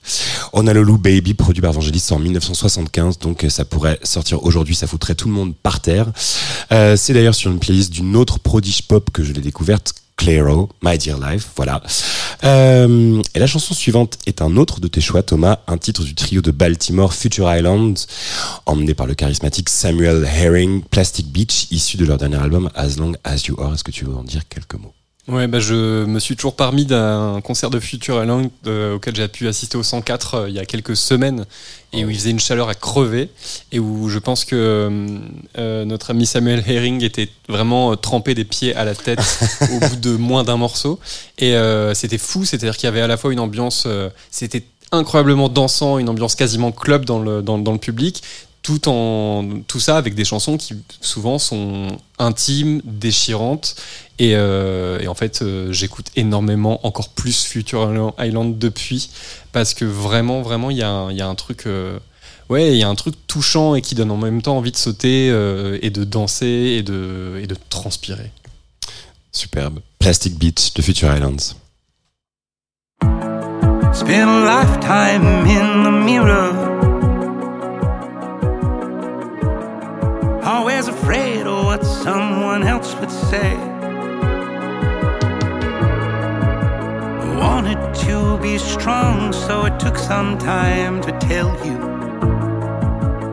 Honolulu 0.52 0.98
Baby, 0.98 1.34
produit 1.34 1.62
par 1.62 1.72
Vangelis 1.72 2.08
en 2.10 2.18
1975, 2.18 3.20
donc 3.20 3.46
ça 3.48 3.64
pourrait 3.64 4.00
sortir 4.02 4.42
aujourd'hui, 4.42 4.74
ça 4.74 4.88
foutrait 4.88 5.14
tout 5.14 5.28
le 5.28 5.34
monde 5.34 5.54
par 5.54 5.78
terre. 5.78 6.10
Euh, 6.72 6.96
c'est 6.96 7.12
d'ailleurs 7.12 7.36
sur 7.36 7.52
une 7.52 7.60
playlist 7.60 7.92
d'une 7.92 8.16
autre 8.16 8.40
prodige 8.40 8.82
pop 8.82 9.08
que 9.12 9.22
je 9.22 9.32
l'ai 9.32 9.40
découverte, 9.40 9.94
Clairo, 10.16 10.68
My 10.82 10.98
Dear 10.98 11.18
Life, 11.18 11.48
voilà. 11.56 11.82
Euh, 12.44 13.22
et 13.34 13.38
la 13.38 13.46
chanson 13.46 13.74
suivante 13.74 14.18
est 14.26 14.42
un 14.42 14.56
autre 14.56 14.80
de 14.80 14.88
tes 14.88 15.00
choix, 15.00 15.22
Thomas, 15.22 15.60
un 15.66 15.78
titre 15.78 16.04
du 16.04 16.14
trio 16.14 16.42
de 16.42 16.50
Baltimore, 16.50 17.14
Future 17.14 17.54
Island, 17.54 17.98
emmené 18.66 18.94
par 18.94 19.06
le 19.06 19.14
charismatique 19.14 19.68
Samuel 19.68 20.24
Herring, 20.24 20.82
Plastic 20.82 21.30
Beach, 21.30 21.68
issu 21.70 21.96
de 21.96 22.04
leur 22.04 22.18
dernier 22.18 22.36
album 22.36 22.70
As 22.74 22.96
Long 22.96 23.12
As 23.24 23.46
You 23.46 23.60
Are. 23.60 23.74
Est-ce 23.74 23.84
que 23.84 23.92
tu 23.92 24.04
veux 24.04 24.14
en 24.16 24.24
dire 24.24 24.48
quelques 24.48 24.74
mots? 24.74 24.95
Ouais, 25.28 25.48
bah 25.48 25.58
je 25.58 26.04
me 26.04 26.20
suis 26.20 26.36
toujours 26.36 26.54
parmi 26.54 26.84
d'un 26.86 27.40
concert 27.42 27.68
de 27.68 27.80
Future 27.80 28.22
Island 28.22 28.48
euh, 28.68 28.94
auquel 28.94 29.16
j'ai 29.16 29.26
pu 29.26 29.48
assister 29.48 29.76
au 29.76 29.82
104 29.82 30.34
euh, 30.34 30.48
il 30.48 30.54
y 30.54 30.60
a 30.60 30.64
quelques 30.64 30.96
semaines 30.96 31.46
et 31.92 32.04
où 32.04 32.10
il 32.10 32.16
faisait 32.16 32.30
une 32.30 32.38
chaleur 32.38 32.68
à 32.68 32.74
crever 32.74 33.30
et 33.72 33.80
où 33.80 34.08
je 34.08 34.20
pense 34.20 34.44
que 34.44 34.88
euh, 35.58 35.84
notre 35.84 36.10
ami 36.10 36.26
Samuel 36.26 36.62
Herring 36.64 37.02
était 37.02 37.28
vraiment 37.48 37.90
euh, 37.90 37.96
trempé 37.96 38.34
des 38.34 38.44
pieds 38.44 38.74
à 38.76 38.84
la 38.84 38.94
tête 38.94 39.18
au 39.72 39.80
bout 39.80 39.96
de 39.96 40.16
moins 40.16 40.44
d'un 40.44 40.56
morceau. 40.58 41.00
Et 41.38 41.56
euh, 41.56 41.92
c'était 41.92 42.18
fou, 42.18 42.44
c'est-à-dire 42.44 42.76
qu'il 42.76 42.86
y 42.86 42.88
avait 42.88 43.00
à 43.00 43.08
la 43.08 43.16
fois 43.16 43.32
une 43.32 43.40
ambiance, 43.40 43.82
euh, 43.86 44.10
c'était 44.30 44.62
incroyablement 44.92 45.48
dansant, 45.48 45.98
une 45.98 46.08
ambiance 46.08 46.36
quasiment 46.36 46.70
club 46.70 47.04
dans 47.04 47.18
le, 47.18 47.42
dans, 47.42 47.58
dans 47.58 47.72
le 47.72 47.78
public, 47.78 48.22
tout 48.66 48.88
en 48.88 49.60
tout 49.68 49.78
ça 49.78 49.96
avec 49.96 50.16
des 50.16 50.24
chansons 50.24 50.56
qui 50.56 50.74
souvent 51.00 51.38
sont 51.38 51.86
intimes, 52.18 52.80
déchirantes 52.84 53.76
et, 54.18 54.32
euh, 54.34 54.98
et 54.98 55.06
en 55.06 55.14
fait 55.14 55.40
euh, 55.42 55.70
j'écoute 55.72 56.06
énormément 56.16 56.84
encore 56.84 57.10
plus 57.10 57.44
Future 57.44 58.12
Island 58.18 58.58
depuis 58.58 59.08
parce 59.52 59.72
que 59.72 59.84
vraiment 59.84 60.42
vraiment 60.42 60.70
il 60.72 60.78
y, 60.78 60.82
a 60.82 60.90
un- 60.90 61.12
il 61.12 61.16
y 61.16 61.20
a 61.22 61.28
un 61.28 61.36
truc 61.36 61.66
euh, 61.66 62.00
ouais 62.48 62.72
il 62.72 62.78
y 62.78 62.82
a 62.82 62.88
un 62.88 62.96
truc 62.96 63.14
touchant 63.28 63.76
et 63.76 63.82
qui 63.82 63.94
donne 63.94 64.10
en 64.10 64.16
même 64.16 64.42
temps 64.42 64.56
envie 64.56 64.72
de 64.72 64.76
sauter 64.76 65.28
euh, 65.30 65.78
et 65.82 65.90
de 65.90 66.02
danser 66.02 66.74
et 66.78 66.82
de, 66.82 67.38
et 67.40 67.46
de 67.46 67.56
transpirer. 67.70 68.32
Superbe. 69.30 69.78
Plastic 70.00 70.36
Beach 70.38 70.74
de 70.74 70.82
Future 70.82 71.14
Islands. 71.14 71.54
Spend 73.92 74.28
a 74.28 74.44
lifetime 74.44 75.46
in 75.46 75.84
the 75.84 76.04
mirror. 76.04 76.65
Someone 82.06 82.62
else 82.62 82.94
would 83.00 83.10
say. 83.10 83.56
I 87.24 87.28
wanted 87.44 87.80
to 88.06 88.38
be 88.38 88.58
strong, 88.58 89.32
so 89.32 89.64
it 89.64 89.80
took 89.80 89.98
some 89.98 90.38
time 90.38 91.02
to 91.02 91.10
tell 91.30 91.50
you. 91.66 91.78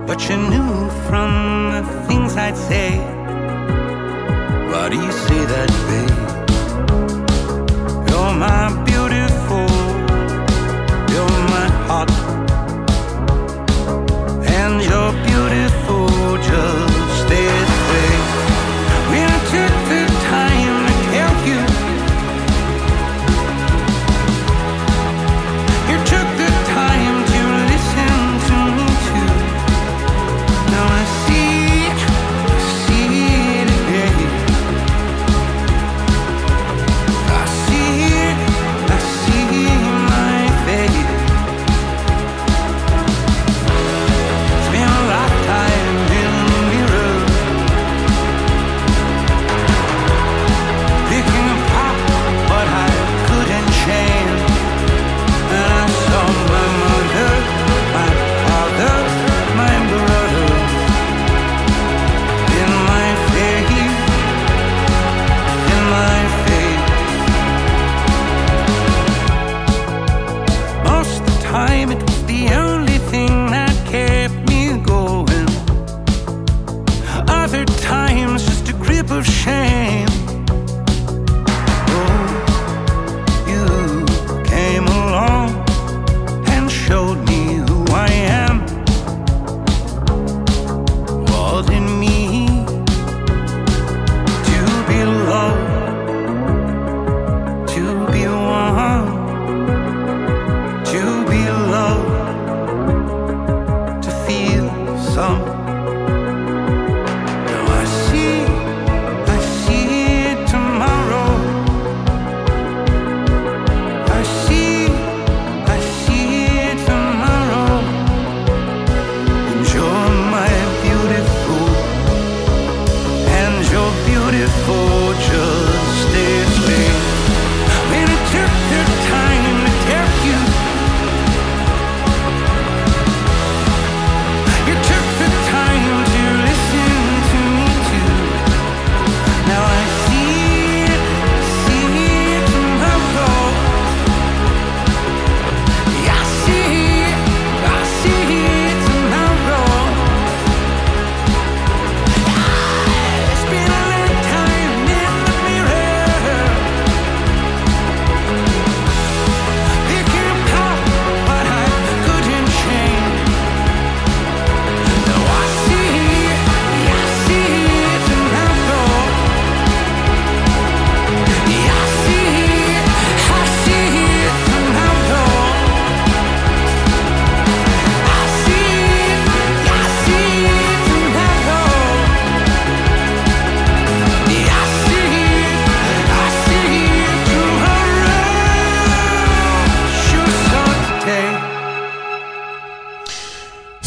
But 0.07 0.19
you 0.27 0.37
knew 0.51 0.73
from 1.07 1.31
the 1.75 1.83
things 2.07 2.35
I'd 2.35 2.57
say. 2.57 2.89
Why 4.71 4.85
do 4.89 4.97
you 5.05 5.11
say 5.27 5.41
that, 5.53 5.69
babe? 5.89 6.19
You're 8.09 8.35
my 8.47 8.63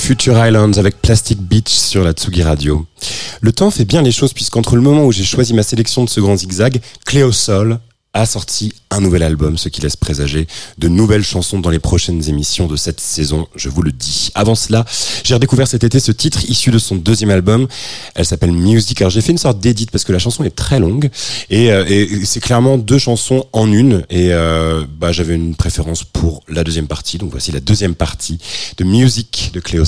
Future 0.07 0.39
Islands 0.39 0.74
avec 0.74 1.03
Plastic 1.03 1.41
Beach 1.41 1.69
sur 1.69 2.05
la 2.05 2.12
Tsugi 2.12 2.45
Radio. 2.45 2.87
Le 3.41 3.51
temps 3.51 3.73
fait 3.73 3.85
bien 3.85 4.03
les 4.03 4.12
choses 4.12 4.33
puisqu'entre 4.33 4.77
le 4.77 4.81
moment 4.81 5.05
où 5.05 5.11
j'ai 5.11 5.24
choisi 5.24 5.53
ma 5.53 5.65
sélection 5.65 6.05
de 6.05 6.09
ce 6.09 6.20
grand 6.20 6.37
zigzag, 6.37 6.81
Cléo 7.05 7.33
Sol 7.33 7.81
a 8.16 8.24
sorti 8.24 8.72
un 8.90 9.01
nouvel 9.01 9.22
album, 9.22 9.59
ce 9.59 9.68
qui 9.68 9.82
laisse 9.82 9.97
présager 9.97 10.47
de 10.78 10.88
nouvelles 10.88 11.22
chansons 11.22 11.59
dans 11.59 11.68
les 11.68 11.78
prochaines 11.78 12.28
émissions 12.28 12.66
de 12.66 12.76
cette 12.76 13.01
saison, 13.01 13.47
je 13.55 13.68
vous 13.68 13.82
le 13.82 13.93
dis. 13.93 14.30
Avant 14.34 14.55
cela, 14.55 14.86
j'ai 15.22 15.34
redécouvert 15.34 15.68
cet 15.68 15.84
été 15.84 16.01
ce 16.01 16.12
titre 16.12 16.44
issu 16.48 16.70
de 16.70 16.78
son 16.78 16.97
deuxième 16.97 17.30
album. 17.30 17.68
Elle 18.14 18.24
s'appelle 18.24 18.52
Music. 18.52 19.01
Alors 19.02 19.10
j'ai 19.10 19.20
fait 19.20 19.32
une 19.32 19.38
sorte 19.38 19.60
d'édite 19.60 19.90
parce 19.90 20.05
que 20.05 20.12
la 20.12 20.18
chanson 20.18 20.44
est 20.44 20.56
très 20.56 20.80
longue 20.80 21.10
et, 21.51 21.70
euh, 21.70 21.84
et 21.86 22.24
c'est 22.24 22.40
clairement 22.40 22.78
deux 22.78 22.98
chansons 22.98 23.47
en 23.52 23.70
une 23.70 24.05
et 24.09 24.32
euh, 24.32 24.84
bah, 24.98 25.12
j'avais 25.12 25.34
une 25.34 25.55
préférence 25.55 26.05
pour 26.05 26.43
la 26.48 26.64
deuxième 26.64 26.86
partie. 26.86 27.18
Donc 27.18 27.30
voici 27.30 27.52
la 27.52 27.60
deuxième 27.60 27.94
partie 27.94 28.38
de 28.78 28.84
Music 28.84 29.51
de 29.52 29.60
Cléo 29.60 29.84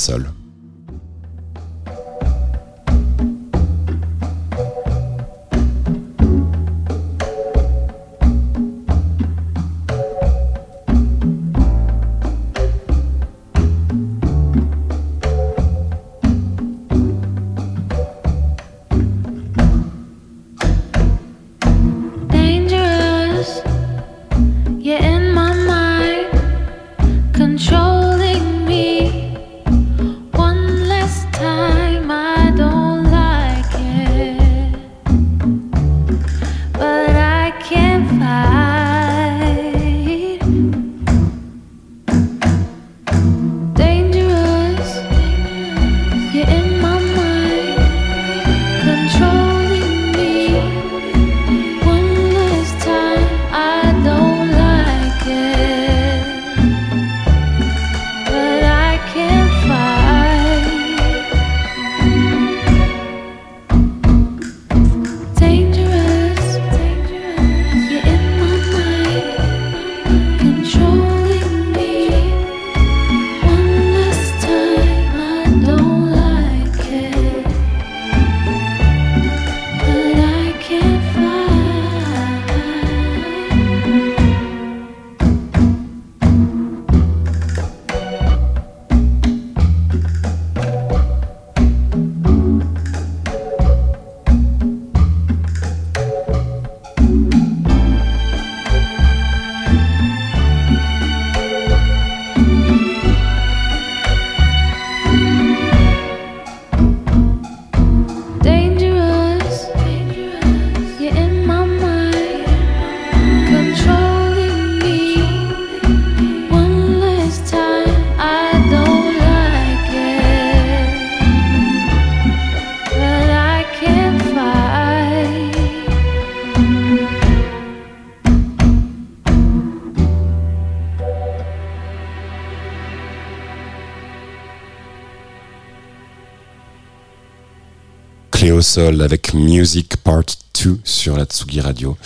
Cléo 138.59 138.62
Sol 138.62 139.02
avec 139.02 139.35
Music 139.35 139.98
Part 139.98 140.24
2 140.64 140.80
sur 140.82 141.16
la 141.16 141.26
Tsugi 141.26 141.60
Radio. 141.60 141.97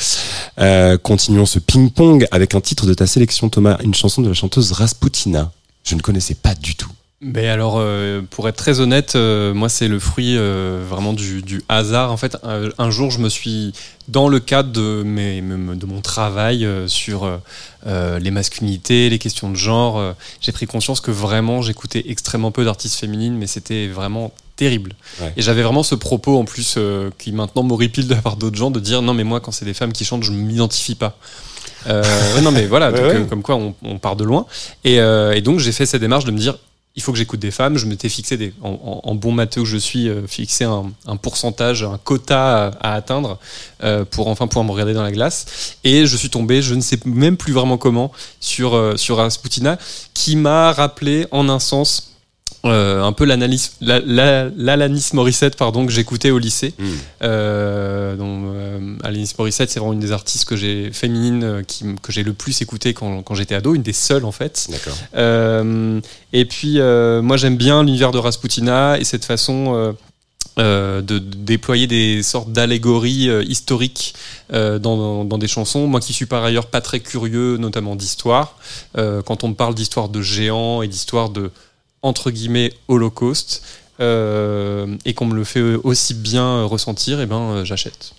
Euh, 0.61 0.99
continuons 0.99 1.47
ce 1.47 1.59
ping-pong 1.59 2.27
avec 2.31 2.55
un 2.55 2.61
titre 2.61 2.85
de 2.85 2.93
ta 2.93 3.07
sélection 3.07 3.49
Thomas, 3.49 3.79
une 3.83 3.95
chanson 3.95 4.21
de 4.21 4.29
la 4.29 4.35
chanteuse 4.35 4.73
Rasputina. 4.73 5.51
Je 5.83 5.95
ne 5.95 6.03
connaissais 6.03 6.35
pas 6.35 6.55
du 6.55 6.75
tout. 6.75 6.92
Ben 7.25 7.47
alors, 7.47 7.77
euh, 7.79 8.21
pour 8.31 8.49
être 8.49 8.57
très 8.57 8.81
honnête, 8.81 9.13
euh, 9.15 9.55
moi 9.55 9.69
c'est 9.69 9.87
le 9.87 10.01
fruit 10.01 10.37
euh, 10.37 10.85
vraiment 10.91 11.13
du, 11.13 11.41
du 11.43 11.63
hasard. 11.69 12.11
En 12.11 12.17
fait, 12.17 12.37
un, 12.43 12.71
un 12.79 12.91
jour, 12.91 13.13
je 13.13 13.21
me 13.21 13.29
suis, 13.29 13.73
dans 14.09 14.29
le 14.29 14.41
cadre 14.41 14.73
de, 14.73 15.05
mes, 15.05 15.41
me- 15.41 15.77
de 15.77 15.87
mon 15.87 16.01
travail 16.01 16.65
euh, 16.67 16.89
sur 16.89 17.23
euh, 17.23 17.37
euh, 17.87 18.19
les 18.19 18.33
masculinités, 18.33 19.09
les 19.09 19.21
questions 19.21 19.51
de 19.51 19.55
genre, 19.55 19.99
euh, 20.01 20.13
j'ai 20.41 20.51
pris 20.51 20.67
conscience 20.67 21.01
que 21.01 21.13
vraiment 21.13 21.63
j'écoutais 21.63 22.03
extrêmement 22.09 22.51
peu 22.51 22.65
d'artistes 22.65 22.99
féminines, 22.99 23.37
mais 23.37 23.47
c'était 23.47 23.87
vraiment 23.87 24.33
terrible. 24.57 24.93
Ouais. 25.21 25.33
Et 25.37 25.43
j'avais 25.43 25.63
vraiment 25.63 25.85
ce 25.85 25.95
propos 25.95 26.41
en 26.41 26.45
plus 26.45 26.75
euh, 26.77 27.11
qui 27.19 27.31
maintenant 27.31 27.63
m'horripile 27.63 28.09
de 28.09 28.15
la 28.15 28.21
part 28.21 28.35
d'autres 28.37 28.57
gens 28.59 28.73
de 28.73 28.81
dire 28.81 29.01
non 29.01 29.15
mais 29.15 29.23
moi 29.25 29.39
quand 29.39 29.53
c'est 29.53 29.65
des 29.65 29.75
femmes 29.75 29.93
qui 29.93 30.05
chantent, 30.05 30.25
je 30.25 30.33
m'identifie 30.33 30.97
pas. 30.97 31.17
Euh, 31.87 32.03
non 32.43 32.51
mais 32.51 32.67
voilà, 32.67 32.91
Ouais, 32.93 33.01
donc, 33.01 33.13
ouais. 33.13 33.27
comme 33.29 33.43
quoi 33.43 33.55
on, 33.55 33.77
on 33.85 33.99
part 34.01 34.17
de 34.17 34.25
loin. 34.25 34.45
Et, 34.83 34.99
euh, 35.01 35.33
et 35.35 35.41
donc 35.41 35.61
j'ai 35.61 35.71
fait 35.71 35.87
cette 35.87 36.01
démarche 36.01 36.25
de 36.25 36.33
me 36.33 36.39
dire 36.39 36.59
il 36.95 37.03
faut 37.03 37.13
que 37.13 37.19
j'écoute 37.19 37.41
des 37.41 37.51
femmes. 37.51 37.79
Je 37.79 37.87
m'étais 37.87 38.09
fixé 38.09 38.37
des, 38.37 38.53
en, 38.63 39.15
bon 39.15 39.33
matheux 39.33 39.63
que 39.63 39.69
je 39.69 39.77
suis, 39.77 40.09
euh, 40.09 40.27
fixé 40.27 40.65
un, 40.65 41.17
pourcentage, 41.17 41.85
un 41.85 41.99
quota 41.99 42.67
à, 42.67 42.93
à 42.93 42.95
atteindre 42.95 43.39
euh, 43.83 44.05
pour 44.05 44.29
enfin 44.29 44.47
pouvoir 44.47 44.65
me 44.65 44.73
regarder 44.73 44.95
dans 44.95 45.03
la 45.03 45.13
glace. 45.13 45.77
Et 45.85 46.07
je 46.07 46.17
suis 46.17 46.31
tombé, 46.31 46.61
je 46.61 46.75
ne 46.75 46.81
sais 46.81 46.99
même 47.05 47.37
plus 47.37 47.53
vraiment 47.53 47.79
comment, 47.79 48.13
sur 48.41 48.75
euh, 48.75 48.97
sur 48.97 49.17
Rasputina, 49.17 49.79
qui 50.15 50.37
m'a 50.37 50.73
rappelé 50.73 51.27
en 51.31 51.49
un 51.49 51.59
sens. 51.59 52.12
Euh, 52.65 53.03
un 53.03 53.13
peu 53.13 53.25
l'analyse, 53.25 53.73
la- 53.81 53.99
la- 54.01 54.49
l'Alanis 54.57 55.11
Morissette, 55.15 55.57
pardon, 55.57 55.85
que 55.85 55.93
j'écoutais 55.93 56.31
au 56.31 56.39
lycée. 56.39 56.75
Hmm. 56.79 56.85
Euh, 57.23 58.17
donc, 58.17 58.45
euh, 58.55 58.97
Alanis 59.03 59.33
Morissette, 59.39 59.71
c'est 59.71 59.81
vraiment 59.81 59.93
une 59.95 60.01
des 60.01 60.13
artistes 60.13 60.45
que 60.45 60.55
j'ai 60.57 60.91
féminines 60.93 61.43
euh, 61.45 61.63
qui, 61.63 61.85
que 62.03 62.13
j'ai 62.13 62.23
le 62.23 62.33
plus 62.33 62.61
écouté 62.63 62.95
quand, 62.95 63.23
quand 63.23 63.35
j'étais 63.35 63.55
ado, 63.57 63.75
une 63.75 63.83
des 63.83 63.93
seules 63.93 64.25
en 64.25 64.33
fait. 64.33 64.69
D'accord. 64.71 64.97
Et 66.33 66.45
puis, 66.45 66.79
moi, 67.23 67.37
j'aime 67.37 67.57
bien 67.57 67.83
l'univers 67.83 68.13
de 68.13 68.19
Rasputina 68.19 68.99
et 68.99 69.05
cette 69.05 69.25
façon 69.25 69.95
euh, 70.59 71.01
de, 71.01 71.01
de 71.01 71.19
déployer 71.19 71.87
des 71.87 72.23
sortes 72.23 72.53
d'allégories 72.53 73.29
euh, 73.31 73.43
historiques 73.43 74.15
euh, 74.53 74.79
dans, 74.79 74.97
dans- 74.97 75.25
dans 75.25 75.39
des 75.39 75.49
chansons. 75.49 75.87
Moi, 75.87 75.99
qui 76.01 76.13
suis 76.13 76.27
par 76.27 76.45
ailleurs 76.45 76.67
pas 76.67 76.81
très 76.81 77.01
curieux, 77.01 77.57
notamment 77.57 77.97
d'histoire, 77.97 78.57
quand 78.95 79.45
on 79.45 79.49
me 79.49 79.55
parle 79.55 79.75
d'histoire 79.75 80.09
de 80.09 80.21
géants 80.23 80.83
et 80.83 80.89
d'histoire 80.89 81.31
de 81.31 81.51
entre 82.03 82.31
guillemets 82.31 82.73
holocauste. 82.89 83.63
euh, 84.01 84.87
et 85.05 85.15
qu'on 85.15 85.27
me 85.27 85.35
le 85.35 85.45
fait 85.45 85.61
aussi 85.61 86.15
bien 86.15 86.65
ressentir, 86.65 87.21
et 87.21 87.27
ben 87.27 87.41
euh, 87.41 87.65
j'achète. 87.65 88.13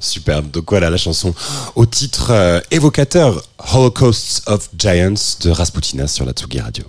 Superbe. 0.00 0.50
Donc 0.50 0.68
voilà 0.68 0.90
la 0.90 0.98
chanson 0.98 1.34
au 1.74 1.86
titre 1.86 2.30
euh, 2.32 2.60
évocateur 2.70 3.42
Holocausts 3.72 4.42
of 4.46 4.68
Giants 4.76 5.14
de 5.40 5.50
Rasputina 5.50 6.06
sur 6.06 6.26
la 6.26 6.32
Tsugi 6.32 6.60
Radio. 6.60 6.84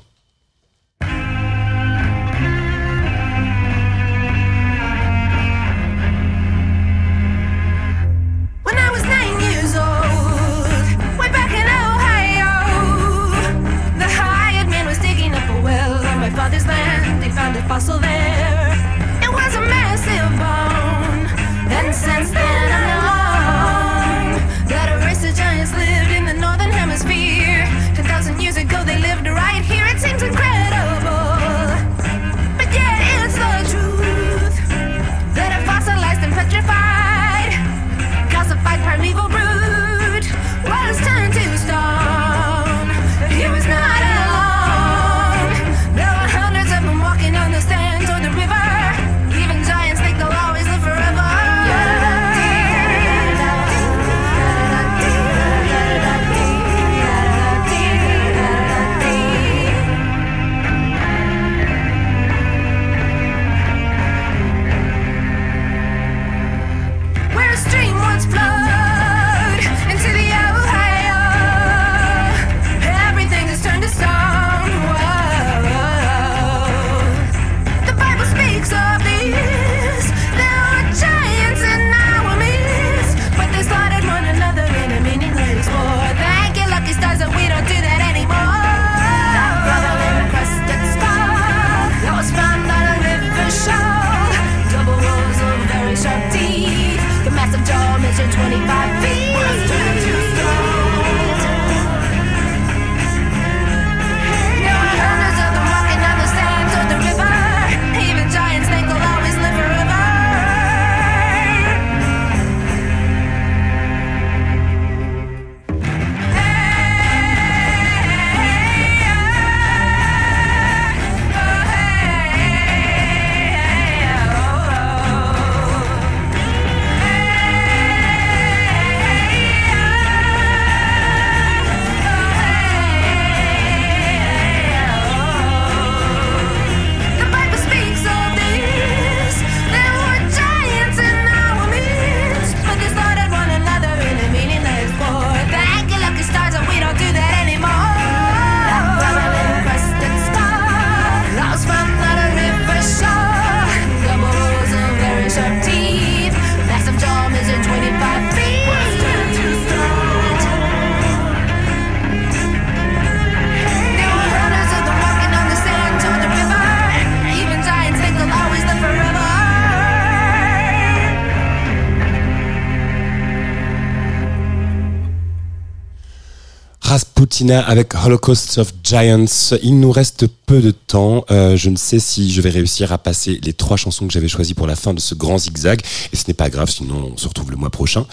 Rasputina 177.42 177.62
avec 177.62 177.96
Holocaust 177.96 178.60
of 178.60 178.72
Giants. 178.84 179.56
Il 179.64 179.80
nous 179.80 179.92
reste 179.92 180.28
peu 180.46 180.62
de 180.62 180.72
temps. 180.72 181.26
Euh, 181.32 181.56
je 181.56 181.70
ne 181.70 181.76
sais 181.76 182.00
si 182.00 182.32
je 182.32 182.42
vais 182.42 182.50
réussir 182.50 182.92
à 182.92 182.98
passer 182.98 183.40
les 183.44 183.54
trois 183.54 183.78
chansons 183.78 184.06
que 184.06 184.14
j'avais 184.14 184.28
choisies 184.28 184.54
pour 184.54 184.68
la 184.68 184.76
fin 184.76 184.94
de 184.94 185.00
ce 185.00 185.16
grand 185.16 185.40
zigzag. 185.40 185.82
Et 186.14 186.16
ce 186.16 186.26
n'est 186.28 186.36
pas 186.36 186.50
grave, 186.50 186.70
sinon 186.70 187.12
on 187.14 187.18
se 187.18 187.28
retrouve 187.28 187.50
le 187.50 187.58
mois 187.58 187.70
prochain. 187.70 188.06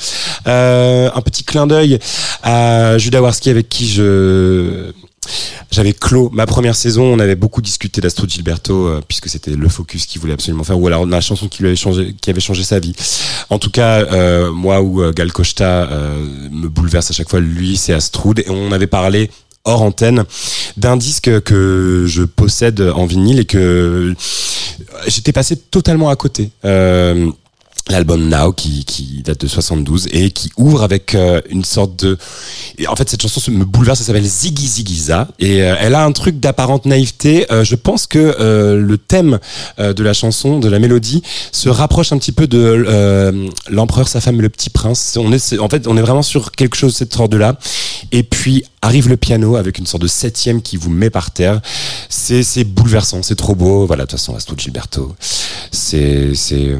Euh, 0.46 1.10
un 1.14 1.20
petit 1.20 1.44
clin 1.44 1.66
d'œil 1.66 1.98
à 2.42 2.96
Judah 2.96 3.20
Warski 3.20 3.50
avec 3.50 3.68
qui 3.68 3.86
je 3.88 4.92
j'avais 5.70 5.92
clos 5.92 6.30
ma 6.32 6.46
première 6.46 6.76
saison. 6.76 7.04
On 7.04 7.18
avait 7.18 7.36
beaucoup 7.36 7.62
discuté 7.62 8.00
d'Astro 8.00 8.26
Gilberto 8.26 8.86
euh, 8.86 9.00
puisque 9.06 9.28
c'était 9.28 9.50
le 9.50 9.68
focus 9.68 10.06
qu'il 10.06 10.20
voulait 10.20 10.32
absolument 10.32 10.64
faire, 10.64 10.78
ou 10.78 10.86
alors 10.86 11.06
la 11.06 11.20
chanson 11.20 11.48
qui 11.48 11.62
lui 11.62 11.68
avait 11.68 11.76
changé, 11.76 12.14
qui 12.20 12.30
avait 12.30 12.40
changé 12.40 12.62
sa 12.62 12.78
vie. 12.78 12.94
En 13.50 13.58
tout 13.58 13.70
cas, 13.70 14.00
euh, 14.00 14.52
moi 14.52 14.80
où 14.80 15.02
euh, 15.02 15.12
Gal 15.12 15.32
Costa 15.32 15.88
euh, 15.90 16.24
me 16.50 16.68
bouleverse 16.68 17.10
à 17.10 17.14
chaque 17.14 17.28
fois, 17.28 17.40
lui 17.40 17.76
c'est 17.76 17.92
Astrud 17.92 18.38
et 18.40 18.50
on 18.50 18.72
avait 18.72 18.86
parlé 18.86 19.30
hors 19.64 19.82
antenne 19.82 20.24
d'un 20.76 20.96
disque 20.96 21.40
que 21.42 22.04
je 22.06 22.22
possède 22.22 22.80
en 22.80 23.06
vinyle 23.06 23.40
et 23.40 23.44
que 23.44 24.14
j'étais 25.06 25.32
passé 25.32 25.56
totalement 25.56 26.08
à 26.08 26.16
côté. 26.16 26.50
L'album 27.88 28.28
Now 28.28 28.52
qui, 28.52 28.84
qui 28.84 29.22
date 29.22 29.40
de 29.40 29.48
72 29.48 30.08
et 30.12 30.30
qui 30.30 30.50
ouvre 30.56 30.82
avec 30.82 31.14
euh, 31.14 31.40
une 31.48 31.64
sorte 31.64 31.96
de 32.04 32.18
et 32.78 32.86
en 32.86 32.96
fait 32.96 33.08
cette 33.08 33.22
chanson 33.22 33.40
me 33.50 33.64
bouleverse 33.64 34.00
elle 34.00 34.06
s'appelle 34.06 34.24
Ziggy 34.24 34.66
Ziggyza 34.66 35.28
et 35.38 35.62
euh, 35.62 35.74
elle 35.78 35.94
a 35.94 36.04
un 36.04 36.12
truc 36.12 36.40
d'apparente 36.40 36.86
naïveté. 36.86 37.50
Euh, 37.50 37.64
je 37.64 37.74
pense 37.74 38.06
que 38.06 38.36
euh, 38.40 38.76
le 38.80 38.98
thème 38.98 39.38
euh, 39.78 39.92
de 39.92 40.02
la 40.02 40.12
chanson 40.12 40.58
de 40.58 40.68
la 40.68 40.78
mélodie 40.78 41.22
se 41.52 41.68
rapproche 41.68 42.12
un 42.12 42.18
petit 42.18 42.32
peu 42.32 42.46
de 42.46 42.58
euh, 42.58 43.48
l'empereur 43.70 44.08
sa 44.08 44.20
femme 44.20 44.38
et 44.38 44.42
le 44.42 44.48
petit 44.48 44.70
prince. 44.70 45.18
On 45.20 45.32
est 45.32 45.58
en 45.58 45.68
fait 45.68 45.86
on 45.86 45.96
est 45.96 46.02
vraiment 46.02 46.22
sur 46.22 46.52
quelque 46.52 46.76
chose 46.76 46.92
de 46.92 46.98
cette 46.98 47.14
sorte 47.14 47.34
là 47.34 47.58
et 48.12 48.22
puis 48.22 48.64
arrive 48.82 49.08
le 49.08 49.16
piano 49.16 49.56
avec 49.56 49.78
une 49.78 49.86
sorte 49.86 50.02
de 50.02 50.08
septième 50.08 50.62
qui 50.62 50.76
vous 50.76 50.90
met 50.90 51.10
par 51.10 51.30
terre. 51.30 51.60
C'est 52.08 52.42
c'est 52.42 52.64
bouleversant 52.64 53.22
c'est 53.22 53.36
trop 53.36 53.54
beau. 53.54 53.86
Voilà 53.86 54.04
de 54.04 54.10
toute 54.10 54.18
façon 54.18 54.34
Astrid 54.36 54.60
Gilberto 54.60 55.14
c'est 55.70 56.34
c'est 56.34 56.76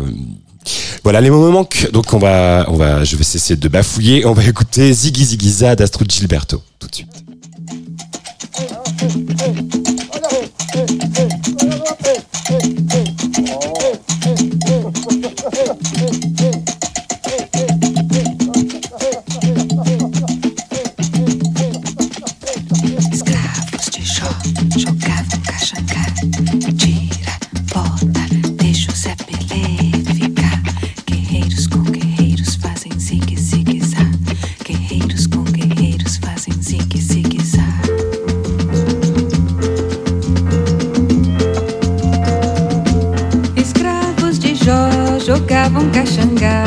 voilà, 1.05 1.21
les 1.21 1.31
mots 1.31 1.45
me 1.47 1.51
manquent. 1.51 1.91
Donc 1.93 2.13
on 2.13 2.19
va, 2.19 2.67
on 2.69 2.77
va, 2.77 3.05
je 3.05 3.17
vais 3.17 3.25
cesser 3.25 3.57
de 3.57 3.69
bafouiller. 3.69 4.27
On 4.27 4.33
va 4.33 4.45
écouter 4.45 4.93
Ziggy 4.93 5.25
Ziggyza 5.25 5.77
d'Astrud 5.77 6.11
Gilberto 6.11 6.63
tout 6.79 6.89
de 6.89 6.95
suite. 6.95 7.25
Jogavam 45.69 45.91
caxangá. 45.91 46.65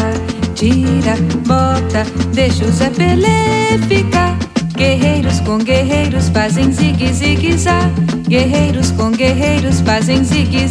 Tira, 0.56 1.15
bota, 1.48 2.06
deixa 2.34 2.65
o 2.65 2.72
Zé 2.72 2.90
Pelé 2.90 3.78
ficar. 3.88 4.38
Guerreiros 4.76 5.40
com 5.41 5.57
guerreiros 5.57 6.30
fazem 6.30 6.72
zigue, 6.72 7.11
zigue, 7.11 7.57
zá. 7.57 7.90
Guerreiros 8.28 8.91
com 8.91 9.11
guerreiros 9.11 9.82
fazem 9.82 10.23
zigue, 10.23 10.68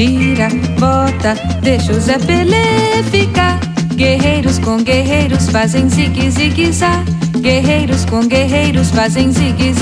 Tira, 0.00 0.48
bota, 0.78 1.34
deixa 1.60 1.92
o 1.92 2.00
Zé 2.00 2.18
Pelé 2.18 3.02
ficar. 3.10 3.60
Guerreiros 3.94 4.58
com 4.58 4.78
guerreiros 4.78 5.50
fazem 5.50 5.90
zigue, 5.90 6.30
zigue, 6.30 6.72
zá. 6.72 7.04
Guerreiros 7.38 8.06
com 8.06 8.26
guerreiros 8.26 8.90
fazem 8.92 9.30
zigue, 9.30 9.74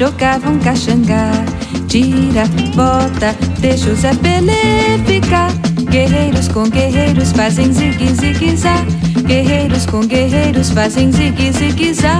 jogavam 0.00 0.58
caxangá. 0.60 1.30
Tira, 1.86 2.46
bota, 2.74 3.36
deixa 3.58 3.90
o 3.90 3.94
Zé 3.94 4.14
Pelé 4.14 4.98
ficar. 5.04 5.52
Guerreiros 5.90 6.48
com 6.48 6.62
guerreiros 6.62 7.32
fazem 7.32 7.70
zigue, 7.70 8.10
zigue, 8.14 8.56
zá. 8.56 8.76
Guerreiros 9.26 9.84
com 9.84 10.00
guerreiros 10.00 10.70
fazem 10.70 11.12
zigue, 11.12 11.52
zigue, 11.52 11.92
zá. 11.92 12.16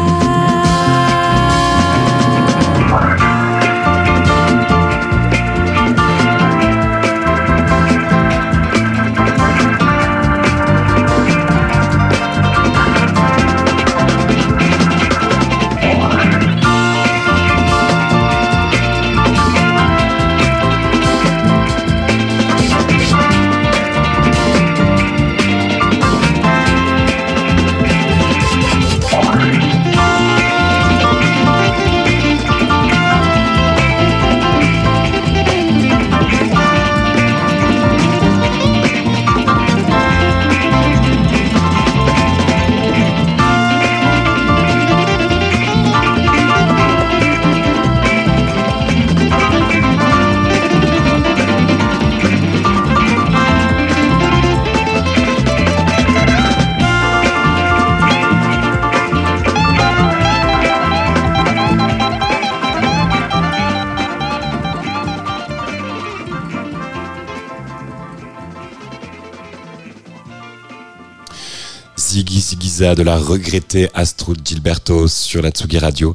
De 72.81 73.02
la 73.02 73.19
regrettée 73.19 73.90
Astro 73.93 74.32
Gilberto 74.43 75.07
sur 75.07 75.43
la 75.43 75.51
Tsugi 75.51 75.78
Radio. 75.78 76.15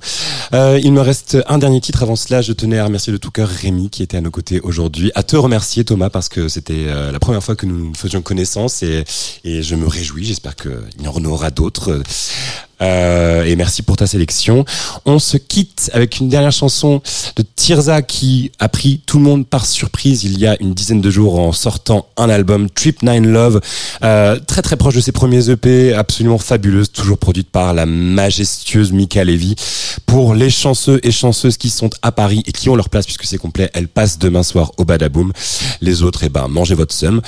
Euh, 0.52 0.80
il 0.84 0.94
me 0.94 1.02
reste 1.02 1.38
un 1.48 1.60
dernier 1.60 1.80
titre. 1.80 2.02
Avant 2.02 2.16
cela, 2.16 2.42
je 2.42 2.54
tenais 2.54 2.80
à 2.80 2.86
remercier 2.86 3.14
de 3.14 3.18
tout 3.18 3.30
cœur 3.30 3.48
Rémi 3.48 3.92
qui 3.92 4.02
était 4.02 4.18
à 4.18 4.22
nos 4.22 4.32
côtés 4.32 4.60
aujourd'hui. 4.62 5.12
À 5.14 5.22
te 5.22 5.36
remercier 5.36 5.86
Thomas 5.86 6.10
parce 6.10 6.28
que 6.28 6.48
c'était 6.48 6.88
euh, 6.88 7.12
la 7.12 7.20
première 7.20 7.44
fois 7.44 7.56
que 7.56 7.68
nous 7.68 7.94
faisions 7.94 8.24
connaissance 8.24 8.82
et, 8.82 9.04
et 9.44 9.62
je 9.62 9.76
me 9.76 9.88
réjouis. 9.88 10.26
J'espère 10.26 10.56
qu'il 10.56 10.72
y 11.04 11.08
en 11.08 11.24
aura 11.26 11.52
d'autres. 11.52 12.02
Euh, 12.82 13.44
et 13.44 13.56
merci 13.56 13.82
pour 13.82 13.98
ta 13.98 14.08
sélection. 14.08 14.66
On 15.06 15.20
se 15.20 15.38
quitte 15.38 15.90
avec 15.94 16.20
une 16.20 16.30
dernière 16.30 16.52
chanson 16.52 17.02
de 17.36 17.44
Tirza 17.56 18.02
qui 18.02 18.52
a 18.60 18.70
pris 18.70 19.02
tout 19.06 19.18
le 19.18 19.24
monde 19.24 19.48
par 19.48 19.66
surprise 19.66 20.24
il 20.24 20.38
y 20.40 20.48
a 20.48 20.56
une 20.60 20.74
dizaine 20.74 21.02
de 21.02 21.10
jours 21.10 21.40
en 21.40 21.52
sortant 21.52 22.08
un 22.18 22.30
album 22.30 22.70
Trip 22.70 23.02
Nine 23.04 23.28
Love, 23.28 23.62
euh, 24.04 24.40
très 24.40 24.62
très 24.62 24.78
proche 24.78 24.96
de 24.96 25.02
ses 25.02 25.12
premiers 25.12 25.50
EP, 25.50 25.94
absolument 25.94 26.38
fabuleuse, 26.38 26.92
toujours 26.92 27.18
produite 27.18 27.50
par 27.50 27.74
la 27.74 27.86
majestueuse 27.86 28.92
Mika 28.92 29.24
Levy. 29.24 29.56
Pour 30.06 30.36
les 30.36 30.50
chanceux 30.50 31.00
et 31.04 31.12
chanceuses 31.12 31.58
qui 31.58 31.70
sont 31.70 31.90
à 32.02 32.12
Paris 32.12 32.44
et 32.46 32.52
qui 32.52 32.70
ont 32.70 32.76
leur 32.76 32.90
place 32.90 33.06
puisque 33.06 33.26
c'est 33.26 33.38
complet, 33.38 33.70
elle 33.74 33.88
passe 33.88 34.20
demain 34.20 34.44
soir 34.44 34.72
au 34.78 34.86
Badaboom. 34.86 35.32
Les 35.82 36.04
autres, 36.04 36.24
eh 36.24 36.30
ben, 36.30 36.48
mangez 36.48 36.76
votre 36.76 36.94
somme. 36.94 37.22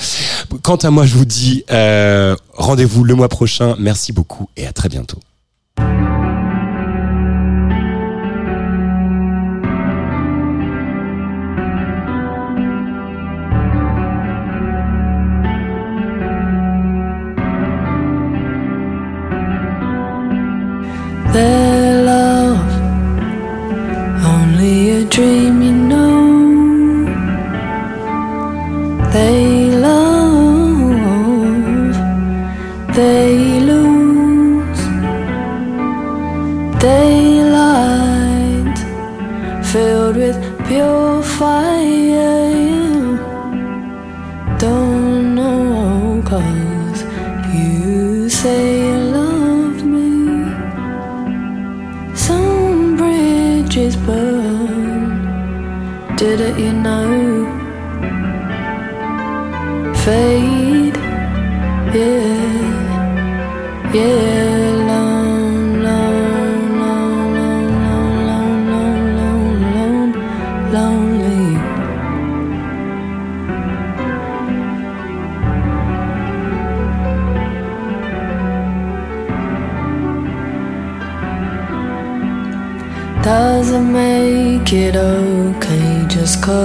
Quant 0.62 0.76
à 0.76 0.90
moi, 0.90 1.06
je 1.06 1.14
vous 1.14 1.24
dis 1.24 1.64
euh, 1.70 2.36
rendez-vous 2.58 3.04
le 3.04 3.14
mois 3.14 3.28
prochain. 3.28 3.76
Merci 3.78 4.12
beaucoup 4.12 4.48
et 4.56 4.66
à 4.66 4.72
très 4.72 4.88
bientôt. 4.88 5.18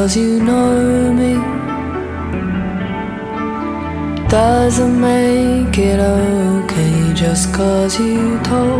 Cause 0.04 0.18
you 0.18 0.38
know 0.44 1.14
me. 1.14 1.34
Doesn't 4.28 5.00
make 5.00 5.78
it 5.78 5.98
okay 5.98 7.14
just 7.14 7.54
cause 7.54 7.98
you 7.98 8.38
told 8.44 8.73